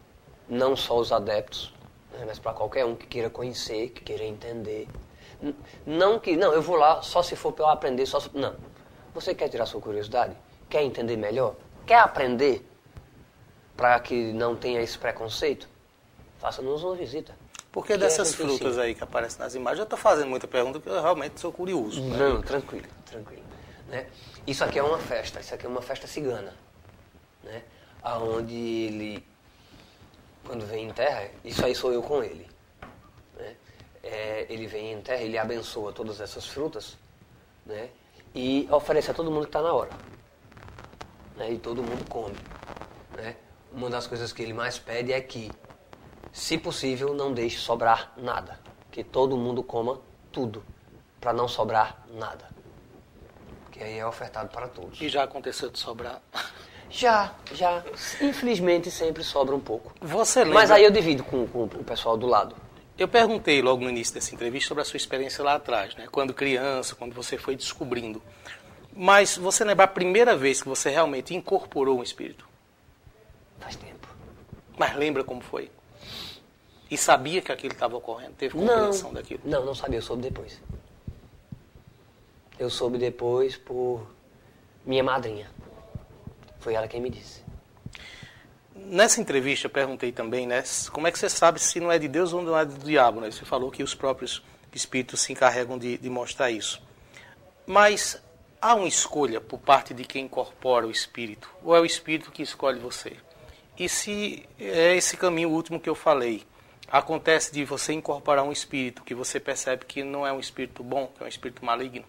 não 0.50 0.76
só 0.76 0.98
os 0.98 1.12
adeptos, 1.12 1.74
né? 2.14 2.24
mas 2.26 2.40
para 2.40 2.54
qualquer 2.54 2.86
um 2.86 2.96
que 2.96 3.06
queira 3.06 3.30
conhecer, 3.30 3.90
que 3.90 4.02
queira 4.02 4.24
entender. 4.24 4.88
Não 5.86 6.20
que, 6.20 6.38
não, 6.38 6.54
eu 6.54 6.62
vou 6.62 6.78
lá 6.78 7.02
só 7.02 7.22
se 7.22 7.36
for 7.36 7.52
para 7.52 7.66
eu 7.66 7.70
aprender, 7.70 8.06
só 8.06 8.20
se, 8.20 8.30
não. 8.34 8.56
Você 9.14 9.36
quer 9.36 9.50
tirar 9.50 9.66
sua 9.66 9.82
curiosidade? 9.82 10.36
Quer 10.70 10.84
entender 10.84 11.18
melhor? 11.18 11.56
Quer 11.86 12.00
aprender 12.00 12.66
para 13.76 14.00
que 14.00 14.32
não 14.34 14.56
tenha 14.56 14.82
esse 14.82 14.98
preconceito? 14.98 15.68
Faça-nos 16.40 16.84
uma 16.84 16.96
visita. 16.96 17.36
Porque 17.72 17.94
Que 17.94 18.00
dessas 18.00 18.28
a 18.28 18.32
gente 18.32 18.36
frutas 18.46 18.78
aí 18.78 18.94
que 18.94 19.04
aparecem 19.04 19.40
nas 19.40 19.56
imagens, 19.56 19.80
eu 19.80 19.84
estou 19.86 19.98
fazendo 19.98 20.28
muita 20.28 20.48
pergunta 20.48 20.80
porque 20.80 20.96
eu 20.96 21.02
realmente 21.02 21.40
sou 21.40 21.52
curioso. 21.52 22.02
né? 22.02 22.18
Não, 22.18 22.42
tranquilo, 22.42 22.86
tranquilo. 23.04 23.44
Né? 23.88 24.06
Isso 24.46 24.64
aqui 24.64 24.78
é 24.78 24.84
uma 24.84 25.00
festa, 25.00 25.40
isso 25.40 25.56
aqui 25.56 25.66
é 25.66 25.70
uma 25.70 25.82
festa 25.82 26.06
cigana. 26.06 26.54
Né? 27.44 27.64
Onde 28.04 28.54
ele, 28.54 29.26
quando 30.46 30.66
vem 30.68 30.90
em 30.90 30.94
terra, 30.94 31.30
isso 31.44 31.66
aí 31.66 31.74
sou 31.74 31.92
eu 31.92 32.04
com 32.04 32.24
ele. 32.24 32.48
Né? 33.38 33.56
É, 34.04 34.46
ele 34.50 34.68
vem 34.68 34.94
em 34.94 35.02
terra, 35.02 35.22
ele 35.22 35.38
abençoa 35.38 35.92
todas 35.92 36.22
essas 36.22 36.46
frutas 36.46 36.96
né? 37.66 37.90
e 38.36 38.68
oferece 38.70 39.10
a 39.10 39.14
todo 39.14 39.32
mundo 39.32 39.44
que 39.44 39.50
está 39.50 39.62
na 39.62 39.74
hora. 39.74 39.92
Né? 41.38 41.54
E 41.54 41.58
todo 41.58 41.82
mundo 41.82 42.08
come. 42.08 42.36
Né? 43.16 43.36
Uma 43.74 43.90
das 43.90 44.06
coisas 44.06 44.32
que 44.32 44.42
ele 44.42 44.54
mais 44.54 44.78
pede 44.78 45.12
é 45.12 45.20
que, 45.20 45.52
se 46.32 46.58
possível, 46.58 47.14
não 47.14 47.34
deixe 47.34 47.58
sobrar 47.58 48.14
nada. 48.16 48.60
Que 48.92 49.04
todo 49.04 49.36
mundo 49.36 49.64
coma 49.64 50.00
tudo, 50.32 50.64
para 51.20 51.34
não 51.34 51.48
sobrar 51.48 52.06
nada. 52.14 52.50
Que 53.72 53.84
aí 53.84 53.98
é 53.98 54.06
ofertado 54.06 54.50
para 54.50 54.68
todos. 54.68 55.02
E 55.02 55.10
já 55.10 55.24
aconteceu 55.24 55.70
de 55.70 55.80
sobrar. 55.80 56.22
Já, 56.96 57.34
já. 57.52 57.84
Infelizmente 58.22 58.92
sempre 58.92 59.24
sobra 59.24 59.56
um 59.56 59.60
pouco. 59.60 59.92
Você 60.00 60.44
lembra? 60.44 60.60
Mas 60.60 60.70
aí 60.70 60.84
eu 60.84 60.92
divido 60.92 61.24
com, 61.24 61.48
com 61.48 61.64
o 61.64 61.84
pessoal 61.84 62.16
do 62.16 62.28
lado. 62.28 62.56
Eu 62.96 63.08
perguntei 63.08 63.64
logo 63.64 63.84
no 63.84 63.90
início 63.90 64.14
dessa 64.14 64.36
entrevista 64.36 64.68
sobre 64.68 64.84
a 64.84 64.86
sua 64.86 64.98
experiência 64.98 65.44
lá 65.44 65.56
atrás, 65.56 65.96
né? 65.96 66.08
Quando 66.12 66.36
criança, 66.36 66.94
quando 66.94 67.14
você 67.14 67.36
foi 67.36 67.56
descobrindo. 67.56 68.22
Mas 68.96 69.36
você 69.36 69.64
lembra 69.64 69.86
a 69.86 69.88
primeira 69.88 70.36
vez 70.38 70.62
que 70.62 70.70
você 70.70 70.92
realmente 70.92 71.34
incorporou 71.34 71.98
um 71.98 72.04
espírito? 72.04 72.48
Faz 73.64 73.76
tempo. 73.76 74.08
Mas 74.78 74.96
lembra 74.96 75.24
como 75.24 75.42
foi? 75.42 75.72
E 76.92 76.98
sabia 76.98 77.42
que 77.42 77.52
aquilo 77.52 77.74
estava 77.74 77.96
ocorrendo? 77.96 78.34
Teve 78.34 78.54
compreensão 78.54 79.10
Não, 79.10 79.14
daquilo? 79.16 79.42
não, 79.46 79.66
não 79.66 79.74
sabia, 79.74 79.98
eu 79.98 80.02
soube 80.04 80.22
depois. 80.22 80.62
Eu 82.60 82.70
soube 82.70 82.98
depois 82.98 83.58
por 83.58 84.06
minha 84.86 85.04
madrinha. 85.04 85.50
Foi 86.60 86.74
ela 86.76 86.88
quem 86.88 87.02
me 87.02 87.10
disse. 87.10 87.42
Nessa 88.76 89.22
entrevista 89.22 89.68
eu 89.68 89.72
perguntei 89.72 90.12
também, 90.12 90.46
né, 90.46 90.64
como 90.92 91.08
é 91.08 91.12
que 91.12 91.18
você 91.18 91.30
sabe 91.30 91.60
se 91.60 91.80
não 91.80 91.92
é 91.92 91.98
de 91.98 92.08
Deus 92.08 92.34
ou 92.34 92.42
não 92.42 92.58
é 92.58 92.66
do 92.66 92.78
diabo, 92.86 93.22
né? 93.22 93.32
Você 93.32 93.46
falou 93.46 93.72
que 93.72 93.82
os 93.82 93.96
próprios 93.96 94.44
espíritos 94.74 95.22
se 95.22 95.32
encarregam 95.32 95.78
de, 95.78 95.98
de 95.98 96.10
mostrar 96.10 96.52
isso. 96.52 96.82
Mas 97.66 98.22
há 98.62 98.76
uma 98.76 98.88
escolha 98.88 99.40
por 99.40 99.60
parte 99.60 99.94
de 99.94 100.04
quem 100.04 100.26
incorpora 100.26 100.86
o 100.88 100.92
espírito, 100.92 101.50
ou 101.64 101.76
é 101.76 101.80
o 101.80 101.86
espírito 101.86 102.32
que 102.32 102.42
escolhe 102.44 102.80
você? 102.80 103.16
E 103.78 103.90
se 103.90 104.48
é 104.60 104.96
esse 104.96 105.18
caminho 105.18 105.50
último 105.50 105.80
que 105.80 105.90
eu 105.90 105.96
falei, 105.96 106.44
acontece 106.88 107.52
de 107.52 107.66
você 107.66 107.94
incorporar 107.94 108.46
um 108.46 108.52
espírito 108.52 109.04
que 109.04 109.16
você 109.16 109.40
percebe 109.40 109.86
que 109.86 110.04
não 110.04 110.28
é 110.28 110.32
um 110.32 110.40
espírito 110.40 110.84
bom, 110.84 111.08
que 111.08 111.24
é 111.24 111.26
um 111.26 111.30
espírito 111.30 111.66
maligno? 111.66 112.06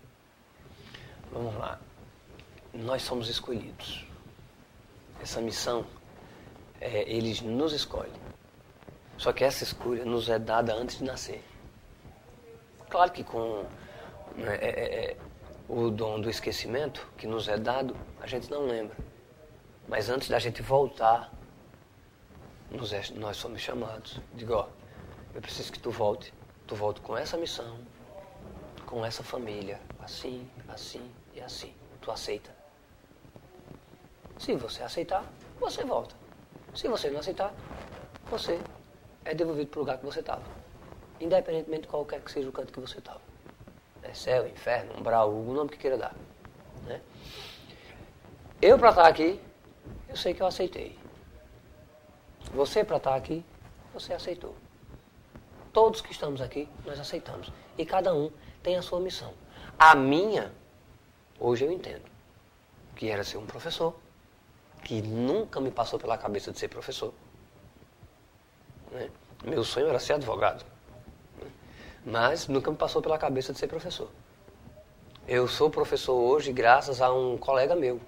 Vamos 1.32 1.54
lá. 1.56 1.80
Nós 2.72 3.02
somos 3.02 3.28
escolhidos. 3.28 4.04
Essa 5.22 5.40
missão, 5.40 5.86
é, 6.80 7.10
eles 7.10 7.40
nos 7.40 7.72
escolhem. 7.72 8.12
Só 9.16 9.32
que 9.32 9.42
essa 9.42 9.64
escolha 9.64 10.04
nos 10.04 10.28
é 10.28 10.38
dada 10.38 10.74
antes 10.74 10.98
de 10.98 11.04
nascer. 11.04 11.42
Claro 12.90 13.10
que 13.10 13.24
com 13.24 13.64
né, 14.36 14.56
é, 14.60 14.68
é, 14.68 15.10
é, 15.10 15.16
o 15.68 15.90
dom 15.90 16.20
do 16.20 16.28
esquecimento 16.28 17.08
que 17.16 17.26
nos 17.26 17.48
é 17.48 17.56
dado, 17.56 17.96
a 18.20 18.26
gente 18.26 18.50
não 18.50 18.66
lembra. 18.66 18.96
Mas 19.88 20.08
antes 20.10 20.28
da 20.28 20.38
gente 20.38 20.60
voltar, 20.62 21.32
nós 23.14 23.36
somos 23.36 23.60
chamados. 23.60 24.20
Digo, 24.34 24.54
ó, 24.54 24.68
eu 25.34 25.40
preciso 25.40 25.72
que 25.72 25.78
tu 25.78 25.90
volte. 25.90 26.32
Tu 26.66 26.74
volte 26.74 27.00
com 27.00 27.16
essa 27.16 27.36
missão, 27.36 27.78
com 28.86 29.04
essa 29.04 29.22
família, 29.22 29.80
assim, 30.00 30.48
assim 30.68 31.10
e 31.34 31.40
assim. 31.40 31.74
Tu 32.00 32.10
aceita? 32.10 32.54
Se 34.38 34.54
você 34.54 34.82
aceitar, 34.82 35.24
você 35.58 35.84
volta. 35.84 36.14
Se 36.74 36.88
você 36.88 37.10
não 37.10 37.20
aceitar, 37.20 37.52
você 38.30 38.60
é 39.24 39.34
devolvido 39.34 39.70
para 39.70 39.78
o 39.78 39.80
lugar 39.80 39.98
que 39.98 40.04
você 40.04 40.20
estava. 40.20 40.42
Independentemente 41.20 41.82
de 41.82 41.88
qualquer 41.88 42.20
que 42.20 42.30
seja 42.30 42.48
o 42.48 42.52
canto 42.52 42.72
que 42.72 42.80
você 42.80 42.98
estava. 42.98 43.20
É 44.02 44.12
céu, 44.12 44.46
inferno, 44.46 44.98
umbral, 44.98 45.30
o 45.30 45.52
nome 45.52 45.70
que 45.70 45.78
queira 45.78 45.96
dar. 45.96 46.14
Né? 46.86 47.00
Eu 48.60 48.78
para 48.78 48.90
estar 48.90 49.06
aqui, 49.06 49.40
eu 50.08 50.16
sei 50.16 50.34
que 50.34 50.42
eu 50.42 50.46
aceitei. 50.46 50.98
Você 52.52 52.84
para 52.84 52.98
estar 52.98 53.14
aqui, 53.14 53.44
você 53.92 54.12
aceitou. 54.12 54.54
Todos 55.72 56.00
que 56.00 56.12
estamos 56.12 56.40
aqui, 56.40 56.68
nós 56.84 57.00
aceitamos. 57.00 57.50
E 57.76 57.84
cada 57.84 58.14
um 58.14 58.30
tem 58.62 58.76
a 58.76 58.82
sua 58.82 59.00
missão. 59.00 59.34
A 59.78 59.94
minha, 59.94 60.52
hoje 61.38 61.64
eu 61.64 61.72
entendo, 61.72 62.04
que 62.94 63.08
era 63.08 63.24
ser 63.24 63.38
um 63.38 63.46
professor, 63.46 63.94
que 64.84 65.02
nunca 65.02 65.60
me 65.60 65.70
passou 65.70 65.98
pela 65.98 66.16
cabeça 66.16 66.52
de 66.52 66.58
ser 66.58 66.68
professor. 66.68 67.12
né? 68.92 69.10
Meu 69.42 69.64
sonho 69.64 69.88
era 69.88 69.98
ser 69.98 70.12
advogado. 70.12 70.64
né? 71.40 71.50
Mas 72.04 72.46
nunca 72.46 72.70
me 72.70 72.76
passou 72.76 73.02
pela 73.02 73.18
cabeça 73.18 73.52
de 73.52 73.58
ser 73.58 73.66
professor. 73.66 74.08
Eu 75.26 75.48
sou 75.48 75.70
professor 75.70 76.14
hoje 76.14 76.52
graças 76.52 77.00
a 77.00 77.12
um 77.12 77.36
colega 77.36 77.74
meu, 77.74 78.00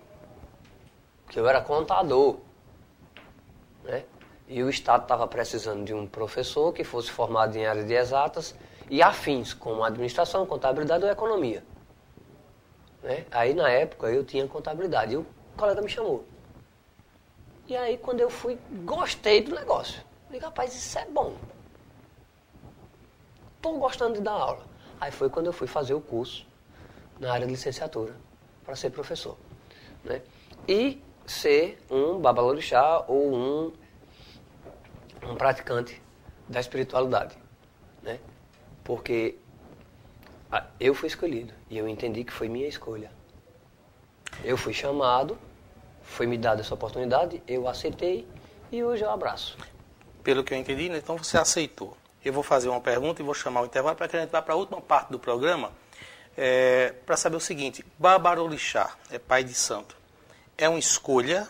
que 1.31 1.41
eu 1.41 1.49
era 1.49 1.61
contador. 1.61 2.37
Né? 3.83 4.05
E 4.49 4.63
o 4.63 4.71
Estado 4.71 5.03
estava 5.03 5.27
precisando 5.27 5.85
de 5.85 5.93
um 5.93 6.07
professor 6.07 6.73
que 6.73 6.85
fosse 6.85 7.11
formado 7.11 7.57
em 7.57 7.67
área 7.67 7.83
de 7.85 7.93
exatas 7.93 8.55
e 8.89 9.03
afins, 9.03 9.53
como 9.53 9.83
administração, 9.83 10.47
contabilidade 10.47 11.05
ou 11.05 11.11
economia. 11.11 11.65
Né? 13.03 13.27
Aí, 13.31 13.55
na 13.55 13.69
época, 13.69 14.09
eu 14.09 14.25
tinha 14.25 14.47
contabilidade 14.47 15.15
e 15.15 15.17
o 15.17 15.27
colega 15.57 15.83
me 15.83 15.89
chamou. 15.89 16.25
E 17.67 17.77
aí, 17.77 17.99
quando 17.99 18.21
eu 18.21 18.31
fui, 18.31 18.57
gostei 18.85 19.43
do 19.43 19.55
negócio. 19.55 20.01
Falei, 20.27 20.41
rapaz, 20.41 20.75
isso 20.75 20.99
é 20.99 21.05
bom. 21.07 21.35
Estou 23.57 23.79
gostando 23.79 24.15
de 24.15 24.21
dar 24.21 24.33
aula. 24.33 24.65
Aí 25.01 25.11
foi 25.11 25.29
quando 25.29 25.47
eu 25.47 25.53
fui 25.53 25.67
fazer 25.67 25.95
o 25.95 26.01
curso 26.01 26.47
na 27.19 27.33
área 27.33 27.47
de 27.47 27.53
licenciatura 27.53 28.15
para 28.65 28.77
ser 28.77 28.91
professor. 28.91 29.37
Né? 30.05 30.23
E 30.69 31.03
ser 31.27 31.83
um 31.91 32.19
babalorixá 32.21 33.05
ou 33.09 33.35
um, 33.35 33.73
um 35.31 35.35
praticante 35.35 36.03
da 36.49 36.61
espiritualidade. 36.61 37.37
Né? 38.03 38.19
Porque 38.85 39.37
eu 40.79 40.95
fui 40.95 41.09
escolhido 41.09 41.53
e 41.69 41.77
eu 41.77 41.89
entendi 41.89 42.25
que 42.25 42.33
foi 42.33 42.49
minha 42.49 42.69
escolha. 42.69 43.11
Eu 44.45 44.57
fui 44.57 44.73
chamado, 44.73 45.39
foi 46.03 46.27
me 46.27 46.39
dada 46.39 46.61
essa 46.61 46.75
oportunidade, 46.75 47.43
eu 47.47 47.69
aceitei 47.69 48.27
e 48.71 48.83
hoje 48.83 49.03
eu 49.03 49.11
abraço. 49.11 49.57
Pelo 50.23 50.45
que 50.45 50.55
eu 50.55 50.59
entendi, 50.59 50.89
né? 50.89 50.99
então 50.99 51.17
você 51.17 51.39
aceitou. 51.39 51.97
Eu 52.25 52.33
vou 52.33 52.43
fazer 52.43 52.69
uma 52.69 52.81
pergunta 52.81 53.23
e 53.23 53.25
vou 53.25 53.35
chamar 53.35 53.63
o 53.63 53.67
intervalo 53.67 53.97
para 53.97 54.09
que 54.09 54.17
a 54.17 54.21
gente 54.21 54.31
vá 54.31 54.43
para 54.43 54.55
a 54.55 54.57
última 54.57 54.81
parte 54.81 55.11
do 55.11 55.19
programa 55.19 55.71
é, 56.37 56.93
para 57.05 57.17
saber 57.17 57.37
o 57.37 57.41
seguinte: 57.41 57.85
Babarolixá 57.99 58.97
é 59.11 59.19
pai 59.19 59.45
de 59.45 59.55
santo. 59.55 59.97
É 60.59 60.69
uma 60.69 60.79
escolha, 60.79 61.49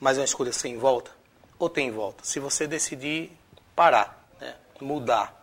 mas 0.00 0.16
é 0.16 0.20
uma 0.20 0.24
escolha 0.24 0.52
sem 0.52 0.76
volta? 0.78 1.15
Ou 1.58 1.70
tem 1.70 1.90
volta? 1.90 2.22
Se 2.22 2.38
você 2.38 2.66
decidir 2.66 3.32
parar, 3.74 4.28
né, 4.38 4.54
mudar, 4.78 5.34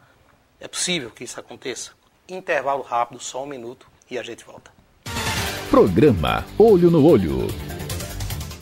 é 0.59 0.67
possível 0.67 1.09
que 1.09 1.23
isso 1.23 1.39
aconteça? 1.39 1.91
Intervalo 2.29 2.83
rápido, 2.83 3.19
só 3.19 3.43
um 3.43 3.47
minuto 3.47 3.87
e 4.09 4.19
a 4.19 4.23
gente 4.23 4.45
volta. 4.45 4.71
Programa 5.71 6.45
Olho 6.57 6.91
no 6.91 7.03
Olho. 7.03 7.47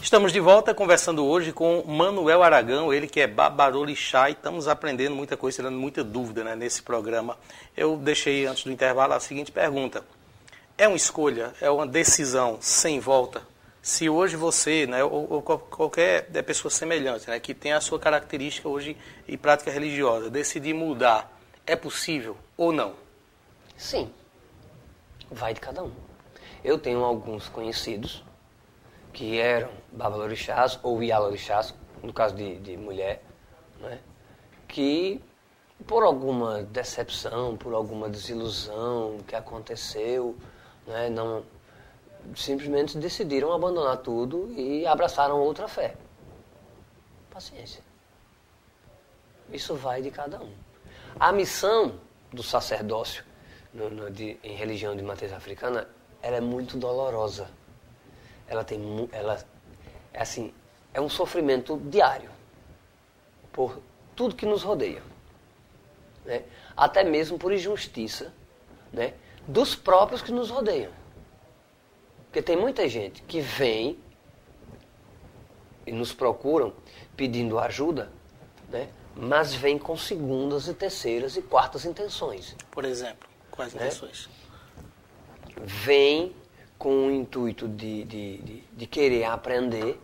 Estamos 0.01 0.31
de 0.31 0.39
volta 0.39 0.73
conversando 0.73 1.25
hoje 1.25 1.51
com 1.51 1.83
Manuel 1.85 2.41
Aragão, 2.41 2.93
ele 2.93 3.05
que 3.05 3.19
é 3.19 3.27
babarolixá 3.27 4.29
e 4.29 4.33
estamos 4.33 4.69
aprendendo 4.69 5.13
muita 5.13 5.35
coisa, 5.35 5.57
tirando 5.57 5.77
muita 5.77 6.05
dúvida 6.05 6.45
né, 6.45 6.55
nesse 6.55 6.81
programa. 6.81 7.37
Eu 7.75 7.97
deixei 7.97 8.45
antes 8.45 8.63
do 8.63 8.71
intervalo 8.71 9.13
a 9.13 9.19
seguinte 9.19 9.51
pergunta: 9.51 10.05
é 10.77 10.87
uma 10.87 10.97
escolha, 10.97 11.53
é 11.59 11.69
uma 11.69 11.85
decisão 11.85 12.57
sem 12.61 12.99
volta? 12.99 13.50
Se 13.81 14.07
hoje 14.07 14.35
você, 14.35 14.85
né, 14.85 15.03
ou, 15.03 15.27
ou 15.27 15.41
qualquer 15.41 16.29
é, 16.31 16.41
pessoa 16.43 16.69
semelhante, 16.69 17.27
né, 17.27 17.39
que 17.39 17.53
tem 17.53 17.73
a 17.73 17.81
sua 17.81 17.99
característica 17.99 18.69
hoje 18.69 18.95
e 19.27 19.35
prática 19.35 19.71
religiosa, 19.71 20.29
decidir 20.29 20.73
mudar, 20.73 21.35
é 21.65 21.75
possível 21.75 22.37
ou 22.55 22.71
não? 22.71 22.93
Sim, 23.75 24.13
vai 25.31 25.55
de 25.55 25.59
cada 25.59 25.83
um. 25.83 25.91
Eu 26.63 26.77
tenho 26.77 27.03
alguns 27.03 27.49
conhecidos 27.49 28.23
que 29.11 29.39
eram 29.39 29.71
babalorixás 29.91 30.79
ou 30.83 31.01
ialorixás, 31.01 31.73
no 32.03 32.13
caso 32.13 32.35
de, 32.35 32.59
de 32.59 32.77
mulher, 32.77 33.23
né, 33.79 33.99
que 34.67 35.19
por 35.87 36.03
alguma 36.03 36.61
decepção, 36.61 37.57
por 37.57 37.73
alguma 37.73 38.07
desilusão 38.07 39.17
que 39.27 39.35
aconteceu, 39.35 40.37
né, 40.85 41.09
não 41.09 41.43
simplesmente 42.35 42.97
decidiram 42.97 43.51
abandonar 43.51 43.97
tudo 43.97 44.51
e 44.55 44.85
abraçaram 44.85 45.39
outra 45.39 45.67
fé. 45.67 45.95
Paciência. 47.29 47.83
Isso 49.51 49.75
vai 49.75 50.01
de 50.01 50.11
cada 50.11 50.41
um. 50.41 50.53
A 51.19 51.31
missão 51.31 51.99
do 52.31 52.41
sacerdócio 52.41 53.23
no, 53.73 53.89
no, 53.89 54.11
de, 54.11 54.37
em 54.43 54.55
religião 54.55 54.95
de 54.95 55.03
matriz 55.03 55.33
africana 55.33 55.87
ela 56.21 56.37
é 56.37 56.41
muito 56.41 56.77
dolorosa. 56.77 57.49
Ela 58.47 58.63
tem, 58.63 59.09
ela 59.11 59.43
é 60.13 60.21
assim, 60.21 60.53
é 60.93 61.01
um 61.01 61.09
sofrimento 61.09 61.77
diário 61.85 62.29
por 63.51 63.81
tudo 64.15 64.35
que 64.35 64.45
nos 64.45 64.61
rodeia, 64.61 65.01
né? 66.25 66.43
Até 66.75 67.03
mesmo 67.03 67.37
por 67.37 67.51
injustiça, 67.51 68.33
né? 68.91 69.13
Dos 69.47 69.75
próprios 69.75 70.21
que 70.21 70.31
nos 70.31 70.49
rodeiam. 70.49 70.91
Porque 72.31 72.41
tem 72.41 72.55
muita 72.55 72.87
gente 72.87 73.21
que 73.23 73.41
vem 73.41 73.99
e 75.85 75.91
nos 75.91 76.13
procuram 76.13 76.71
pedindo 77.13 77.59
ajuda, 77.59 78.09
né? 78.69 78.87
mas 79.13 79.53
vem 79.53 79.77
com 79.77 79.97
segundas 79.97 80.65
e 80.69 80.73
terceiras 80.73 81.35
e 81.35 81.41
quartas 81.41 81.83
intenções. 81.83 82.55
Por 82.71 82.85
exemplo, 82.85 83.27
quais 83.51 83.73
né? 83.73 83.81
intenções? 83.81 84.29
Vem 85.61 86.33
com 86.79 87.07
o 87.07 87.11
intuito 87.11 87.67
de, 87.67 88.05
de, 88.05 88.37
de, 88.37 88.61
de, 88.61 88.87
querer 88.87 89.25
aprender 89.25 89.99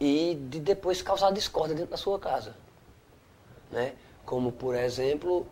e 0.00 0.36
de 0.50 0.58
depois 0.58 1.00
causar 1.00 1.30
discórdia 1.30 1.76
dentro 1.76 1.92
da 1.92 1.96
sua 1.96 2.18
casa. 2.18 2.56
Né? 3.70 3.94
Como, 4.24 4.50
por 4.50 4.74
exemplo, 4.74 5.46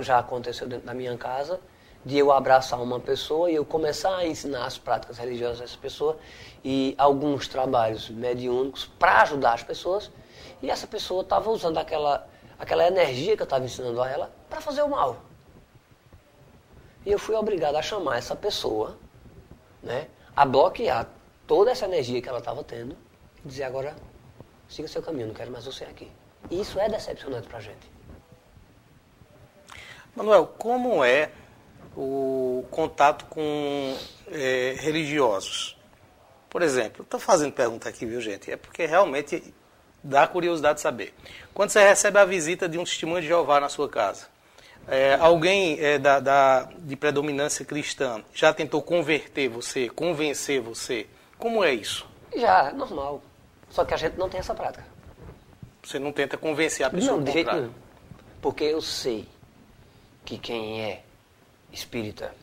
já 0.00 0.18
aconteceu 0.18 0.68
dentro 0.68 0.86
da 0.86 0.92
minha 0.92 1.16
casa, 1.16 1.58
de 2.04 2.16
eu 2.16 2.32
abraçar 2.32 2.80
uma 2.80 2.98
pessoa 2.98 3.50
e 3.50 3.54
eu 3.54 3.64
começar 3.64 4.16
a 4.16 4.26
ensinar 4.26 4.64
as 4.64 4.78
práticas 4.78 5.18
religiosas 5.18 5.60
dessa 5.60 5.76
pessoa 5.76 6.18
e 6.64 6.94
alguns 6.96 7.46
trabalhos 7.46 8.08
mediúnicos 8.08 8.86
para 8.98 9.22
ajudar 9.22 9.54
as 9.54 9.62
pessoas. 9.62 10.10
E 10.62 10.70
essa 10.70 10.86
pessoa 10.86 11.22
estava 11.22 11.50
usando 11.50 11.78
aquela, 11.78 12.26
aquela 12.58 12.86
energia 12.86 13.36
que 13.36 13.42
eu 13.42 13.44
estava 13.44 13.64
ensinando 13.64 14.00
a 14.00 14.08
ela 14.08 14.30
para 14.48 14.60
fazer 14.60 14.82
o 14.82 14.88
mal. 14.88 15.16
E 17.04 17.12
eu 17.12 17.18
fui 17.18 17.34
obrigado 17.34 17.76
a 17.76 17.82
chamar 17.82 18.18
essa 18.18 18.36
pessoa, 18.36 18.98
né, 19.82 20.08
a 20.36 20.44
bloquear 20.44 21.06
toda 21.46 21.70
essa 21.70 21.86
energia 21.86 22.20
que 22.20 22.28
ela 22.28 22.38
estava 22.38 22.62
tendo 22.62 22.96
e 23.44 23.48
dizer 23.48 23.64
agora, 23.64 23.96
siga 24.68 24.86
seu 24.88 25.02
caminho, 25.02 25.28
não 25.28 25.34
quero 25.34 25.50
mais 25.50 25.64
você 25.64 25.84
aqui. 25.84 26.10
E 26.50 26.60
isso 26.60 26.78
é 26.78 26.88
decepcionante 26.88 27.48
para 27.48 27.58
a 27.58 27.60
gente. 27.60 27.90
Manuel, 30.14 30.46
como 30.58 31.04
é 31.04 31.30
o 31.96 32.64
contato 32.70 33.24
com 33.26 33.96
é, 34.30 34.76
religiosos. 34.78 35.76
Por 36.48 36.62
exemplo, 36.62 37.02
estou 37.02 37.20
fazendo 37.20 37.52
pergunta 37.52 37.88
aqui, 37.88 38.04
viu 38.04 38.20
gente? 38.20 38.50
É 38.50 38.56
porque 38.56 38.86
realmente 38.86 39.54
dá 40.02 40.26
curiosidade 40.26 40.76
de 40.76 40.80
saber. 40.80 41.14
Quando 41.54 41.70
você 41.70 41.82
recebe 41.82 42.18
a 42.18 42.24
visita 42.24 42.68
de 42.68 42.78
um 42.78 42.84
testemunho 42.84 43.20
de 43.20 43.28
Jeová 43.28 43.60
na 43.60 43.68
sua 43.68 43.88
casa, 43.88 44.26
é, 44.88 45.14
alguém 45.14 45.78
é, 45.78 45.98
da, 45.98 46.18
da, 46.18 46.68
de 46.78 46.96
predominância 46.96 47.64
cristã 47.64 48.24
já 48.34 48.52
tentou 48.52 48.82
converter 48.82 49.48
você, 49.48 49.88
convencer 49.88 50.60
você? 50.60 51.06
Como 51.38 51.62
é 51.62 51.72
isso? 51.72 52.08
Já, 52.34 52.68
é 52.68 52.72
normal. 52.72 53.22
Só 53.70 53.84
que 53.84 53.94
a 53.94 53.96
gente 53.96 54.16
não 54.16 54.28
tem 54.28 54.40
essa 54.40 54.54
prática. 54.54 54.84
Você 55.82 55.98
não 55.98 56.12
tenta 56.12 56.36
convencer 56.36 56.84
a 56.84 56.90
pessoa? 56.90 57.16
Não, 57.16 57.24
de 57.24 57.32
jeito 57.32 57.52
nenhum. 57.52 57.72
Porque 58.42 58.64
eu 58.64 58.82
sei 58.82 59.28
que 60.24 60.38
quem 60.38 60.82
é 60.82 61.02
espírita 61.72 62.34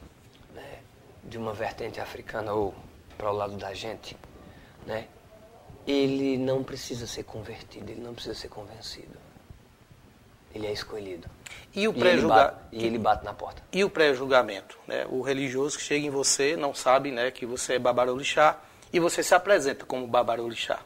né, 0.54 0.80
de 1.24 1.38
uma 1.38 1.54
vertente 1.54 2.00
africana 2.00 2.54
ou 2.54 2.74
para 3.18 3.32
o 3.32 3.36
lado 3.36 3.58
da 3.58 3.74
gente, 3.74 4.16
né, 4.86 5.08
ele 5.86 6.38
não 6.38 6.64
precisa 6.64 7.08
ser 7.08 7.24
convertido, 7.24 7.90
ele 7.90 8.02
não 8.02 8.14
precisa 8.14 8.36
ser 8.36 8.50
convencido. 8.50 9.18
Ele 10.54 10.68
é 10.68 10.72
escolhido. 10.72 11.30
E 11.74 11.88
o 11.88 11.94
pré-julgamento? 11.94 12.58
E, 12.72 12.86
ele 12.86 12.98
bate 12.98 13.24
na 13.24 13.34
porta. 13.34 13.62
E 13.72 13.84
o 13.84 13.90
pré-julgamento? 13.90 14.78
Né? 14.88 15.06
O 15.10 15.22
religioso 15.22 15.78
que 15.78 15.84
chega 15.84 16.06
em 16.06 16.10
você 16.10 16.56
não 16.56 16.74
sabe 16.74 17.12
né, 17.12 17.32
que 17.32 17.46
você 17.46 17.74
é 17.74 17.80
babarolixá 17.80 18.60
e 18.92 19.00
você 19.00 19.22
se 19.22 19.36
apresenta 19.36 19.86
como 19.86 20.08
babarolixá. 20.08 20.80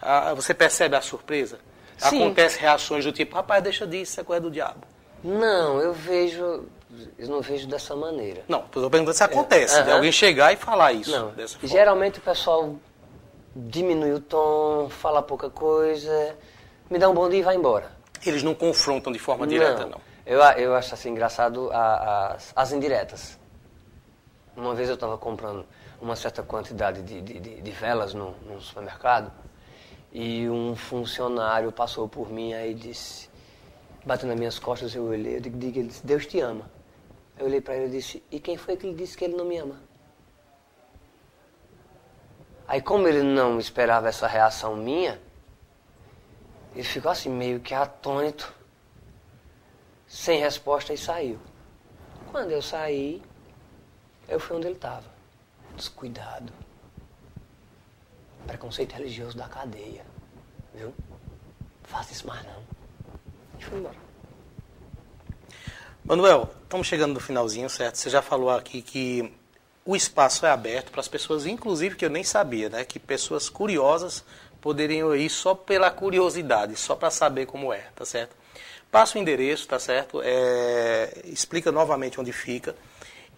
Ah, 0.00 0.34
você 0.34 0.52
percebe 0.52 0.96
a 0.96 1.00
surpresa? 1.00 1.58
Sim. 1.96 2.22
Acontece 2.22 2.58
reações 2.58 3.04
do 3.04 3.12
tipo, 3.12 3.34
rapaz, 3.34 3.62
deixa 3.62 3.86
disso, 3.86 4.12
isso 4.12 4.20
é 4.20 4.24
coisa 4.24 4.42
do 4.42 4.50
diabo. 4.50 4.86
Não, 5.24 5.80
eu 5.80 5.94
vejo 5.94 6.66
eu 7.18 7.28
não 7.28 7.40
vejo 7.40 7.66
dessa 7.66 7.94
maneira. 7.94 8.42
Não, 8.48 8.60
estou 8.60 8.90
perguntando 8.90 9.16
se 9.16 9.22
acontece, 9.24 9.78
é, 9.78 9.82
de 9.82 9.90
alguém 9.90 10.12
chegar 10.12 10.52
e 10.52 10.56
falar 10.56 10.92
isso 10.92 11.10
não. 11.10 11.32
Geralmente 11.62 12.18
o 12.18 12.22
pessoal 12.22 12.76
diminui 13.54 14.12
o 14.12 14.20
tom, 14.20 14.88
fala 14.90 15.22
pouca 15.22 15.48
coisa, 15.48 16.36
me 16.90 16.98
dá 16.98 17.08
um 17.08 17.14
bom 17.14 17.28
dia 17.28 17.40
e 17.40 17.42
vai 17.42 17.56
embora. 17.56 17.90
Eles 18.24 18.42
não 18.42 18.54
confrontam 18.54 19.12
de 19.12 19.18
forma 19.18 19.46
direta, 19.46 19.86
não? 19.86 20.00
Eu, 20.24 20.40
eu 20.40 20.74
acho 20.74 20.92
assim 20.92 21.10
engraçado 21.10 21.70
as, 21.72 22.52
as 22.54 22.72
indiretas. 22.72 23.38
Uma 24.56 24.74
vez 24.74 24.88
eu 24.88 24.94
estava 24.94 25.16
comprando 25.16 25.64
uma 26.00 26.16
certa 26.16 26.42
quantidade 26.42 27.02
de, 27.02 27.20
de, 27.20 27.38
de, 27.38 27.62
de 27.62 27.70
velas 27.70 28.12
no, 28.12 28.32
no 28.46 28.60
supermercado 28.60 29.30
e 30.12 30.48
um 30.48 30.74
funcionário 30.74 31.70
passou 31.70 32.08
por 32.08 32.30
mim 32.30 32.54
aí 32.54 32.74
disse, 32.74 33.28
bateu 34.04 34.28
nas 34.28 34.38
minhas 34.38 34.58
costas, 34.58 34.94
eu 34.94 35.04
olhei, 35.04 35.36
eu 35.36 35.40
digo, 35.40 35.78
ele 35.78 35.88
disse, 35.88 36.06
Deus 36.06 36.26
te 36.26 36.40
ama. 36.40 36.70
Eu 37.38 37.46
olhei 37.46 37.60
para 37.60 37.76
ele 37.76 37.86
e 37.86 37.90
disse: 37.90 38.22
E 38.30 38.40
quem 38.40 38.56
foi 38.56 38.76
que 38.76 38.86
lhe 38.86 38.94
disse 38.94 39.16
que 39.16 39.24
ele 39.24 39.36
não 39.36 39.44
me 39.44 39.58
ama? 39.58 39.80
Aí, 42.68 42.82
como 42.82 43.06
ele 43.06 43.22
não 43.22 43.60
esperava 43.60 44.08
essa 44.08 44.26
reação 44.26 44.74
minha, 44.76 45.20
ele 46.74 46.82
ficou 46.82 47.10
assim, 47.10 47.30
meio 47.30 47.60
que 47.60 47.72
atônito, 47.72 48.52
sem 50.06 50.40
resposta 50.40 50.92
e 50.92 50.98
saiu. 50.98 51.38
Quando 52.30 52.50
eu 52.50 52.60
saí, 52.60 53.22
eu 54.28 54.40
fui 54.40 54.56
onde 54.56 54.66
ele 54.66 54.74
estava. 54.74 55.06
Descuidado. 55.76 56.52
Preconceito 58.46 58.92
religioso 58.92 59.36
da 59.36 59.48
cadeia. 59.48 60.04
Viu? 60.74 60.92
Faça 61.84 62.12
isso 62.12 62.26
mais 62.26 62.44
não. 62.44 62.62
E 63.58 63.64
fui 63.64 63.78
embora. 63.78 64.05
Manuel, 66.06 66.48
estamos 66.62 66.86
chegando 66.86 67.14
no 67.14 67.20
finalzinho, 67.20 67.68
certo? 67.68 67.96
Você 67.96 68.08
já 68.08 68.22
falou 68.22 68.50
aqui 68.50 68.80
que 68.80 69.32
o 69.84 69.96
espaço 69.96 70.46
é 70.46 70.50
aberto 70.50 70.92
para 70.92 71.00
as 71.00 71.08
pessoas, 71.08 71.46
inclusive 71.46 71.96
que 71.96 72.04
eu 72.04 72.10
nem 72.10 72.22
sabia, 72.22 72.68
né? 72.68 72.84
Que 72.84 73.00
pessoas 73.00 73.48
curiosas 73.48 74.24
poderiam 74.60 75.16
ir 75.16 75.28
só 75.28 75.52
pela 75.52 75.90
curiosidade, 75.90 76.76
só 76.76 76.94
para 76.94 77.10
saber 77.10 77.46
como 77.46 77.72
é, 77.72 77.86
tá 77.94 78.04
certo? 78.04 78.36
passa 78.88 79.18
o 79.18 79.20
endereço, 79.20 79.66
tá 79.66 79.78
certo? 79.78 80.22
É, 80.22 81.22
explica 81.24 81.72
novamente 81.72 82.20
onde 82.20 82.32
fica. 82.32 82.74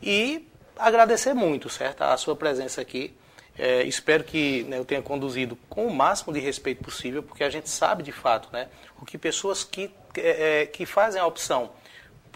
E 0.03 0.47
agradecer 0.77 1.35
muito, 1.35 1.69
certo? 1.69 2.03
A 2.03 2.16
sua 2.16 2.37
presença 2.37 2.81
aqui. 2.81 3.12
É, 3.59 3.83
espero 3.83 4.23
que 4.23 4.62
né, 4.64 4.79
eu 4.79 4.85
tenha 4.85 5.03
conduzido 5.03 5.59
com 5.69 5.87
o 5.87 5.93
máximo 5.93 6.33
de 6.33 6.39
respeito 6.39 6.85
possível, 6.85 7.25
porque 7.25 7.43
a 7.43 7.51
gente 7.51 7.69
sabe 7.69 8.05
de 8.05 8.12
fato 8.12 8.49
né, 8.53 8.69
o 9.01 9.05
que 9.05 9.19
pessoas 9.19 9.64
que, 9.64 9.91
é, 10.16 10.61
é, 10.61 10.66
que 10.66 10.87
fazem 10.87 11.21
a 11.21 11.27
opção 11.27 11.71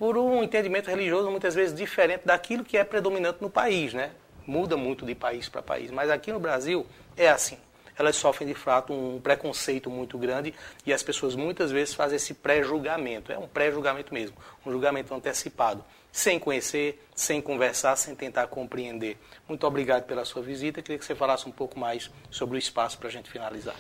por 0.03 0.19
um 0.19 0.43
entendimento 0.43 0.91
religioso 0.91 1.31
muitas 1.31 1.55
vezes 1.55 1.73
diferente 1.73 2.23
daquilo 2.27 2.65
que 2.65 2.77
é 2.77 2.83
predominante 2.83 3.39
no 3.41 3.49
país, 3.49 3.95
né? 3.95 4.11
Muda 4.45 4.77
muito 4.77 5.07
de 5.07 5.15
país 5.15 5.49
para 5.49 5.63
país, 5.63 5.93
mas 5.93 6.11
aqui 6.11 6.33
no 6.33 6.41
Brasil 6.41 6.85
é 7.17 7.29
assim. 7.29 7.57
Elas 7.97 8.17
sofrem 8.17 8.49
de 8.49 8.55
fato 8.57 8.93
um 8.93 9.21
preconceito 9.21 9.89
muito 9.89 10.19
grande 10.19 10.53
e 10.85 10.93
as 10.93 11.05
pessoas 11.05 11.37
muitas 11.37 11.71
vezes 11.71 11.95
fazem 11.95 12.17
esse 12.17 12.35
pré-julgamento. 12.35 13.31
É 13.31 13.39
um 13.39 13.47
pré-julgamento 13.47 14.13
mesmo, 14.13 14.37
um 14.67 14.73
julgamento 14.73 15.15
antecipado 15.15 15.85
sem 16.11 16.37
conhecer, 16.37 17.01
sem 17.15 17.41
conversar, 17.41 17.95
sem 17.95 18.17
tentar 18.17 18.49
compreender. 18.49 19.17
Muito 19.49 19.65
obrigado 19.69 20.03
pela 20.03 20.25
sua 20.25 20.43
visita. 20.43 20.83
Queria 20.83 20.99
que 20.99 21.05
você 21.05 21.15
falasse 21.15 21.49
um 21.49 21.53
pouco 21.53 21.79
mais 21.79 22.11
sobre 22.29 22.57
o 22.57 22.59
espaço 22.59 22.99
para 22.99 23.07
a 23.07 23.13
gente 23.13 23.31
finalizar. 23.31 23.77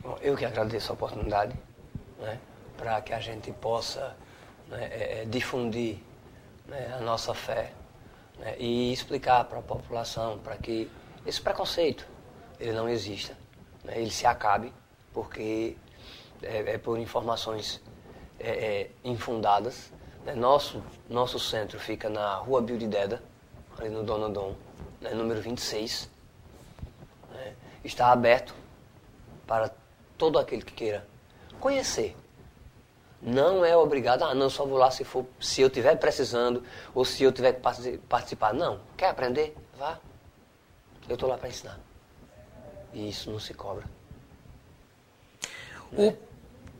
Bom, 0.00 0.18
eu 0.20 0.36
que 0.36 0.44
agradeço 0.44 0.92
a 0.92 0.94
oportunidade 0.94 1.54
né, 2.20 2.38
para 2.76 3.00
que 3.00 3.14
a 3.14 3.20
gente 3.20 3.50
possa 3.52 4.14
né, 4.72 4.88
é, 4.90 5.22
é, 5.22 5.24
difundir 5.24 5.98
né, 6.66 6.94
a 6.98 7.00
nossa 7.00 7.32
fé 7.32 7.72
né, 8.38 8.56
e 8.58 8.92
explicar 8.92 9.44
para 9.44 9.60
a 9.60 9.62
população 9.62 10.38
para 10.38 10.56
que 10.56 10.90
esse 11.24 11.40
preconceito 11.40 12.04
ele 12.58 12.72
não 12.72 12.88
exista, 12.88 13.36
né, 13.84 13.94
ele 13.96 14.10
se 14.10 14.26
acabe, 14.26 14.72
porque 15.12 15.76
é, 16.42 16.74
é 16.74 16.78
por 16.78 16.98
informações 16.98 17.80
é, 18.40 18.50
é, 18.50 18.90
infundadas 19.04 19.92
né? 20.24 20.34
Nosso, 20.34 20.82
nosso 21.08 21.38
centro 21.38 21.78
fica 21.78 22.08
na 22.08 22.36
rua 22.36 22.60
Bildeda, 22.60 23.22
ali 23.78 23.88
no 23.88 24.02
Donodon, 24.02 24.54
né? 25.00 25.12
número 25.14 25.40
26. 25.40 26.08
Né? 27.30 27.54
Está 27.84 28.12
aberto 28.12 28.54
para 29.46 29.70
todo 30.16 30.38
aquele 30.38 30.62
que 30.62 30.72
queira 30.72 31.06
conhecer. 31.60 32.16
Não 33.22 33.64
é 33.64 33.76
obrigado, 33.76 34.24
ah, 34.24 34.34
não, 34.34 34.50
só 34.50 34.66
vou 34.66 34.76
lá 34.76 34.90
se, 34.90 35.04
for, 35.04 35.24
se 35.38 35.62
eu 35.62 35.68
estiver 35.68 35.96
precisando 35.96 36.62
ou 36.92 37.04
se 37.04 37.22
eu 37.22 37.30
tiver 37.30 37.52
que 37.52 37.60
participar. 38.08 38.52
Não. 38.52 38.80
Quer 38.96 39.10
aprender? 39.10 39.56
Vá. 39.78 39.98
Eu 41.08 41.14
estou 41.14 41.28
lá 41.28 41.38
para 41.38 41.48
ensinar. 41.48 41.78
E 42.92 43.08
isso 43.08 43.30
não 43.30 43.38
se 43.38 43.54
cobra. 43.54 43.84
O 45.92 46.06
né? 46.06 46.16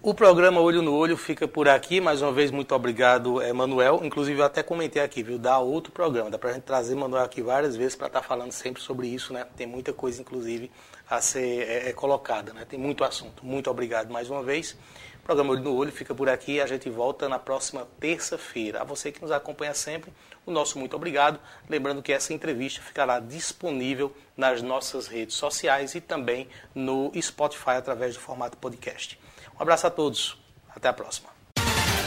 O 0.05 0.12
programa 0.12 0.61
Olho 0.61 0.82
no 0.82 0.93
Olho 0.97 1.16
fica 1.16 1.47
por 1.47 1.68
aqui. 1.68 2.01
Mais 2.01 2.20
uma 2.22 2.32
vez, 2.32 2.51
muito 2.51 2.74
obrigado, 2.74 3.40
Emanuel. 3.40 4.01
Inclusive, 4.03 4.40
eu 4.40 4.45
até 4.45 4.61
comentei 4.61 5.01
aqui, 5.01 5.22
viu? 5.22 5.38
Dá 5.38 5.61
outro 5.61 5.93
programa. 5.93 6.28
Dá 6.28 6.36
pra 6.36 6.53
gente 6.53 6.64
trazer 6.64 6.95
Emanuel 6.95 7.22
aqui 7.22 7.40
várias 7.40 7.76
vezes 7.76 7.95
para 7.95 8.09
estar 8.09 8.20
tá 8.20 8.26
falando 8.26 8.51
sempre 8.51 8.82
sobre 8.82 9.07
isso, 9.07 9.32
né? 9.32 9.47
Tem 9.57 9.64
muita 9.64 9.93
coisa, 9.93 10.20
inclusive, 10.20 10.72
a 11.09 11.20
ser 11.20 11.68
é, 11.68 11.90
é, 11.90 11.93
colocada, 11.93 12.53
né? 12.53 12.66
Tem 12.68 12.76
muito 12.76 13.05
assunto. 13.05 13.47
Muito 13.47 13.70
obrigado 13.70 14.11
mais 14.11 14.28
uma 14.28 14.43
vez. 14.43 14.76
O 15.23 15.25
programa 15.25 15.53
Olho 15.53 15.62
no 15.62 15.77
Olho 15.77 15.93
fica 15.93 16.12
por 16.12 16.29
aqui. 16.29 16.61
A 16.61 16.66
gente 16.66 16.91
volta 16.91 17.29
na 17.29 17.39
próxima 17.39 17.87
terça-feira. 18.01 18.81
A 18.81 18.85
você 18.85 19.12
que 19.12 19.23
nos 19.23 19.31
acompanha 19.31 19.73
sempre, 19.73 20.12
o 20.45 20.51
nosso 20.51 20.81
muito 20.81 20.97
obrigado. 20.97 21.39
Lembrando 21.70 22.03
que 22.03 22.12
essa 22.12 22.35
entrevista 22.35 22.83
ficará 22.83 23.20
disponível 23.20 24.12
nas 24.37 24.62
nossas 24.62 25.07
redes 25.07 25.37
sociais 25.37 25.95
e 25.95 26.01
também 26.01 26.49
no 26.75 27.12
Spotify 27.20 27.70
através 27.79 28.14
do 28.14 28.20
formato 28.20 28.59
podcast. 28.59 29.16
Um 29.57 29.62
abraço 29.62 29.87
a 29.87 29.91
todos. 29.91 30.37
Até 30.75 30.89
a 30.89 30.93
próxima. 30.93 31.29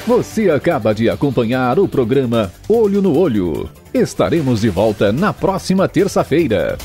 Você 0.05 0.49
acaba 0.49 0.93
de 0.93 1.09
acompanhar 1.09 1.79
o 1.79 1.87
programa 1.87 2.51
Olho 2.67 3.01
no 3.01 3.17
Olho. 3.17 3.71
Estaremos 3.93 4.61
de 4.61 4.69
volta 4.69 5.13
na 5.13 5.31
próxima 5.31 5.87
terça-feira. 5.87 6.77